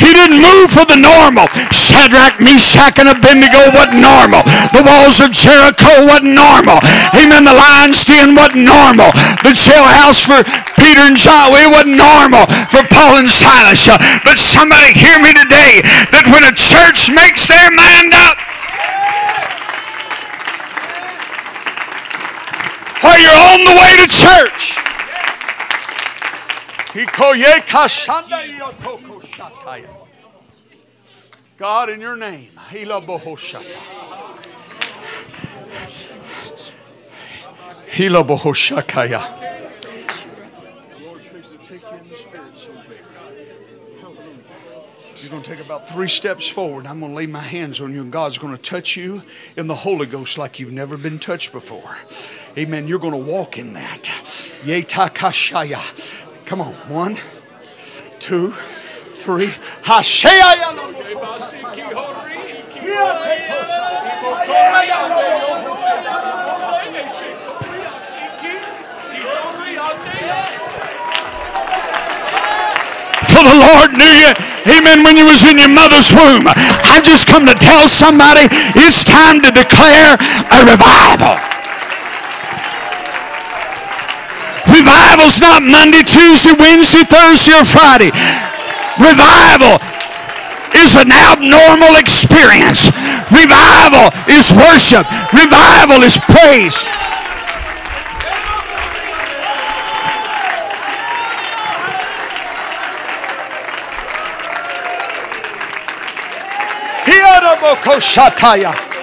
he 0.00 0.12
didn't 0.12 0.40
move 0.40 0.68
for 0.68 0.84
the 0.84 0.98
normal. 0.98 1.48
Shadrach, 1.72 2.40
Meshach, 2.40 2.98
and 3.00 3.08
Abednego 3.08 3.72
wasn't 3.72 4.04
normal. 4.04 4.44
The 4.76 4.84
walls 4.84 5.20
of 5.24 5.32
Jericho 5.32 6.04
wasn't 6.04 6.36
normal. 6.36 6.78
Amen. 7.16 7.44
The 7.44 7.56
lion's 7.56 8.04
den 8.04 8.36
wasn't 8.36 8.68
normal. 8.68 9.10
The 9.40 9.56
jailhouse 9.56 10.20
for 10.24 10.44
Peter 10.76 11.00
and 11.00 11.16
John, 11.16 11.52
it 11.56 11.70
wasn't 11.72 11.96
normal 11.96 12.44
for 12.68 12.84
Paul 12.92 13.24
and 13.24 13.30
Silas. 13.30 13.88
But 14.24 14.36
somebody 14.36 14.92
hear 14.92 15.16
me 15.18 15.32
today 15.32 15.80
that 16.12 16.28
when 16.28 16.44
a 16.44 16.52
church 16.52 17.08
makes 17.12 17.48
their 17.48 17.70
mind 17.72 18.12
up, 18.12 18.36
while 23.00 23.18
you're 23.20 23.42
on 23.54 23.64
the 23.64 23.76
way 23.80 23.96
to 24.02 24.08
church, 24.08 24.76
God, 31.56 31.88
in 31.88 32.02
your 32.02 32.16
name. 32.16 32.50
Hila 32.68 33.06
bohoshakaya. 38.26 39.32
You're 45.22 45.30
going 45.30 45.42
to 45.42 45.50
take 45.50 45.64
about 45.64 45.88
three 45.88 46.08
steps 46.08 46.46
forward. 46.46 46.86
I'm 46.86 47.00
going 47.00 47.12
to 47.12 47.16
lay 47.16 47.26
my 47.26 47.40
hands 47.40 47.80
on 47.80 47.92
you, 47.94 48.02
and 48.02 48.12
God's 48.12 48.36
going 48.38 48.54
to 48.54 48.62
touch 48.62 48.96
you 48.96 49.22
in 49.56 49.66
the 49.66 49.74
Holy 49.74 50.06
Ghost 50.06 50.36
like 50.36 50.60
you've 50.60 50.72
never 50.72 50.98
been 50.98 51.18
touched 51.18 51.52
before. 51.52 51.96
Amen. 52.58 52.86
You're 52.86 52.98
going 52.98 53.12
to 53.12 53.32
walk 53.32 53.58
in 53.58 53.72
that. 53.72 54.04
Yetakashaya. 54.62 56.22
Come 56.44 56.60
on. 56.60 56.74
One, 56.74 57.16
two, 58.20 58.54
three. 59.26 59.50
For 59.50 59.58
the 73.42 73.58
Lord 73.58 73.98
knew 73.98 74.06
you, 74.06 74.30
amen, 74.70 75.02
when 75.02 75.16
you 75.16 75.26
was 75.26 75.42
in 75.42 75.58
your 75.58 75.68
mother's 75.74 76.14
womb. 76.14 76.46
I 76.46 77.02
just 77.02 77.26
come 77.26 77.46
to 77.46 77.54
tell 77.58 77.88
somebody 77.88 78.46
it's 78.78 79.02
time 79.02 79.42
to 79.42 79.50
declare 79.50 80.14
a 80.54 80.58
revival. 80.70 81.34
Revival's 84.70 85.40
not 85.40 85.64
Monday, 85.64 86.04
Tuesday, 86.06 86.54
Wednesday, 86.54 87.02
Thursday, 87.02 87.58
or 87.58 87.64
Friday. 87.64 88.12
Revival 88.98 89.76
is 90.74 90.96
an 90.96 91.12
abnormal 91.12 91.96
experience. 91.96 92.88
Revival 93.30 94.10
is 94.28 94.52
worship. 94.56 95.04
Revival 95.32 96.02
is 96.02 96.18
praise. 96.28 96.88
Hiarabokoshataya. 107.06 108.95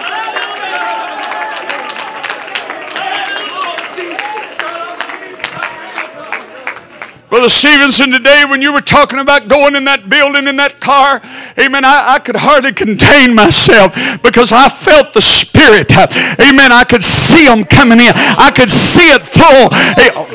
Brother 7.34 7.50
Stevenson, 7.50 8.12
today 8.12 8.46
when 8.48 8.62
you 8.62 8.72
were 8.72 8.80
talking 8.80 9.18
about 9.18 9.48
going 9.48 9.74
in 9.76 9.86
that 9.86 10.08
building 10.08 10.46
in 10.46 10.56
that 10.58 10.80
car, 10.80 11.20
amen, 11.58 11.84
I, 11.84 12.14
I 12.14 12.20
could 12.20 12.36
hardly 12.36 12.72
contain 12.72 13.34
myself 13.34 14.22
because 14.22 14.54
I 14.54 14.70
felt 14.70 15.14
the 15.14 15.22
Spirit. 15.24 15.90
Amen. 16.38 16.72
I 16.72 16.86
could 16.88 17.04
see 17.04 17.48
them 17.48 17.64
coming 17.64 18.00
in, 18.00 18.14
I 18.14 18.54
could 18.56 18.70
see 18.70 19.10
it 19.10 19.24
full. 19.24 19.74
Oh. 20.14 20.30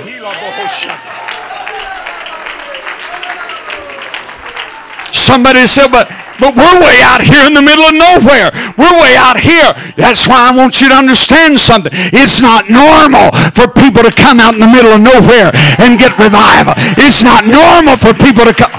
Somebody 5.13 5.69
said, 5.69 5.93
but 5.93 6.11
but 6.39 6.55
we're 6.55 6.79
way 6.81 7.03
out 7.03 7.21
here 7.21 7.43
in 7.47 7.55
the 7.55 7.63
middle 7.63 7.85
of 7.85 7.95
nowhere. 7.95 8.51
We're 8.79 8.97
way 8.99 9.19
out 9.19 9.39
here. 9.39 9.75
That's 9.99 10.27
why 10.27 10.49
I 10.49 10.55
want 10.55 10.81
you 10.81 10.89
to 10.89 10.97
understand 10.97 11.59
something. 11.59 11.91
It's 12.15 12.41
not 12.41 12.71
normal 12.71 13.35
for 13.53 13.67
people 13.67 14.07
to 14.07 14.15
come 14.15 14.39
out 14.39 14.55
in 14.55 14.63
the 14.63 14.71
middle 14.71 14.95
of 14.95 15.03
nowhere 15.03 15.51
and 15.83 15.99
get 15.99 16.15
revival. 16.17 16.75
It's 16.97 17.27
not 17.27 17.45
normal 17.45 17.99
for 17.99 18.15
people 18.15 18.47
to 18.47 18.55
come. 18.55 18.73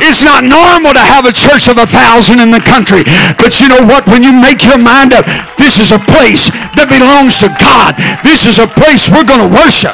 It's 0.00 0.24
not 0.24 0.42
normal 0.48 0.96
to 0.96 1.04
have 1.04 1.28
a 1.28 1.34
church 1.34 1.68
of 1.68 1.76
a 1.76 1.84
thousand 1.84 2.40
in 2.40 2.50
the 2.50 2.62
country. 2.64 3.04
But 3.36 3.60
you 3.60 3.68
know 3.68 3.84
what? 3.84 4.08
When 4.08 4.24
you 4.24 4.32
make 4.32 4.64
your 4.64 4.80
mind 4.80 5.12
up, 5.12 5.28
this 5.60 5.76
is 5.76 5.92
a 5.92 6.00
place 6.00 6.48
that 6.80 6.88
belongs 6.88 7.44
to 7.44 7.52
God. 7.60 8.00
This 8.24 8.48
is 8.48 8.56
a 8.56 8.66
place 8.66 9.12
we're 9.12 9.28
going 9.28 9.44
to 9.44 9.52
worship. 9.52 9.92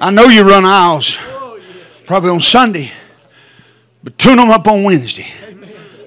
I 0.00 0.10
know 0.10 0.24
you 0.24 0.48
run 0.48 0.64
aisles, 0.64 1.18
probably 2.06 2.30
on 2.30 2.40
Sunday, 2.40 2.90
but 4.02 4.18
tune 4.18 4.36
them 4.36 4.50
up 4.50 4.66
on 4.66 4.82
Wednesday, 4.82 5.26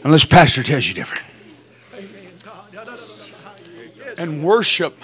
unless 0.04 0.26
Pastor 0.26 0.64
tells 0.64 0.88
you 0.88 0.94
different. 0.94 1.24
And 4.18 4.44
worship 4.44 5.00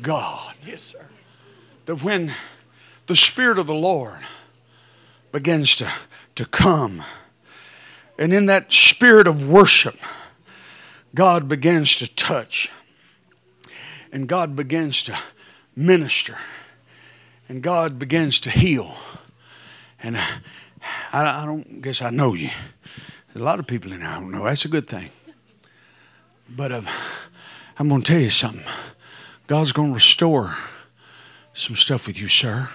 God. 0.00 0.54
That 1.86 2.02
when 2.02 2.32
the 3.06 3.16
Spirit 3.16 3.58
of 3.58 3.66
the 3.66 3.74
Lord 3.74 4.18
begins 5.32 5.76
to, 5.76 5.90
to 6.36 6.44
come, 6.46 7.02
and 8.22 8.32
in 8.32 8.46
that 8.46 8.72
spirit 8.72 9.26
of 9.26 9.48
worship, 9.48 9.96
God 11.12 11.48
begins 11.48 11.96
to 11.96 12.14
touch. 12.14 12.70
And 14.12 14.28
God 14.28 14.54
begins 14.54 15.02
to 15.04 15.18
minister. 15.74 16.38
And 17.48 17.64
God 17.64 17.98
begins 17.98 18.38
to 18.42 18.50
heal. 18.50 18.94
And 20.00 20.16
I, 20.16 20.40
I 21.12 21.44
don't 21.44 21.82
guess 21.82 22.00
I 22.00 22.10
know 22.10 22.34
you. 22.34 22.50
There's 23.26 23.42
a 23.42 23.44
lot 23.44 23.58
of 23.58 23.66
people 23.66 23.92
in 23.92 24.02
here 24.02 24.08
I 24.08 24.20
don't 24.20 24.30
know. 24.30 24.44
That's 24.44 24.66
a 24.66 24.68
good 24.68 24.86
thing. 24.86 25.10
But 26.48 26.70
uh, 26.70 26.82
I'm 27.76 27.88
going 27.88 28.02
to 28.02 28.12
tell 28.12 28.20
you 28.20 28.30
something. 28.30 28.62
God's 29.48 29.72
going 29.72 29.88
to 29.88 29.94
restore 29.94 30.54
some 31.54 31.74
stuff 31.74 32.06
with 32.06 32.20
you, 32.20 32.28
sir. 32.28 32.68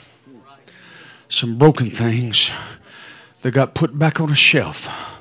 Some 1.30 1.58
broken 1.58 1.89
things 1.89 2.52
that 3.43 3.52
got 3.52 3.76
put 3.76 3.98
back 3.98 4.20
on 4.20 4.30
a 4.30 4.36
shelf. 4.36 5.14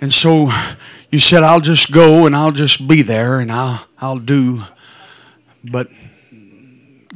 And 0.00 0.12
so 0.12 0.50
you 1.10 1.18
said, 1.18 1.42
I'll 1.42 1.60
just 1.60 1.92
go 1.92 2.26
and 2.26 2.34
I'll 2.34 2.52
just 2.52 2.86
be 2.86 3.02
there 3.02 3.40
and 3.40 3.50
I'll, 3.50 3.86
I'll 3.98 4.18
do. 4.18 4.62
But 5.64 5.88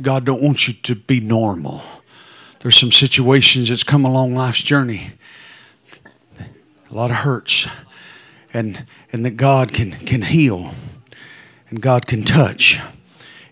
God 0.01 0.25
don't 0.25 0.43
want 0.43 0.69
you 0.69 0.75
to 0.75 0.95
be 0.95 1.21
normal. 1.21 1.83
There's 2.61 2.77
some 2.77 2.93
situations 2.93 3.69
that's 3.69 3.85
come 3.85 4.05
along 4.05 4.35
life's 4.35 4.63
journey. 4.63 5.13
A 6.91 6.95
lot 6.95 7.11
of 7.11 7.19
hurts. 7.19 7.69
And, 8.53 8.87
and 9.13 9.25
that 9.27 9.37
God 9.37 9.73
can, 9.73 9.91
can 9.91 10.23
heal 10.23 10.71
and 11.69 11.81
God 11.81 12.07
can 12.07 12.23
touch 12.23 12.81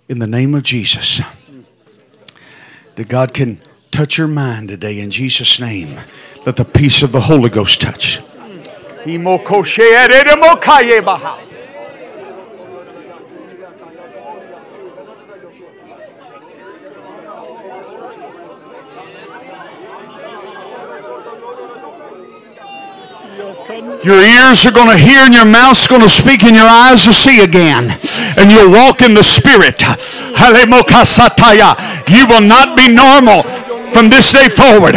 in 0.08 0.18
the 0.18 0.26
name 0.26 0.54
of 0.54 0.62
Jesus. 0.62 1.20
That 2.96 3.08
God 3.08 3.34
can 3.34 3.60
touch 3.92 4.16
your 4.16 4.26
mind 4.26 4.68
today 4.68 5.00
in 5.00 5.10
Jesus' 5.10 5.60
name. 5.60 6.00
Let 6.46 6.56
the 6.56 6.64
peace 6.64 7.02
of 7.02 7.12
the 7.12 7.20
Holy 7.20 7.50
Ghost 7.50 7.80
touch. 7.80 8.20
Your 24.04 24.20
ears 24.20 24.66
are 24.66 24.72
going 24.72 24.88
to 24.88 24.98
hear 24.98 25.20
and 25.20 25.32
your 25.34 25.44
mouth's 25.44 25.86
going 25.86 26.02
to 26.02 26.08
speak 26.08 26.42
and 26.42 26.56
your 26.56 26.66
eyes 26.66 27.06
will 27.06 27.12
see 27.12 27.42
again. 27.42 27.98
And 28.36 28.50
you'll 28.50 28.72
walk 28.72 29.02
in 29.02 29.14
the 29.14 29.22
Spirit. 29.22 29.80
You 32.08 32.26
will 32.26 32.40
not 32.40 32.76
be 32.76 32.92
normal 32.92 33.42
from 33.92 34.08
this 34.08 34.32
day 34.32 34.48
forward. 34.48 34.96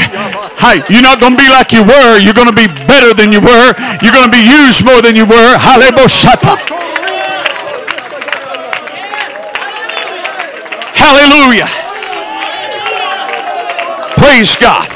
Hey, 0.57 0.81
you're 0.89 1.03
not 1.03 1.19
going 1.19 1.35
to 1.35 1.41
be 1.41 1.49
like 1.49 1.71
you 1.71 1.83
were. 1.83 2.17
You're 2.17 2.33
going 2.33 2.47
to 2.47 2.55
be 2.55 2.67
better 2.87 3.13
than 3.13 3.31
you 3.31 3.41
were. 3.41 3.75
You're 4.01 4.15
going 4.15 4.31
to 4.31 4.35
be 4.35 4.43
used 4.43 4.83
more 4.85 5.01
than 5.01 5.15
you 5.15 5.25
were. 5.25 5.57
Hallelujah. 10.95 11.67
Praise 14.17 14.55
God. 14.55 14.89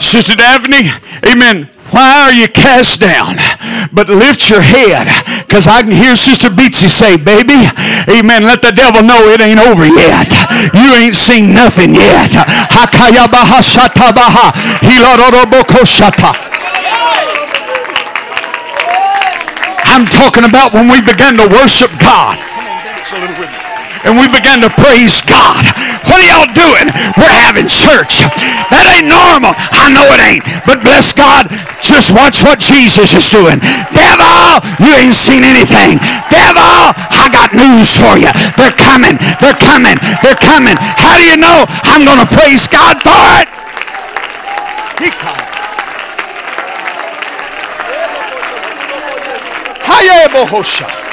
Sister 0.00 0.36
Daphne, 0.36 0.90
amen. 1.26 1.66
Why 1.90 2.22
are 2.22 2.32
you 2.32 2.46
cast 2.48 3.00
down? 3.00 3.36
But 3.92 4.08
lift 4.08 4.48
your 4.50 4.60
head. 4.60 5.08
Because 5.54 5.70
I 5.70 5.86
can 5.86 5.94
hear 5.94 6.18
Sister 6.18 6.50
Beatsy 6.50 6.90
say, 6.90 7.14
baby, 7.14 7.54
amen, 8.10 8.42
let 8.42 8.58
the 8.58 8.74
devil 8.74 9.06
know 9.06 9.30
it 9.30 9.38
ain't 9.38 9.62
over 9.62 9.86
yet. 9.86 10.26
You 10.74 10.98
ain't 10.98 11.14
seen 11.14 11.54
nothing 11.54 11.94
yet. 11.94 12.34
I'm 19.86 20.10
talking 20.10 20.42
about 20.42 20.74
when 20.74 20.90
we 20.90 20.98
began 20.98 21.38
to 21.38 21.46
worship 21.46 21.94
God 22.02 22.34
and 24.04 24.20
we 24.20 24.28
began 24.28 24.60
to 24.60 24.70
praise 24.76 25.24
God. 25.24 25.64
What 26.04 26.20
are 26.20 26.28
y'all 26.28 26.52
doing? 26.52 26.92
We're 27.16 27.38
having 27.40 27.66
church. 27.66 28.20
That 28.68 28.84
ain't 28.92 29.08
normal. 29.08 29.56
I 29.56 29.88
know 29.88 30.04
it 30.12 30.20
ain't. 30.20 30.44
But 30.68 30.84
bless 30.84 31.16
God, 31.16 31.48
just 31.80 32.12
watch 32.12 32.44
what 32.44 32.60
Jesus 32.60 33.16
is 33.16 33.26
doing. 33.32 33.58
Devil, 33.96 34.60
you 34.80 34.92
ain't 35.00 35.16
seen 35.16 35.42
anything. 35.42 35.96
Devil, 36.28 36.92
I 37.10 37.32
got 37.32 37.56
news 37.56 37.96
for 37.96 38.20
you. 38.20 38.30
They're 38.60 38.76
coming. 38.76 39.16
They're 39.40 39.56
coming. 39.56 39.96
They're 40.20 40.38
coming. 40.38 40.76
How 41.00 41.16
do 41.16 41.24
you 41.24 41.40
know? 41.40 41.64
I'm 41.88 42.04
going 42.04 42.20
to 42.20 42.28
praise 42.28 42.68
God 42.68 43.00
for 43.00 43.24
it. 43.40 43.48
Hayebohosha. 49.84 51.03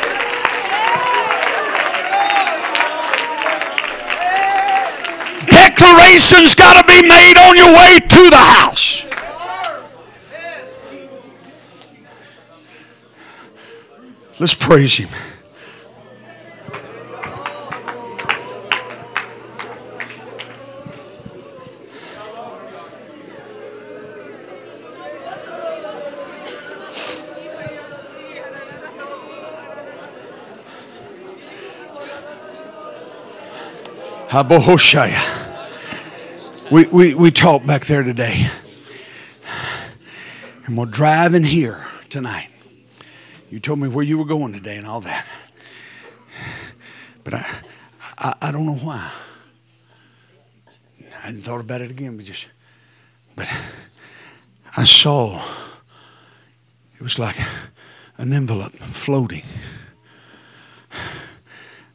Declaration's 5.82 6.53
got 6.53 6.79
to 6.79 6.88
be 6.88 7.01
made 7.07 7.38
on 7.38 7.55
your 7.57 7.73
way 7.73 7.99
to 7.99 8.29
the 8.29 8.36
house. 8.36 9.05
Let's 14.39 14.55
praise 14.55 14.97
Him. 14.97 15.09
Habohoshaya. 34.29 35.40
We, 36.72 36.86
we, 36.86 37.13
we 37.13 37.32
talked 37.32 37.67
back 37.67 37.86
there 37.86 38.01
today. 38.01 38.47
And 40.65 40.78
we're 40.78 40.86
driving 40.86 41.43
here 41.43 41.86
tonight. 42.09 42.47
You 43.49 43.59
told 43.59 43.80
me 43.80 43.89
where 43.89 44.05
you 44.05 44.17
were 44.17 44.24
going 44.24 44.53
today 44.53 44.78
and 44.78 44.88
all 44.88 45.01
that. 45.01 45.28
But 47.26 47.34
I, 47.34 47.45
I, 48.17 48.36
I 48.43 48.51
don't 48.53 48.65
know 48.65 48.78
why. 48.78 49.11
I 51.01 51.26
hadn't 51.26 51.41
thought 51.41 51.59
about 51.59 51.82
it 51.82 51.91
again, 51.91 52.15
but 52.15 52.26
just, 52.26 52.47
but 53.36 53.51
I 54.78 54.86
saw 54.86 55.43
it 56.95 57.01
was 57.01 57.19
like 57.19 57.36
an 58.17 58.32
envelope 58.32 58.72
floating. 58.72 59.43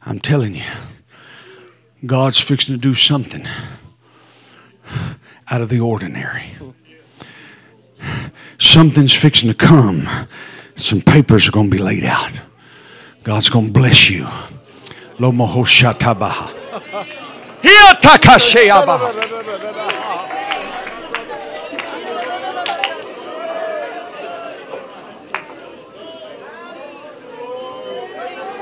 I'm 0.05 0.19
telling 0.19 0.53
you, 0.53 0.65
God's 2.05 2.39
fixing 2.39 2.75
to 2.75 2.79
do 2.79 2.93
something 2.93 3.47
out 5.49 5.61
of 5.61 5.69
the 5.69 5.79
ordinary. 5.79 6.45
Something's 8.59 9.13
fixing 9.13 9.49
to 9.49 9.55
come. 9.55 10.07
Some 10.75 11.01
papers 11.01 11.47
are 11.47 11.51
going 11.51 11.69
to 11.69 11.75
be 11.75 11.81
laid 11.81 12.03
out. 12.03 12.31
God's 13.23 13.49
going 13.49 13.67
to 13.67 13.73
bless 13.73 14.09
you. 14.09 14.27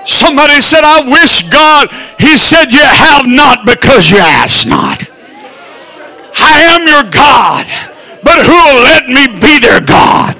Somebody 0.06 0.62
said, 0.62 0.84
I 0.84 1.08
wish 1.10 1.50
God. 1.50 1.90
He 2.20 2.38
said, 2.38 2.72
You 2.72 2.80
have 2.80 3.28
not 3.28 3.66
because 3.66 4.12
you 4.12 4.18
ask 4.18 4.68
not. 4.68 5.05
I 6.48 6.62
am 6.78 6.88
your 6.88 7.04
God, 7.12 7.66
but 8.24 8.38
who 8.46 8.54
will 8.54 8.84
let 8.84 9.10
me 9.10 9.28
be 9.28 9.60
their 9.60 9.82
God? 9.82 10.36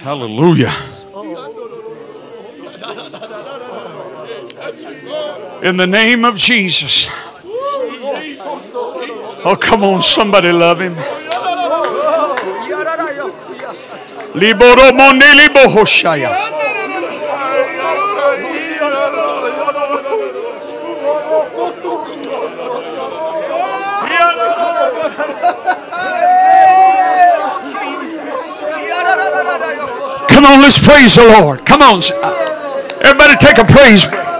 Hallelujah. 0.00 0.72
In 5.62 5.76
the 5.76 5.86
name 5.86 6.24
of 6.24 6.36
Jesus. 6.36 7.08
Oh, 9.44 9.56
come 9.60 9.84
on, 9.84 10.02
somebody 10.02 10.50
love 10.50 10.80
him. 10.80 10.96
Liboro. 14.34 14.92
Come 30.28 30.46
on, 30.46 30.60
let's 30.60 30.84
praise 30.84 31.16
the 31.16 31.24
Lord. 31.38 31.64
Come 31.66 31.82
on. 31.82 32.00
Everybody 33.04 33.36
take 33.36 33.58
a 33.58 33.64
praise 33.64 34.06
break. 34.06 34.31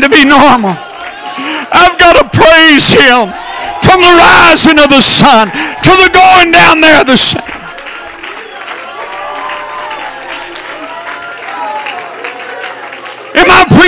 To 0.00 0.08
be 0.08 0.24
normal. 0.24 0.74
I've 1.72 1.98
got 1.98 2.14
to 2.16 2.24
praise 2.32 2.88
Him 2.88 3.28
from 3.80 4.00
the 4.00 4.14
rising 4.14 4.78
of 4.78 4.88
the 4.90 5.02
sun 5.02 5.50
to 5.50 5.90
the 5.90 6.10
going 6.12 6.52
down 6.52 6.80
there 6.80 7.04
the 7.04 7.16
sun. 7.16 7.47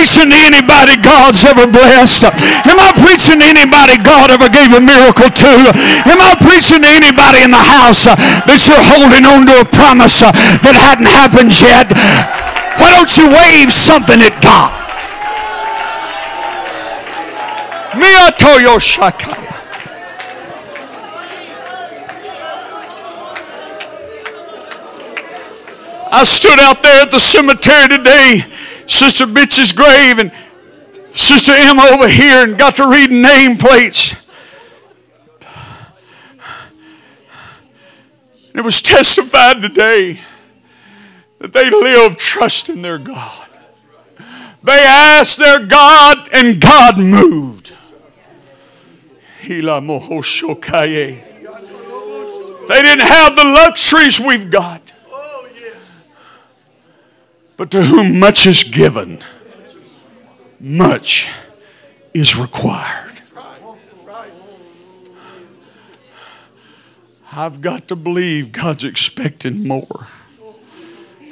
Preaching 0.01 0.33
to 0.33 0.39
anybody 0.49 0.97
God's 0.97 1.45
ever 1.45 1.69
blessed? 1.69 2.25
Am 2.65 2.79
I 2.81 2.89
preaching 3.05 3.37
to 3.37 3.45
anybody 3.45 4.01
God 4.01 4.33
ever 4.33 4.49
gave 4.49 4.73
a 4.73 4.81
miracle 4.81 5.29
to? 5.29 5.53
Am 6.09 6.17
I 6.17 6.33
preaching 6.41 6.81
to 6.81 6.89
anybody 6.89 7.45
in 7.45 7.53
the 7.53 7.61
house 7.61 8.09
uh, 8.09 8.17
that 8.49 8.65
you're 8.65 8.81
holding 8.81 9.21
on 9.29 9.45
to 9.45 9.61
a 9.61 9.67
promise 9.69 10.25
uh, 10.25 10.33
that 10.65 10.73
hadn't 10.73 11.05
happened 11.05 11.53
yet? 11.53 11.93
Why 12.81 12.97
don't 12.97 13.13
you 13.13 13.29
wave 13.29 13.69
something 13.69 14.25
at 14.25 14.41
God? 14.41 14.73
Shakaya. 18.81 19.51
I 26.13 26.25
stood 26.25 26.59
out 26.59 26.83
there 26.83 27.03
at 27.03 27.11
the 27.11 27.19
cemetery 27.19 27.87
today, 27.87 28.43
Sister 28.91 29.25
Beatsy's 29.25 29.73
grave, 29.73 30.19
and 30.19 30.31
Sister 31.13 31.53
Emma 31.53 31.83
over 31.91 32.07
here, 32.07 32.43
and 32.43 32.57
got 32.57 32.75
to 32.75 32.87
read 32.89 33.09
nameplates. 33.09 34.17
It 38.53 38.61
was 38.61 38.81
testified 38.81 39.61
today 39.61 40.19
that 41.39 41.53
they 41.53 41.69
live 41.69 42.17
trusting 42.17 42.81
their 42.81 42.97
God. 42.97 43.47
They 44.63 44.79
asked 44.79 45.39
their 45.39 45.65
God, 45.65 46.29
and 46.33 46.61
God 46.61 46.99
moved. 46.99 47.73
They 52.67 52.81
didn't 52.81 53.07
have 53.07 53.35
the 53.35 53.43
luxuries 53.43 54.19
we've 54.19 54.51
got. 54.51 54.90
But 57.61 57.69
to 57.69 57.83
whom 57.83 58.17
much 58.17 58.47
is 58.47 58.63
given, 58.63 59.19
much 60.59 61.29
is 62.11 62.35
required. 62.35 63.21
I've 67.31 67.61
got 67.61 67.87
to 67.89 67.95
believe 67.95 68.51
God's 68.51 68.83
expecting 68.83 69.67
more 69.67 70.07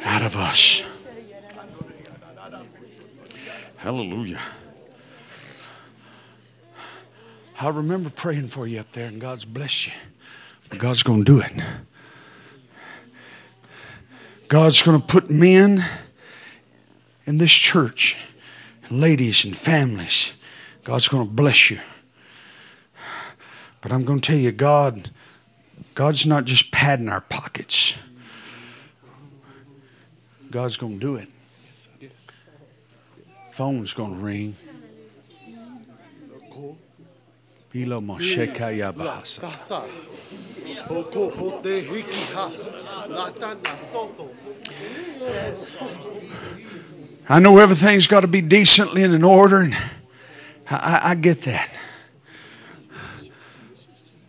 out 0.04 0.22
of 0.22 0.36
us. 0.36 0.84
Hallelujah. 3.78 4.40
I 7.60 7.70
remember 7.70 8.12
praying 8.12 8.50
for 8.50 8.68
you 8.68 8.82
up 8.82 8.92
there, 8.92 9.08
and 9.08 9.20
God's 9.20 9.46
blessed 9.46 9.88
you. 9.88 9.94
But 10.70 10.78
God's 10.78 11.02
going 11.02 11.26
to 11.26 11.26
do 11.26 11.42
it. 11.42 11.54
God's 14.48 14.84
going 14.84 15.02
to 15.02 15.08
put 15.08 15.32
men 15.32 15.84
in 17.30 17.38
this 17.38 17.54
church, 17.54 18.18
ladies 18.90 19.46
and 19.46 19.56
families. 19.56 20.34
God's 20.84 21.08
going 21.08 21.28
to 21.28 21.32
bless 21.32 21.70
you. 21.70 21.78
But 23.82 23.92
I'm 23.92 24.04
going 24.04 24.20
to 24.20 24.32
tell 24.32 24.40
you, 24.40 24.52
God, 24.52 25.12
God's 25.94 26.26
not 26.26 26.46
just 26.46 26.72
padding 26.72 27.08
our 27.08 27.22
pockets. 27.22 27.96
God's 30.50 30.76
going 30.76 31.00
to 31.00 31.00
do 31.00 31.16
it. 31.18 31.28
Phone's 33.52 33.94
going 33.94 34.16
to 34.16 34.20
ring. 34.20 34.56
I 47.32 47.38
know 47.38 47.60
everything's 47.60 48.08
got 48.08 48.22
to 48.22 48.28
be 48.28 48.42
decently 48.42 49.04
and 49.04 49.14
in 49.14 49.24
order, 49.24 49.60
and 49.60 49.78
I, 50.68 51.02
I, 51.12 51.16
get 51.16 51.44
that. 51.44 51.72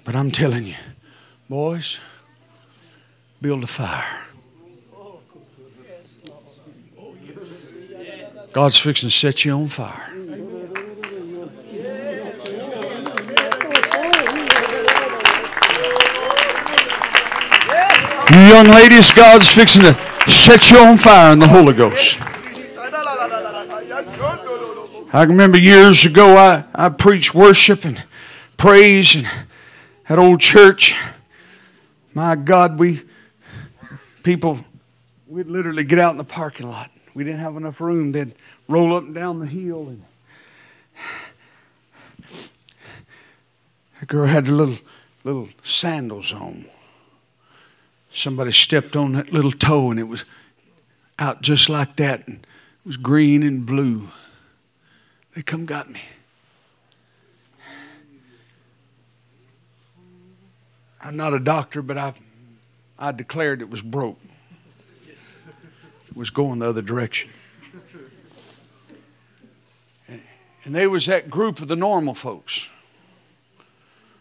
But 0.05 0.15
I'm 0.15 0.31
telling 0.31 0.67
you, 0.67 0.75
boys, 1.49 1.99
build 3.41 3.63
a 3.65 3.67
fire. 3.67 4.05
God's 8.53 8.79
fixing 8.79 9.09
to 9.09 9.17
set 9.17 9.47
you 9.47 9.53
on 9.53 9.69
fire. 9.69 10.13
You 18.31 18.41
young 18.47 18.67
ladies, 18.67 19.11
God's 19.13 19.51
fixing 19.51 19.85
to 19.85 19.95
set 20.31 20.71
you 20.71 20.81
on 20.81 20.99
fire 20.99 21.33
in 21.33 21.39
the 21.39 21.49
Holy 21.49 21.73
Ghost. 21.73 22.21
I 25.13 25.25
remember 25.25 25.59
years 25.59 26.07
ago 26.07 26.37
I, 26.37 26.63
I 26.73 26.89
preached 26.89 27.35
worship 27.35 27.85
and 27.85 28.01
praise 28.57 29.17
and 29.17 29.27
at 30.09 30.21
old 30.21 30.39
church. 30.39 30.95
My 32.15 32.37
God, 32.37 32.79
we 32.79 33.03
people 34.23 34.61
we'd 35.27 35.49
literally 35.49 35.83
get 35.83 35.99
out 35.99 36.13
in 36.13 36.17
the 36.17 36.23
parking 36.23 36.71
lot. 36.71 36.93
We 37.13 37.25
didn't 37.25 37.41
have 37.41 37.57
enough 37.57 37.81
room. 37.81 38.13
They'd 38.13 38.37
roll 38.69 38.95
up 38.95 39.03
and 39.03 39.13
down 39.13 39.41
the 39.41 39.47
hill 39.47 39.89
and 39.89 40.05
that 43.99 44.07
girl 44.07 44.27
had 44.27 44.47
her 44.47 44.53
little 44.53 44.79
little 45.25 45.49
sandals 45.61 46.33
on. 46.33 46.67
Somebody 48.13 48.53
stepped 48.53 48.95
on 48.95 49.15
that 49.15 49.33
little 49.33 49.51
toe 49.51 49.91
and 49.91 49.99
it 49.99 50.05
was 50.05 50.25
out 51.19 51.43
just 51.43 51.69
like 51.69 51.97
that 51.97 52.29
and 52.29 52.37
it 52.37 52.87
was 52.87 52.97
green 52.97 53.43
and 53.43 53.67
blue. 53.67 54.11
They 55.41 55.45
come 55.45 55.65
got 55.65 55.89
me. 55.89 56.03
I'm 61.03 61.17
not 61.17 61.33
a 61.33 61.39
doctor, 61.39 61.81
but 61.81 61.97
I've 61.97 62.21
I 62.99 63.13
declared 63.13 63.63
it 63.63 63.71
was 63.71 63.81
broke. 63.81 64.21
It 65.09 66.15
was 66.15 66.29
going 66.29 66.59
the 66.59 66.69
other 66.69 66.83
direction. 66.83 67.31
And 70.67 70.75
they 70.75 70.87
was 70.87 71.07
that 71.07 71.31
group 71.31 71.59
of 71.61 71.69
the 71.69 71.77
normal 71.77 72.13
folks. 72.13 72.69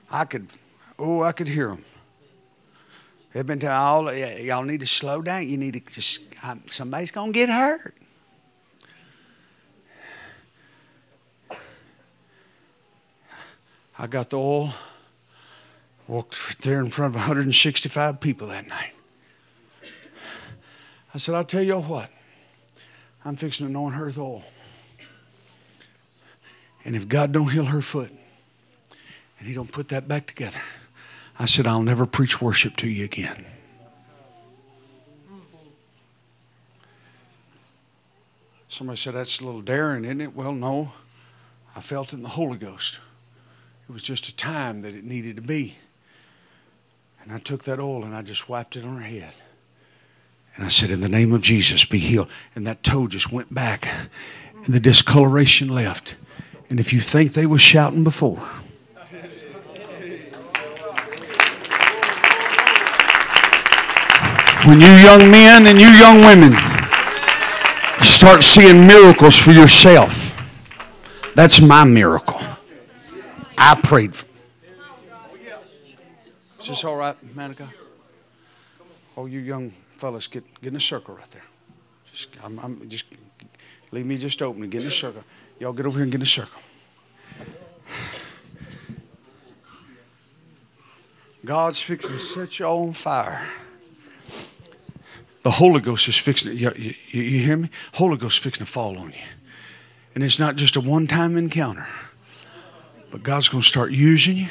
I 0.10 0.24
could, 0.24 0.48
oh, 0.98 1.22
I 1.22 1.34
could 1.34 1.50
hear 1.50 1.68
them. 1.68 1.84
They've 3.34 3.46
been 3.46 3.60
telling 3.60 3.76
all, 3.76 4.14
y'all 4.14 4.64
need 4.64 4.80
to 4.80 4.88
slow 4.88 5.22
down. 5.22 5.50
You 5.50 5.58
need 5.58 5.74
to 5.74 5.82
just, 5.82 6.22
somebody's 6.72 7.12
going 7.12 7.34
to 7.34 7.38
get 7.38 7.50
hurt. 7.50 7.94
I 14.02 14.08
got 14.08 14.30
the 14.30 14.38
oil, 14.38 14.74
walked 16.08 16.62
there 16.62 16.80
in 16.80 16.90
front 16.90 17.12
of 17.12 17.16
165 17.16 18.22
people 18.22 18.48
that 18.48 18.66
night. 18.66 18.94
I 21.14 21.18
said, 21.18 21.36
I'll 21.36 21.44
tell 21.44 21.62
you 21.62 21.82
what, 21.82 22.10
I'm 23.26 23.36
fixing 23.36 23.66
to 23.66 23.70
anoint 23.70 23.96
her 23.96 24.06
with 24.06 24.18
oil. 24.18 24.44
And 26.86 26.96
if 26.96 27.10
God 27.10 27.34
don't 27.34 27.50
heal 27.50 27.66
her 27.66 27.82
foot, 27.82 28.14
and 29.38 29.48
he 29.50 29.54
don't 29.54 29.72
put 29.72 29.90
that 29.90 30.08
back 30.08 30.28
together, 30.28 30.62
I 31.38 31.44
said, 31.44 31.68
I'll 31.68 31.84
never 31.84 32.06
preach 32.06 32.42
worship 32.42 32.78
to 32.78 32.88
you 32.88 33.04
again. 33.04 33.46
Somebody 38.70 38.96
said, 38.96 39.16
That's 39.16 39.42
a 39.42 39.46
little 39.46 39.62
daring, 39.62 40.06
isn't 40.06 40.22
it? 40.22 40.34
Well, 40.34 40.54
no. 40.54 40.94
I 41.76 41.82
felt 41.82 42.14
it 42.14 42.18
in 42.18 42.24
the 42.24 42.30
Holy 42.30 42.58
Ghost. 42.58 43.00
It 43.90 43.94
was 43.94 44.04
just 44.04 44.28
a 44.28 44.36
time 44.36 44.84
that 44.84 44.94
it 44.94 45.04
needed 45.04 45.36
to 45.38 45.42
be. 45.42 45.74
And 47.24 47.32
I 47.32 47.40
took 47.40 47.64
that 47.64 47.80
oil 47.80 48.04
and 48.04 48.16
I 48.16 48.22
just 48.22 48.48
wiped 48.48 48.76
it 48.76 48.86
on 48.86 48.98
her 48.98 49.02
head. 49.02 49.34
And 50.56 50.64
I 50.64 50.68
said, 50.68 50.92
In 50.92 51.02
the 51.02 51.10
name 51.10 51.34
of 51.34 51.42
Jesus, 51.42 51.86
be 51.86 51.98
healed. 51.98 52.30
And 52.54 52.68
that 52.68 52.84
toe 52.84 53.08
just 53.08 53.32
went 53.32 53.52
back 53.52 53.90
and 54.64 54.76
the 54.76 54.80
discoloration 54.80 55.70
left. 55.70 56.18
And 56.70 56.80
if 56.80 56.94
you 56.94 57.00
think 57.00 57.34
they 57.34 57.48
were 57.48 57.58
shouting 57.58 58.04
before, 58.04 58.38
when 64.68 64.80
you 64.80 64.88
young 64.88 65.32
men 65.32 65.66
and 65.66 65.82
you 65.82 65.88
young 65.88 66.20
women 66.20 66.54
start 68.02 68.44
seeing 68.44 68.86
miracles 68.86 69.40
for 69.40 69.52
yourself, 69.52 70.36
that's 71.34 71.60
my 71.60 71.84
miracle. 71.84 72.39
I 73.62 73.80
prayed. 73.84 74.16
For. 74.16 74.26
Is 76.62 76.68
this 76.68 76.84
all 76.84 76.96
right, 76.96 77.16
Manica? 77.36 77.70
All 79.16 79.28
you 79.28 79.40
young 79.40 79.72
fellas, 79.92 80.28
get, 80.28 80.44
get 80.62 80.70
in 80.70 80.78
a 80.78 80.80
circle 80.80 81.16
right 81.16 81.30
there. 81.32 81.44
Just, 82.12 82.30
I'm, 82.44 82.58
I'm, 82.60 82.90
just 82.90 83.06
leave 83.92 84.06
me 84.06 84.18
just 84.18 84.42
open 84.42 84.64
and 84.64 84.72
get 84.72 84.82
in 84.82 84.88
a 84.88 84.92
circle. 84.92 85.24
Y'all 85.60 85.74
get 85.74 85.86
over 85.86 85.98
here 85.98 86.04
and 86.04 86.12
get 86.12 86.18
in 86.18 86.24
a 86.24 86.26
circle. 86.26 86.62
God's 91.44 91.82
fixing 91.82 92.12
to 92.12 92.20
set 92.20 92.60
you 92.60 92.66
on 92.66 92.94
fire. 92.94 93.46
The 95.44 95.52
Holy 95.52 95.80
Ghost 95.80 96.08
is 96.08 96.18
fixing 96.18 96.58
you, 96.58 96.72
you, 96.76 96.94
you 97.08 97.40
hear 97.40 97.58
me? 97.58 97.70
Holy 97.94 98.18
Ghost 98.18 98.38
is 98.38 98.44
fixing 98.44 98.66
to 98.66 98.72
fall 98.72 98.98
on 98.98 99.12
you. 99.12 99.26
And 100.16 100.24
it's 100.24 100.40
not 100.40 100.56
just 100.56 100.76
a 100.76 100.82
one 100.82 101.08
time 101.08 101.38
encounter, 101.38 101.88
but 103.12 103.24
God's 103.24 103.50
going 103.50 103.62
to 103.62 103.68
start 103.68 103.92
using 103.92 104.38
you. 104.38 104.48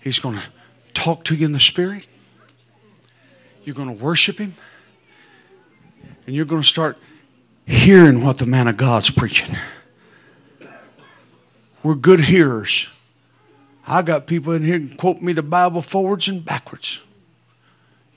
He's 0.00 0.18
going 0.18 0.36
to 0.36 0.42
talk 0.92 1.24
to 1.24 1.34
you 1.34 1.46
in 1.46 1.52
the 1.52 1.60
Spirit. 1.60 2.06
You're 3.64 3.74
going 3.74 3.94
to 3.94 4.04
worship 4.04 4.38
Him. 4.38 4.54
And 6.26 6.34
you're 6.34 6.44
going 6.44 6.62
to 6.62 6.68
start 6.68 6.98
hearing 7.66 8.22
what 8.22 8.38
the 8.38 8.46
man 8.46 8.68
of 8.68 8.76
God's 8.76 9.10
preaching. 9.10 9.56
We're 11.82 11.94
good 11.94 12.20
hearers. 12.20 12.88
I 13.86 14.02
got 14.02 14.26
people 14.26 14.54
in 14.54 14.62
here 14.62 14.78
can 14.78 14.96
quote 14.96 15.20
me 15.20 15.34
the 15.34 15.42
Bible 15.42 15.82
forwards 15.82 16.28
and 16.28 16.44
backwards. 16.44 17.02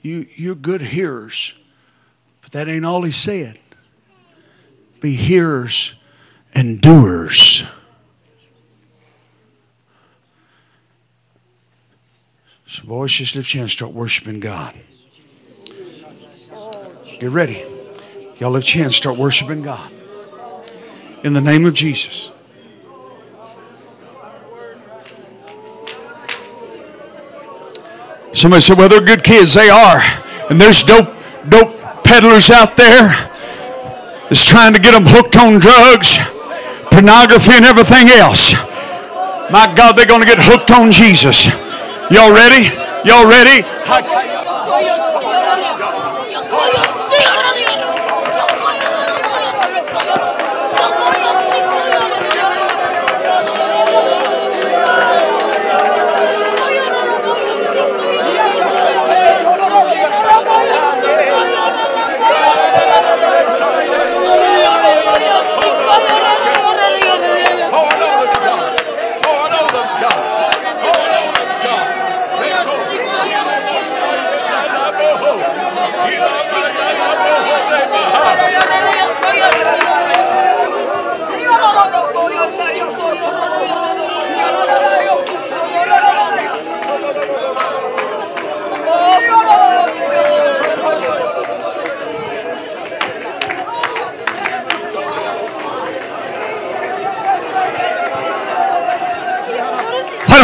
You, 0.00 0.26
you're 0.36 0.54
good 0.54 0.80
hearers, 0.80 1.54
but 2.40 2.52
that 2.52 2.68
ain't 2.68 2.86
all 2.86 3.02
he 3.02 3.10
said. 3.10 3.58
Be 5.00 5.14
hearers 5.14 5.96
and 6.54 6.80
doers. 6.80 7.66
So, 12.70 12.84
boys, 12.84 13.10
just 13.12 13.34
lift 13.34 13.54
your 13.54 13.62
hands, 13.62 13.72
start 13.72 13.94
worshiping 13.94 14.40
God. 14.40 14.74
Get 17.18 17.30
ready. 17.30 17.64
Y'all 18.38 18.50
lift 18.50 18.74
your 18.74 18.82
hands, 18.82 18.94
start 18.94 19.16
worshiping 19.16 19.62
God. 19.62 19.90
In 21.24 21.32
the 21.32 21.40
name 21.40 21.64
of 21.64 21.72
Jesus. 21.72 22.30
Somebody 28.34 28.60
said, 28.60 28.76
well, 28.76 28.90
they're 28.90 29.00
good 29.00 29.24
kids. 29.24 29.54
They 29.54 29.70
are. 29.70 30.02
And 30.50 30.60
there's 30.60 30.82
dope, 30.82 31.08
dope 31.48 31.74
peddlers 32.04 32.50
out 32.50 32.76
there 32.76 33.08
that's 34.28 34.46
trying 34.46 34.74
to 34.74 34.78
get 34.78 34.92
them 34.92 35.04
hooked 35.06 35.38
on 35.38 35.58
drugs, 35.58 36.18
pornography, 36.92 37.54
and 37.54 37.64
everything 37.64 38.10
else. 38.10 38.52
My 39.50 39.72
God, 39.74 39.96
they're 39.96 40.06
going 40.06 40.20
to 40.20 40.26
get 40.26 40.38
hooked 40.38 40.70
on 40.70 40.92
Jesus. 40.92 41.48
Y'all 42.10 42.32
ready? 42.32 42.64
Y'all 43.04 43.28
ready? 43.28 45.07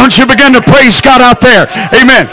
Don't 0.05 0.19
you 0.19 0.27
begin 0.27 0.53
to 0.53 0.61
praise 0.61 1.01
God 1.01 1.19
out 1.19 1.41
there? 1.41 1.65
Amen. 1.99 2.29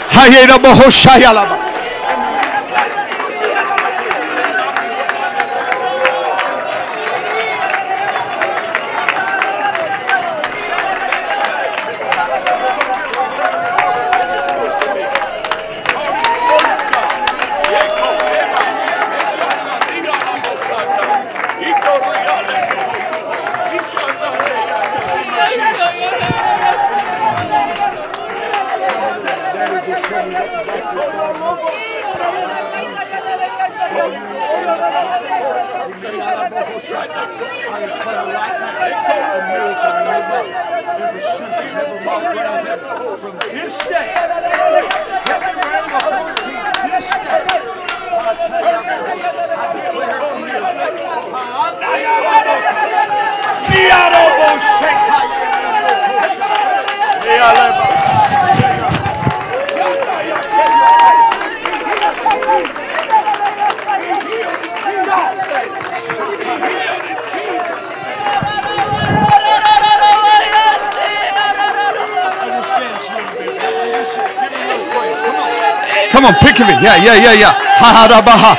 Come 76.23 76.35
on, 76.35 76.39
pick 76.39 76.55
it. 76.55 76.67
Yeah, 76.81 76.95
yeah, 77.03 77.19
yeah, 77.19 77.35
yeah. 77.35 77.51
Ha 77.51 77.89
ha 77.91 78.07
da 78.07 78.21
ba 78.23 78.31
ha. 78.31 78.55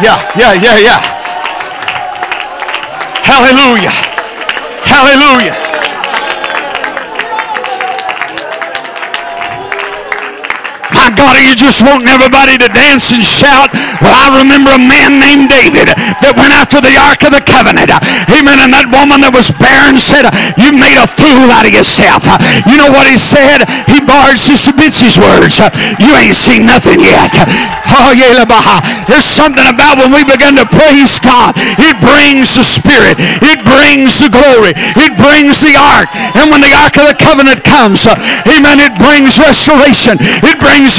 Yeah, 0.00 0.16
yeah, 0.40 0.56
yeah, 0.56 0.80
yeah. 0.80 1.00
Hallelujah. 3.20 3.92
Hallelujah. 4.88 5.63
God, 11.14 11.38
are 11.38 11.44
you 11.44 11.54
just 11.54 11.82
wanting 11.82 12.10
everybody 12.10 12.58
to 12.58 12.68
dance 12.70 13.14
and 13.14 13.24
shout? 13.24 13.70
Well, 14.02 14.14
I 14.14 14.42
remember 14.42 14.74
a 14.74 14.82
man 14.82 15.18
named 15.22 15.50
David 15.50 15.90
that 15.94 16.34
went 16.34 16.52
after 16.52 16.82
the 16.82 16.94
Ark 16.98 17.22
of 17.24 17.32
the 17.32 17.42
Covenant. 17.42 17.90
Amen. 18.30 18.58
And 18.60 18.70
that 18.74 18.90
woman 18.90 19.22
that 19.22 19.32
was 19.32 19.54
barren 19.56 19.96
said, 19.98 20.26
You 20.58 20.74
made 20.74 20.98
a 20.98 21.08
fool 21.08 21.48
out 21.50 21.66
of 21.66 21.72
yourself. 21.72 22.26
You 22.66 22.76
know 22.76 22.90
what 22.90 23.06
he 23.06 23.18
said? 23.18 23.66
He 23.86 24.02
borrowed 24.02 24.38
Sister 24.38 24.74
Beatsy's 24.74 25.16
words. 25.16 25.58
You 26.02 26.10
ain't 26.18 26.36
seen 26.36 26.66
nothing 26.66 27.00
yet. 27.00 27.32
Oh, 27.94 28.10
yeah, 28.10 28.42
There's 29.06 29.28
something 29.28 29.64
about 29.70 30.02
when 30.02 30.10
we 30.10 30.26
begin 30.26 30.58
to 30.58 30.66
praise 30.66 31.18
God. 31.22 31.54
It 31.78 31.96
brings 32.02 32.58
the 32.58 32.66
Spirit. 32.66 33.20
It 33.44 33.62
brings 33.62 34.18
the 34.18 34.30
glory. 34.32 34.74
It 34.98 35.14
brings 35.14 35.62
the 35.62 35.78
Ark. 35.78 36.10
And 36.34 36.50
when 36.50 36.60
the 36.60 36.74
Ark 36.74 36.98
of 36.98 37.06
the 37.06 37.14
Covenant 37.14 37.62
comes, 37.62 38.06
amen, 38.50 38.82
it 38.82 38.94
brings 38.98 39.38
restoration. 39.38 40.18
It 40.42 40.58
brings 40.58 40.98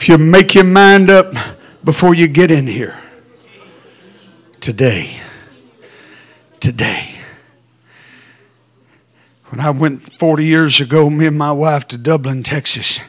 If 0.00 0.08
you 0.08 0.16
make 0.16 0.54
your 0.54 0.64
mind 0.64 1.10
up 1.10 1.34
before 1.84 2.14
you 2.14 2.26
get 2.26 2.50
in 2.50 2.66
here, 2.66 2.98
today, 4.60 5.20
today, 6.58 7.16
when 9.50 9.60
I 9.60 9.70
went 9.70 10.18
40 10.18 10.44
years 10.44 10.80
ago, 10.80 11.10
me 11.10 11.26
and 11.26 11.36
my 11.36 11.52
wife 11.52 11.86
to 11.88 11.98
Dublin, 11.98 12.42
Texas, 12.42 13.00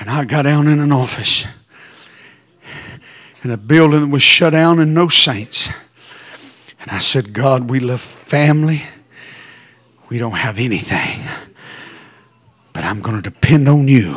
and 0.00 0.08
I 0.08 0.24
got 0.24 0.42
down 0.42 0.68
in 0.68 0.80
an 0.80 0.90
office 0.90 1.44
in 3.44 3.50
a 3.50 3.58
building 3.58 4.00
that 4.00 4.10
was 4.10 4.22
shut 4.22 4.54
down 4.54 4.78
and 4.78 4.94
no 4.94 5.08
saints. 5.08 5.68
And 6.80 6.90
I 6.90 6.98
said, 6.98 7.34
God, 7.34 7.68
we 7.68 7.78
love 7.78 8.00
family 8.00 8.82
we 10.08 10.18
don't 10.18 10.32
have 10.32 10.58
anything. 10.58 11.20
But 12.72 12.84
I'm 12.84 13.00
going 13.00 13.20
to 13.20 13.30
depend 13.30 13.68
on 13.68 13.88
you. 13.88 14.16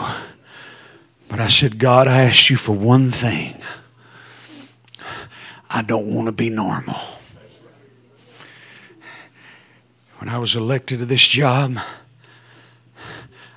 But 1.30 1.39
I 1.39 1.47
said, 1.47 1.77
God, 1.77 2.07
I 2.07 2.23
asked 2.23 2.49
you 2.49 2.57
for 2.57 2.75
one 2.75 3.11
thing. 3.11 3.55
I 5.69 5.84
don't 5.84 6.13
want 6.13 6.25
to 6.25 6.32
be 6.32 6.49
normal. 6.49 6.97
When 10.17 10.27
I 10.27 10.39
was 10.39 10.55
elected 10.55 10.99
to 10.99 11.05
this 11.05 11.25
job, 11.25 11.77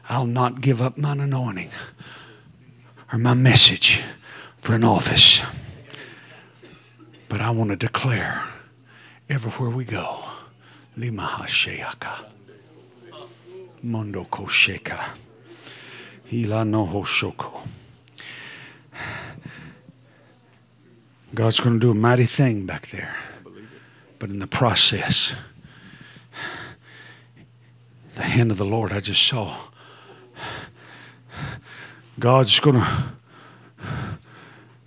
I'll 0.08 0.26
not 0.26 0.60
give 0.60 0.82
up 0.82 0.98
my 0.98 1.12
anointing 1.12 1.70
or 3.12 3.18
my 3.18 3.34
message 3.34 4.04
for 4.58 4.74
an 4.74 4.84
office. 4.84 5.40
But 7.28 7.40
I 7.40 7.50
want 7.50 7.70
to 7.70 7.76
declare 7.76 8.42
everywhere 9.28 9.70
we 9.70 9.86
go 9.86 10.22
Lima 10.96 11.22
Limahasheaka. 11.22 12.26
Mondo 13.82 14.24
kosheka. 14.24 15.31
God's 21.34 21.60
going 21.60 21.78
to 21.78 21.86
do 21.86 21.90
a 21.90 21.94
mighty 21.94 22.24
thing 22.24 22.64
back 22.64 22.86
there. 22.86 23.14
But 24.18 24.30
in 24.30 24.38
the 24.38 24.46
process, 24.46 25.34
the 28.14 28.22
hand 28.22 28.50
of 28.50 28.56
the 28.56 28.64
Lord 28.64 28.92
I 28.92 29.00
just 29.00 29.22
saw. 29.26 29.54
God's 32.18 32.60
going 32.60 32.76
to 32.76 32.86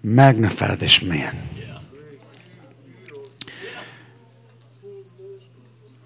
magnify 0.01 0.73
this 0.73 1.03
man. 1.03 1.35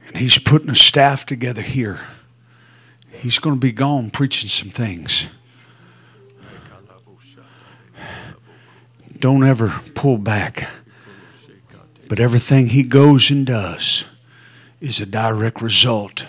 And 0.05 0.17
he's 0.17 0.37
putting 0.37 0.69
a 0.69 0.75
staff 0.75 1.25
together 1.25 1.61
here. 1.61 1.99
He's 3.19 3.37
going 3.37 3.55
to 3.55 3.59
be 3.59 3.73
gone 3.73 4.11
preaching 4.11 4.49
some 4.49 4.69
things. 4.69 5.27
Don't 9.19 9.43
ever 9.43 9.73
pull 9.93 10.17
back. 10.17 10.69
But 12.07 12.21
everything 12.21 12.67
he 12.67 12.83
goes 12.83 13.29
and 13.29 13.45
does 13.45 14.05
is 14.79 15.01
a 15.01 15.05
direct 15.05 15.61
result, 15.61 16.27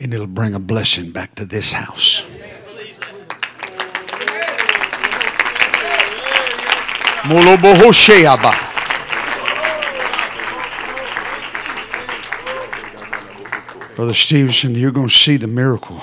and 0.00 0.12
it'll 0.12 0.26
bring 0.26 0.52
a 0.52 0.58
blessing 0.58 1.12
back 1.12 1.36
to 1.36 1.46
this 1.46 1.72
house. 1.72 2.26
Molobohosheaba. 7.22 8.65
Brother 13.96 14.12
Stevenson, 14.12 14.74
you're 14.74 14.90
going 14.90 15.08
to 15.08 15.14
see 15.14 15.38
the 15.38 15.46
miracle 15.46 16.02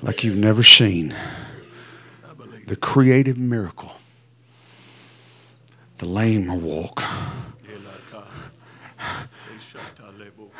like 0.00 0.24
you've 0.24 0.38
never 0.38 0.62
seen. 0.62 1.14
The 2.66 2.76
creative 2.76 3.36
miracle. 3.36 3.92
The 5.98 6.06
lame 6.06 6.46
will 6.46 6.60
walk. 6.60 7.02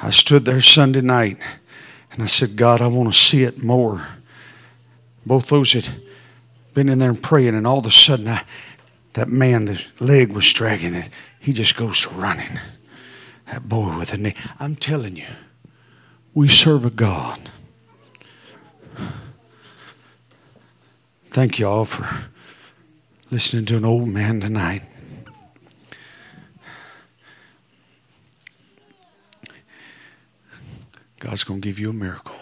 I 0.03 0.11
stood 0.11 0.44
there 0.44 0.61
Sunday 0.61 1.01
night 1.01 1.38
and 2.12 2.22
I 2.22 2.26
said, 2.26 2.55
God, 2.55 2.82
I 2.82 2.88
want 2.88 3.11
to 3.14 3.18
see 3.18 3.44
it 3.44 3.62
more. 3.62 4.07
Both 5.24 5.49
those 5.49 5.72
that 5.72 5.90
been 6.74 6.90
in 6.90 6.99
there 6.99 7.09
and 7.09 7.22
praying, 7.22 7.55
and 7.55 7.66
all 7.66 7.78
of 7.78 7.86
a 7.86 7.90
sudden, 7.90 8.28
I, 8.28 8.44
that 9.14 9.28
man, 9.28 9.64
the 9.64 9.82
leg 9.99 10.30
was 10.32 10.53
dragging, 10.53 10.94
and 10.94 11.09
he 11.40 11.55
just 11.55 11.74
goes 11.74 12.07
running. 12.07 12.61
That 13.51 13.68
boy 13.68 13.99
with 13.99 14.12
a 14.12 14.18
knee. 14.18 14.34
I'm 14.61 14.76
telling 14.76 15.16
you, 15.16 15.26
we 16.34 16.49
serve 16.49 16.84
a 16.84 16.90
God. 16.90 17.38
Thank 21.30 21.59
you 21.59 21.66
all 21.66 21.84
for 21.84 22.30
listening 23.30 23.64
to 23.66 23.76
an 23.76 23.84
old 23.84 24.09
man 24.09 24.40
tonight. 24.40 24.82
God's 31.20 31.44
going 31.44 31.61
to 31.61 31.66
give 31.66 31.78
you 31.78 31.90
a 31.90 31.92
miracle. 31.92 32.36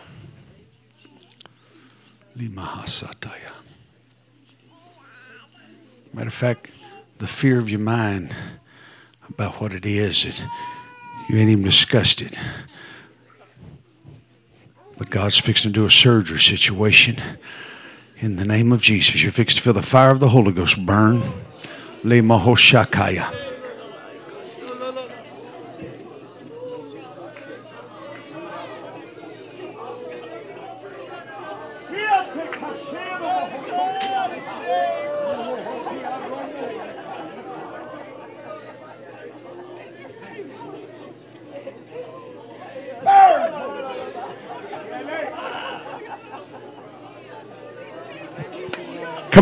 Matter 6.12 6.28
of 6.28 6.34
fact, 6.34 6.70
the 7.18 7.26
fear 7.26 7.58
of 7.58 7.70
your 7.70 7.80
mind 7.80 8.34
about 9.28 9.60
what 9.60 9.72
it 9.72 9.84
is 9.84 10.24
that 10.24 10.42
you 11.28 11.36
ain't 11.38 11.50
even 11.50 11.64
discussed 11.64 12.22
it. 12.22 12.34
But 14.98 15.10
God's 15.10 15.38
fixing 15.38 15.72
to 15.72 15.80
do 15.80 15.86
a 15.86 15.90
surgery 15.90 16.38
situation. 16.38 17.16
In 18.18 18.36
the 18.36 18.46
name 18.46 18.72
of 18.72 18.80
Jesus, 18.80 19.22
you're 19.22 19.32
fixed 19.32 19.58
to 19.58 19.62
feel 19.62 19.74
the 19.74 19.82
fire 19.82 20.10
of 20.10 20.20
the 20.20 20.30
Holy 20.30 20.52
Ghost 20.52 20.84
burn. 20.86 21.20
Le 22.02 22.22
Mahoshakaya. 22.22 23.45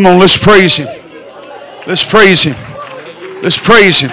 Come 0.05 0.12
on, 0.12 0.20
let's 0.20 0.36
praise 0.36 0.76
him. 0.76 0.86
Let's 1.86 2.05
praise 2.05 2.44
him. 2.44 2.55
Let's 3.42 3.57
praise 3.57 4.00
him. 4.00 4.11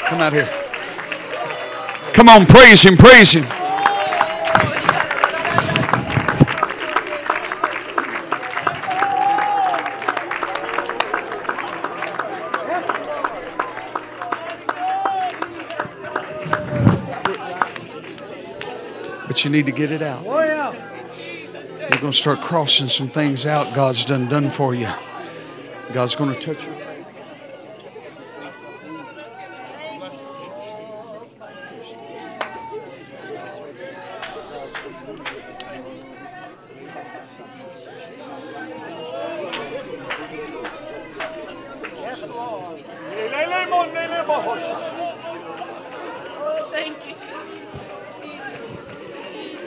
Come 0.00 0.20
out 0.20 0.34
here. 0.34 0.46
Come 2.12 2.28
on, 2.28 2.44
praise 2.44 2.82
him, 2.84 2.98
praise 2.98 3.32
him. 3.32 3.46
But 19.26 19.42
you 19.42 19.50
need 19.50 19.64
to 19.64 19.72
get 19.72 19.90
it 19.90 20.02
out. 20.02 20.22
You're 21.90 22.00
going 22.00 22.12
to 22.12 22.18
start 22.18 22.40
crossing 22.40 22.88
some 22.88 23.08
things 23.08 23.44
out 23.44 23.74
God's 23.74 24.06
done 24.06 24.26
done 24.26 24.48
for 24.48 24.74
you. 24.74 24.88
God's 25.92 26.16
going 26.16 26.32
to 26.32 26.38
touch 26.40 26.64
your. 26.64 26.74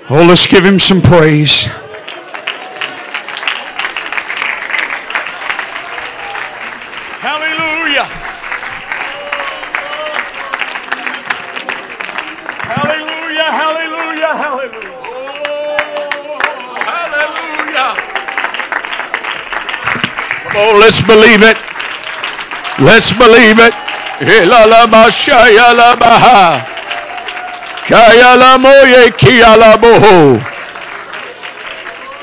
Oh, 0.09 0.26
let's 0.26 0.47
give 0.47 0.65
him 0.65 0.80
some 0.80 1.01
praise. 1.01 1.68
Let's 20.88 21.03
believe 21.03 21.43
it. 21.43 21.57
Let's 22.79 23.11
believe 23.11 23.59
it. 23.59 23.73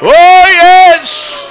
Oh, 0.01 0.45
yes. 0.49 1.45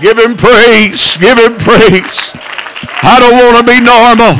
Give 0.00 0.18
him 0.18 0.34
praise. 0.34 1.16
Give 1.18 1.38
him 1.38 1.54
praise. 1.54 2.34
I 3.06 3.22
don't 3.22 3.38
want 3.38 3.58
to 3.58 3.62
be 3.62 3.78
normal. 3.78 4.34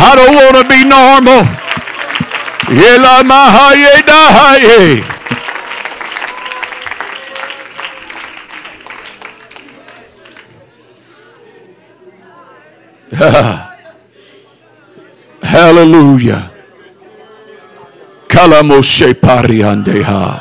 I 0.00 0.16
don't 0.16 0.36
want 0.40 0.56
to 0.56 0.64
be 0.64 0.88
normal. 0.88 1.44
Hallelujah. 15.80 16.50
Kalamoshe 18.28 19.14
pariandeha. 19.14 20.40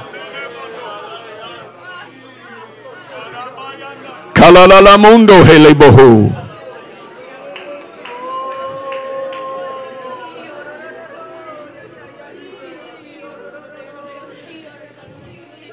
Kalalalamundo 4.34 5.44
helebohu. 5.44 6.34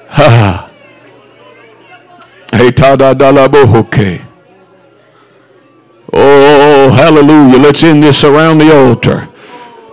Ha. 0.09 0.69
Hetada 2.53 3.13
dalabohoke. 3.13 4.21
Oh, 6.13 6.89
hallelujah. 6.89 7.59
Let's 7.59 7.83
end 7.83 8.01
this 8.01 8.23
around 8.23 8.59
the 8.59 8.71
altar. 8.73 9.27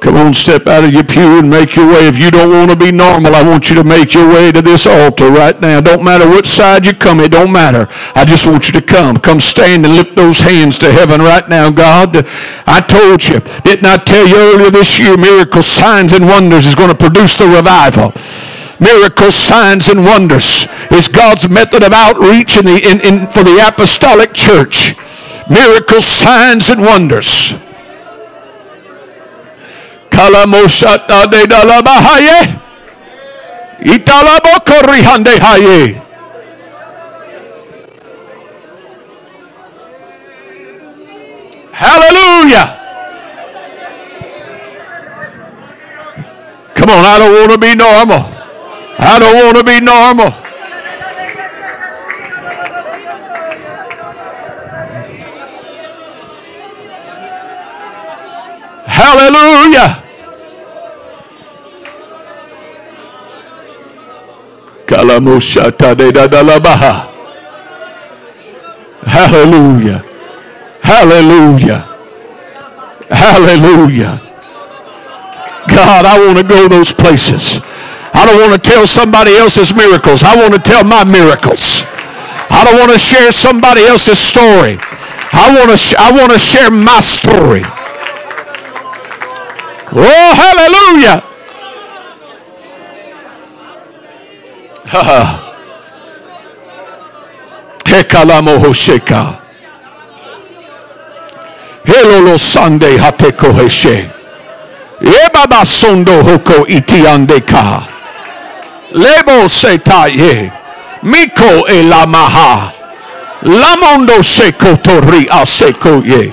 Come 0.05 0.17
on, 0.17 0.35
step 0.35 0.67
out 0.67 0.85
of 0.85 0.93
your 0.93 1.03
pew 1.03 1.39
and 1.41 1.49
make 1.49 1.77
your 1.77 1.89
way. 1.89 2.07
If 2.07 2.19
you 2.19 2.31
don't 2.31 2.53
want 2.53 2.71
to 2.71 2.77
be 2.77 2.93
normal, 2.93 3.35
I 3.35 3.43
want 3.43 3.71
you 3.71 3.77
to 3.77 3.85
make 3.85 4.13
your 4.13 4.29
way 4.29 4.53
to 4.53 4.61
this 4.61 4.87
altar 4.87 5.31
right 5.31 5.59
now. 5.59 5.81
Don't 5.81 6.05
matter 6.05 6.29
what 6.29 6.45
side 6.45 6.85
you 6.85 6.93
come, 6.93 7.21
it 7.21 7.33
don't 7.33 7.51
matter. 7.51 7.89
I 8.15 8.27
just 8.27 8.47
want 8.47 8.67
you 8.67 8.79
to 8.79 8.83
come. 8.85 9.17
Come 9.17 9.41
stand 9.41 9.87
and 9.87 9.97
lift 9.97 10.15
those 10.15 10.43
hands 10.43 10.79
to 10.81 10.93
heaven 10.93 11.23
right 11.23 11.49
now, 11.49 11.71
God. 11.71 12.29
I 12.67 12.85
told 12.85 13.25
you, 13.25 13.41
didn't 13.65 13.87
I 13.87 13.97
tell 13.97 14.29
you 14.29 14.37
earlier 14.37 14.71
this 14.71 14.99
year, 14.99 15.17
miracles, 15.17 15.69
signs, 15.69 16.13
and 16.13 16.27
wonders 16.27 16.67
is 16.67 16.75
going 16.75 16.91
to 16.91 16.95
produce 16.95 17.39
the 17.39 17.49
revival 17.49 18.13
miracles, 18.81 19.37
signs, 19.37 19.89
and 19.89 20.05
wonders 20.05 20.67
is 20.91 21.09
God's 21.09 21.49
method 21.49 21.83
of 21.83 21.95
outreach 21.95 22.59
in 22.59 22.67
the, 22.67 22.77
in, 22.77 23.01
in, 23.01 23.27
for 23.31 23.43
the 23.43 23.57
apostolic 23.67 24.35
church. 24.35 24.93
Miracles, 25.49 26.05
signs, 26.05 26.69
and 26.69 26.83
wonders. 26.83 27.55
Hallelujah. 41.73 42.67
Come 46.75 46.91
on, 46.91 47.05
I 47.05 47.19
don't 47.19 47.35
want 47.35 47.51
to 47.51 47.59
be 47.59 47.75
normal. 47.75 48.23
I 48.97 49.19
don't 49.19 49.35
want 49.35 49.57
to 49.59 49.65
be 49.65 49.81
normal. 49.81 50.31
Hallelujah. 58.87 60.04
Hallelujah. 69.07 70.05
Hallelujah. 70.83 71.89
Hallelujah. 73.11 74.21
God, 75.69 76.07
I 76.07 76.19
want 76.27 76.39
to 76.39 76.45
go 76.45 76.69
those 76.69 76.93
places. 76.93 77.61
I 78.15 78.27
don't 78.27 78.41
want 78.41 78.55
to 78.55 78.63
tell 78.63 78.87
somebody 78.87 79.37
else's 79.37 79.75
miracles. 79.75 80.25
I 80.25 80.37
want 80.37 80.55
to 80.55 80.61
tell 80.61 80.85
my 80.85 81.05
miracles. 81.05 81.85
I 82.51 82.65
don't 82.65 82.79
want 82.79 82.93
to 82.93 82.99
share 82.99 83.33
somebody 83.33 83.83
else's 83.83 84.19
story. 84.21 84.79
I 85.33 85.55
want 85.57 85.71
to 85.71 85.77
sh- 85.79 85.97
I 85.99 86.13
want 86.13 86.33
to 86.33 86.39
share 86.39 86.71
my 86.71 87.01
story. 87.01 87.63
Oh, 89.93 90.31
hallelujah. 90.37 91.25
Hekalamohosheka. 97.85 99.35
Helolo 101.85 102.39
sande 102.39 102.99
hateko 102.99 103.53
heshe. 103.53 104.11
Ebaba 105.01 105.65
sondo 105.65 106.23
hoko 106.23 106.67
itiandeka. 106.67 107.83
Lebo 108.93 109.49
setaye. 109.49 110.53
Miko 111.03 111.67
elamaha. 111.69 112.73
Lamondo 113.43 114.23
sheko 114.23 114.77
tori 114.77 115.29
aseko 115.31 116.03
ye. 116.05 116.33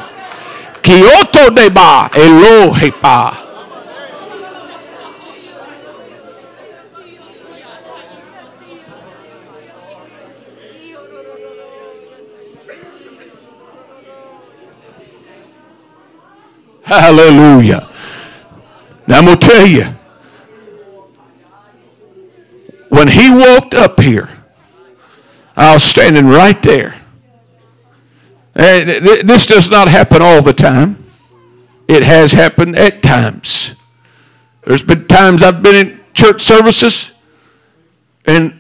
Kyoto 0.82 1.50
deba 1.50 2.10
elohepa. 2.14 3.41
Hallelujah. 16.92 17.90
Now 19.08 19.20
I'm 19.20 19.26
going 19.26 19.38
to 19.38 19.48
tell 19.48 19.66
you, 19.66 19.86
when 22.90 23.08
he 23.08 23.32
walked 23.32 23.74
up 23.74 23.98
here, 24.02 24.30
I 25.56 25.74
was 25.74 25.84
standing 25.84 26.28
right 26.28 26.62
there. 26.62 26.96
And 28.56 28.90
this 29.26 29.46
does 29.46 29.72
not 29.72 29.88
happen 29.88 30.22
all 30.22 30.42
the 30.42 30.52
time. 30.52 31.02
It 31.88 32.04
has 32.04 32.34
happened 32.34 32.76
at 32.76 33.02
times. 33.02 33.76
There's 34.66 34.84
been 34.84 35.08
times 35.08 35.44
I've 35.44 35.64
been 35.64 35.88
in 35.88 36.00
church 36.14 36.42
services 36.42 37.14
and 38.26 38.60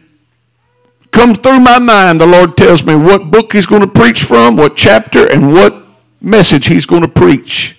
come 1.11 1.35
through 1.35 1.59
my 1.59 1.79
mind, 1.79 2.21
the 2.21 2.27
Lord 2.27 2.55
tells 2.55 2.85
me 2.85 2.95
what 2.95 3.29
book 3.29 3.51
He's 3.51 3.65
going 3.65 3.81
to 3.81 3.87
preach 3.87 4.23
from, 4.23 4.55
what 4.55 4.77
chapter, 4.77 5.29
and 5.29 5.51
what 5.51 5.83
message 6.21 6.67
He's 6.67 6.85
going 6.85 7.01
to 7.01 7.09
preach. 7.09 7.77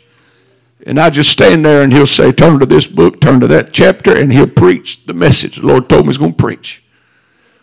And 0.84 0.98
I 0.98 1.10
just 1.10 1.30
stand 1.30 1.64
there 1.64 1.82
and 1.82 1.92
he'll 1.92 2.06
say, 2.06 2.32
turn 2.32 2.58
to 2.58 2.66
this 2.66 2.86
book, 2.86 3.20
turn 3.20 3.40
to 3.40 3.46
that 3.48 3.72
chapter, 3.72 4.16
and 4.16 4.32
he'll 4.32 4.48
preach 4.48 5.06
the 5.06 5.14
message 5.14 5.56
the 5.56 5.66
Lord 5.66 5.88
told 5.88 6.02
me 6.02 6.08
he's 6.08 6.18
going 6.18 6.34
to 6.34 6.42
preach. 6.42 6.82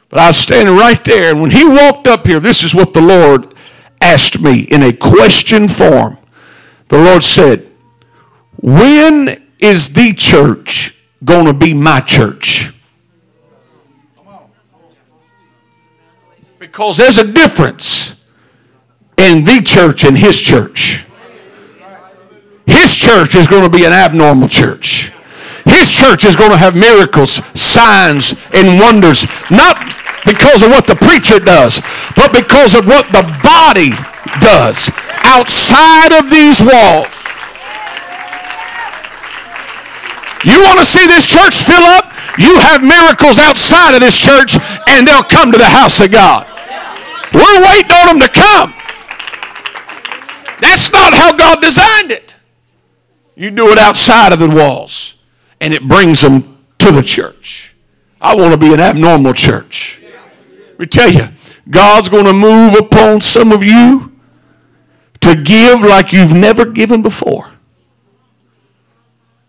But 0.08 0.20
I 0.20 0.28
was 0.28 0.38
standing 0.38 0.76
right 0.76 1.04
there, 1.04 1.32
and 1.32 1.42
when 1.42 1.52
he 1.52 1.66
walked 1.66 2.08
up 2.08 2.26
here, 2.26 2.40
this 2.40 2.64
is 2.64 2.74
what 2.74 2.94
the 2.94 3.02
Lord 3.02 3.54
asked 4.02 4.42
me 4.42 4.62
in 4.62 4.84
a 4.84 4.94
question 4.94 5.68
form. 5.68 6.18
The 6.88 6.98
Lord 6.98 7.22
said, 7.22 7.70
When 8.58 9.50
is 9.60 9.94
the 9.94 10.14
church 10.14 11.00
going 11.24 11.46
to 11.46 11.54
be 11.54 11.74
my 11.74 12.00
church. 12.00 12.74
Because 16.58 16.98
there's 16.98 17.18
a 17.18 17.30
difference 17.30 18.24
in 19.18 19.44
the 19.44 19.62
church 19.62 20.06
and 20.06 20.18
his 20.18 20.40
church. 20.40 21.06
His 22.70 22.96
church 22.96 23.36
is 23.36 23.48
going 23.48 23.64
to 23.64 23.70
be 23.70 23.84
an 23.86 23.92
abnormal 23.92 24.48
church. 24.48 25.12
His 25.66 25.92
church 25.92 26.24
is 26.26 26.36
going 26.36 26.52
to 26.52 26.58
have 26.58 26.78
miracles, 26.78 27.42
signs, 27.58 28.38
and 28.54 28.80
wonders, 28.80 29.26
not 29.50 29.78
because 30.26 30.62
of 30.62 30.70
what 30.70 30.86
the 30.86 30.96
preacher 30.96 31.40
does, 31.40 31.82
but 32.16 32.32
because 32.32 32.76
of 32.76 32.86
what 32.86 33.10
the 33.10 33.26
body 33.42 33.98
does 34.40 34.90
outside 35.26 36.14
of 36.14 36.30
these 36.30 36.62
walls. 36.62 37.14
You 40.46 40.62
want 40.62 40.80
to 40.80 40.86
see 40.86 41.06
this 41.06 41.28
church 41.28 41.60
fill 41.60 41.84
up? 41.98 42.14
You 42.38 42.56
have 42.58 42.82
miracles 42.82 43.38
outside 43.38 43.94
of 43.96 44.00
this 44.00 44.16
church, 44.16 44.56
and 44.88 45.06
they'll 45.06 45.26
come 45.26 45.52
to 45.52 45.58
the 45.58 45.68
house 45.68 46.00
of 46.00 46.12
God. 46.12 46.48
We're 47.34 47.62
waiting 47.66 47.92
on 47.92 48.08
them 48.08 48.20
to 48.22 48.30
come. 48.30 48.74
That's 50.62 50.92
not 50.92 51.14
how 51.14 51.36
God 51.36 51.62
designed 51.62 52.12
it. 52.12 52.36
You 53.40 53.52
do 53.52 53.70
it 53.70 53.78
outside 53.78 54.34
of 54.34 54.40
the 54.40 54.50
walls, 54.50 55.16
and 55.62 55.74
it 55.74 55.88
brings 55.88 56.24
them 56.24 56.58
to 56.80 56.92
the 56.92 57.02
church. 57.02 57.74
I 58.20 58.36
want 58.36 58.52
to 58.52 58.58
be 58.58 58.74
an 58.74 58.82
abnormal 58.82 59.34
church. 59.34 60.02
Let 60.72 60.80
me 60.80 60.86
tell 60.88 61.10
you, 61.10 61.22
God's 61.70 62.10
going 62.10 62.26
to 62.26 62.34
move 62.34 62.74
upon 62.74 63.22
some 63.22 63.54
of 63.54 63.64
you 63.64 64.12
to 65.22 65.42
give 65.42 65.80
like 65.84 66.12
you've 66.12 66.34
never 66.34 66.66
given 66.66 67.02
before. 67.02 67.54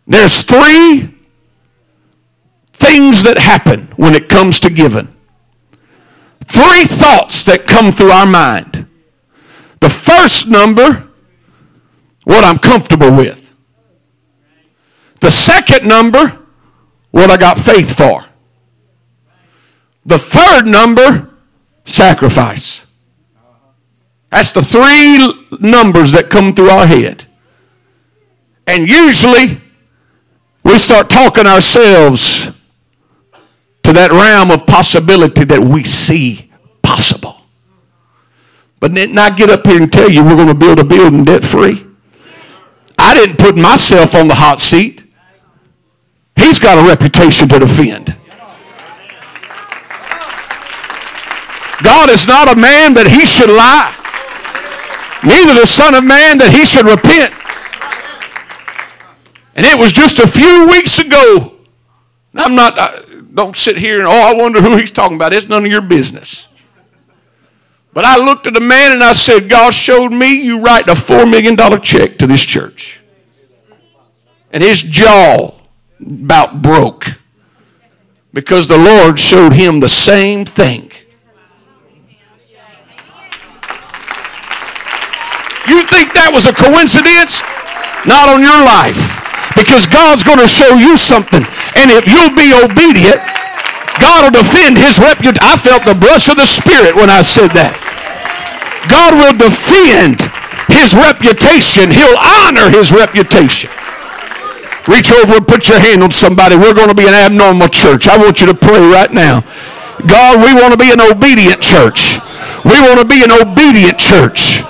There's 0.06 0.44
three 0.44 1.12
things 2.72 3.24
that 3.24 3.38
happen 3.38 3.88
when 3.96 4.14
it 4.14 4.28
comes 4.28 4.60
to 4.60 4.70
giving. 4.70 5.08
Three 6.44 6.84
thoughts 6.84 7.42
that 7.42 7.66
come 7.66 7.90
through 7.90 8.12
our 8.12 8.26
mind. 8.26 8.86
The 9.80 9.88
first 9.88 10.46
number, 10.46 11.08
what 12.22 12.44
I'm 12.44 12.60
comfortable 12.60 13.10
with. 13.10 13.39
The 15.20 15.30
second 15.30 15.86
number, 15.86 16.47
what 17.10 17.30
I 17.30 17.36
got 17.36 17.59
faith 17.59 17.97
for. 17.97 18.24
The 20.06 20.18
third 20.18 20.66
number, 20.66 21.30
sacrifice. 21.84 22.86
That's 24.30 24.52
the 24.52 24.62
three 24.62 25.59
numbers 25.60 26.12
that 26.12 26.30
come 26.30 26.52
through 26.52 26.70
our 26.70 26.86
head. 26.86 27.26
And 28.66 28.88
usually, 28.88 29.60
we 30.64 30.78
start 30.78 31.10
talking 31.10 31.47
ourselves 31.47 32.52
to 33.82 33.92
that 33.92 34.10
realm 34.12 34.51
of 34.51 34.66
possibility 34.66 35.44
that 35.44 35.60
we 35.60 35.84
see 35.84 36.51
possible. 36.82 37.36
But 38.78 38.94
then 38.94 39.18
I 39.18 39.30
get 39.30 39.51
up 39.51 39.66
here 39.66 39.80
and 39.80 39.92
tell 39.92 40.10
you 40.10 40.22
we're 40.22 40.36
going 40.36 40.48
to 40.48 40.55
build 40.55 40.78
a 40.78 40.84
building 40.84 41.24
debt 41.24 41.42
free. 41.42 41.84
I 42.97 43.14
didn't 43.14 43.38
put 43.38 43.56
myself 43.56 44.14
on 44.14 44.28
the 44.28 44.34
hot 44.34 44.60
seat. 44.60 45.05
He's 46.40 46.58
got 46.58 46.82
a 46.82 46.88
reputation 46.88 47.48
to 47.50 47.58
defend. 47.58 48.16
God 51.82 52.10
is 52.10 52.26
not 52.26 52.48
a 52.48 52.56
man 52.58 52.94
that 52.94 53.06
he 53.08 53.26
should 53.26 53.48
lie, 53.48 53.92
neither 55.24 55.58
the 55.58 55.66
Son 55.66 55.94
of 55.94 56.04
Man 56.04 56.38
that 56.38 56.50
he 56.52 56.64
should 56.64 56.86
repent. 56.86 57.32
And 59.54 59.66
it 59.66 59.78
was 59.78 59.92
just 59.92 60.18
a 60.18 60.26
few 60.26 60.68
weeks 60.68 60.98
ago. 60.98 61.56
I'm 62.34 62.54
not, 62.54 62.78
I, 62.78 63.04
don't 63.34 63.56
sit 63.56 63.76
here 63.76 63.98
and, 63.98 64.06
oh, 64.06 64.10
I 64.10 64.32
wonder 64.32 64.62
who 64.62 64.76
he's 64.76 64.92
talking 64.92 65.16
about. 65.16 65.32
It's 65.34 65.48
none 65.48 65.64
of 65.64 65.70
your 65.70 65.82
business. 65.82 66.48
But 67.92 68.04
I 68.04 68.16
looked 68.16 68.46
at 68.46 68.54
the 68.54 68.60
man 68.60 68.92
and 68.92 69.02
I 69.02 69.12
said, 69.12 69.50
God 69.50 69.74
showed 69.74 70.10
me 70.10 70.42
you 70.42 70.60
write 70.60 70.88
a 70.88 70.92
$4 70.92 71.30
million 71.30 71.56
check 71.82 72.18
to 72.18 72.26
this 72.26 72.44
church. 72.44 73.00
And 74.52 74.62
his 74.62 74.80
jaw 74.82 75.60
about 76.01 76.62
broke 76.62 77.06
because 78.32 78.68
the 78.68 78.78
Lord 78.78 79.18
showed 79.18 79.52
him 79.52 79.81
the 79.81 79.89
same 79.89 80.44
thing. 80.44 80.90
You 85.68 85.86
think 85.86 86.14
that 86.18 86.35
was 86.35 86.51
a 86.51 86.55
coincidence? 86.55 87.47
Not 88.02 88.27
on 88.32 88.43
your 88.43 88.59
life. 88.59 89.22
Because 89.55 89.86
God's 89.86 90.27
going 90.27 90.40
to 90.43 90.51
show 90.51 90.78
you 90.78 90.97
something. 90.97 91.43
And 91.78 91.90
if 91.94 92.06
you'll 92.10 92.35
be 92.35 92.51
obedient, 92.55 93.22
God 94.02 94.27
will 94.27 94.35
defend 94.43 94.78
his 94.78 94.98
reputation. 94.98 95.43
I 95.43 95.55
felt 95.59 95.86
the 95.86 95.94
blush 95.94 96.27
of 96.31 96.39
the 96.39 96.48
Spirit 96.48 96.97
when 96.97 97.10
I 97.10 97.22
said 97.22 97.55
that. 97.55 97.77
God 98.89 99.14
will 99.14 99.36
defend 99.36 100.24
his 100.72 100.97
reputation. 100.97 101.90
He'll 101.93 102.18
honor 102.18 102.70
his 102.72 102.90
reputation. 102.90 103.70
Reach 104.89 105.12
over 105.12 105.36
and 105.36 105.47
put 105.47 105.69
your 105.69 105.81
hand 105.81 106.02
on 106.02 106.11
somebody. 106.11 106.57
We're 106.57 106.74
going 106.74 106.89
to 106.89 106.97
be 106.97 107.07
an 107.07 107.15
abnormal 107.15 107.69
church. 107.69 108.09
I 108.09 108.16
want 108.16 108.40
you 108.40 108.47
to 108.48 108.55
pray 108.55 108.81
right 108.81 109.12
now. 109.12 109.44
God, 110.09 110.40
we 110.40 110.57
want 110.57 110.73
to 110.73 110.81
be 110.81 110.89
an 110.89 111.01
obedient 111.01 111.61
church. 111.61 112.16
We 112.65 112.81
want 112.81 113.01
to 113.01 113.07
be 113.07 113.20
an 113.20 113.32
obedient 113.32 114.01
church. 114.01 114.65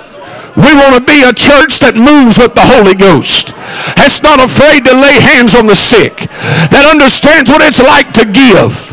We 0.59 0.75
want 0.75 0.99
to 0.99 1.03
be 1.07 1.23
a 1.23 1.31
church 1.31 1.79
that 1.79 1.95
moves 1.95 2.35
with 2.35 2.51
the 2.59 2.67
Holy 2.67 2.91
Ghost. 2.91 3.55
That's 3.95 4.19
not 4.19 4.43
afraid 4.43 4.83
to 4.83 4.91
lay 4.91 5.15
hands 5.23 5.55
on 5.55 5.63
the 5.63 5.79
sick. 5.79 6.27
That 6.75 6.83
understands 6.83 7.47
what 7.47 7.63
it's 7.63 7.79
like 7.79 8.11
to 8.19 8.27
give. 8.27 8.91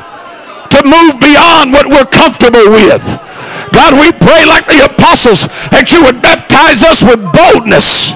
To 0.71 0.81
move 0.87 1.19
beyond 1.19 1.75
what 1.75 1.91
we're 1.91 2.07
comfortable 2.07 2.71
with. 2.71 3.03
God, 3.75 3.99
we 3.99 4.15
pray 4.15 4.47
like 4.47 4.71
the 4.71 4.87
apostles 4.87 5.51
that 5.75 5.91
you 5.91 6.07
would 6.07 6.23
baptize 6.23 6.87
us 6.87 7.03
with 7.03 7.19
boldness. 7.35 8.15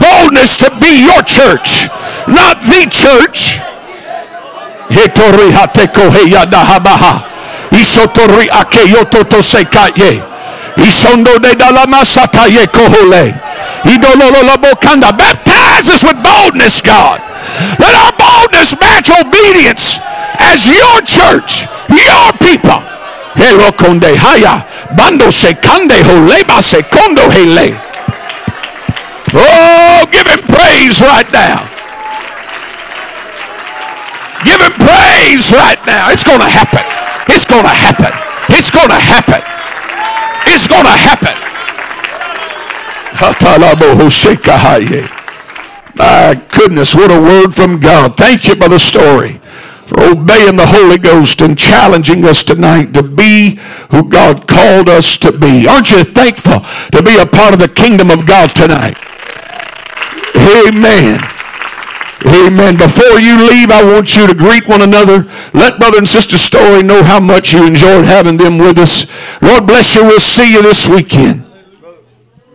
Boldness 0.00 0.56
to 0.58 0.70
be 0.80 1.02
your 1.02 1.22
church, 1.22 1.88
not 2.26 2.60
the 2.62 2.86
church. 2.90 3.60
Isondo 10.76 11.38
de 11.38 11.54
dalamasata 11.54 12.46
ye 12.48 12.66
kohole. 12.66 13.34
Idololobokanda. 13.84 15.16
Baptize 15.16 15.88
us 15.88 16.04
with 16.04 16.22
boldness, 16.22 16.80
God. 16.80 17.20
Let 17.78 17.94
our 17.94 18.12
boldness 18.12 18.76
match 18.78 19.10
obedience 19.10 19.98
as 20.38 20.68
your 20.68 21.00
church, 21.02 21.64
your 21.88 22.32
people. 22.44 22.82
Hello 23.36 23.72
konde 23.72 24.16
haya. 24.16 24.64
Bando 24.96 25.30
se 25.30 25.54
kande 25.54 26.02
holeba 26.02 26.62
se 26.62 26.82
kondo 26.82 27.30
hele. 27.30 27.80
Oh, 29.36 30.08
give 30.10 30.26
him 30.26 30.40
praise 30.48 31.00
right 31.04 31.28
now. 31.32 31.68
Give 34.44 34.60
him 34.60 34.72
praise 34.80 35.52
right 35.52 35.80
now. 35.84 36.08
It's 36.10 36.24
going 36.24 36.40
to 36.40 36.48
happen. 36.48 36.84
It's 37.28 37.44
going 37.44 37.64
to 37.64 37.76
happen. 37.76 38.12
It's 38.48 38.70
going 38.70 38.88
to 38.88 39.00
happen. 39.00 39.42
It's 40.48 40.68
going 40.68 40.84
to 40.84 40.96
happen. 40.96 41.36
My 45.96 46.40
goodness, 46.52 46.94
what 46.94 47.10
a 47.10 47.20
word 47.20 47.54
from 47.54 47.80
God. 47.80 48.16
Thank 48.16 48.46
you, 48.46 48.54
Brother 48.54 48.78
Story, 48.78 49.40
for 49.86 50.00
obeying 50.00 50.56
the 50.56 50.66
Holy 50.66 50.98
Ghost 50.98 51.40
and 51.40 51.58
challenging 51.58 52.24
us 52.24 52.44
tonight 52.44 52.92
to 52.94 53.02
be 53.02 53.58
who 53.90 54.08
God 54.08 54.46
called 54.46 54.88
us 54.88 55.18
to 55.18 55.32
be. 55.32 55.66
Aren't 55.66 55.90
you 55.90 56.04
thankful 56.04 56.60
to 56.92 57.02
be 57.02 57.18
a 57.18 57.26
part 57.26 57.54
of 57.54 57.60
the 57.60 57.68
kingdom 57.68 58.10
of 58.10 58.26
God 58.26 58.54
tonight? 58.54 58.96
Amen. 60.36 61.20
Amen. 62.26 62.76
Before 62.76 63.20
you 63.20 63.38
leave, 63.46 63.70
I 63.70 63.82
want 63.84 64.16
you 64.16 64.26
to 64.26 64.34
greet 64.34 64.66
one 64.66 64.82
another. 64.82 65.24
Let 65.54 65.78
Brother 65.78 65.98
and 65.98 66.08
Sister 66.08 66.38
Story 66.38 66.82
know 66.82 67.02
how 67.02 67.20
much 67.20 67.52
you 67.52 67.66
enjoyed 67.66 68.04
having 68.04 68.36
them 68.36 68.58
with 68.58 68.78
us. 68.78 69.06
Lord 69.40 69.66
bless 69.66 69.94
you. 69.94 70.04
We'll 70.04 70.20
see 70.20 70.52
you 70.52 70.62
this 70.62 70.88
weekend. 70.88 71.45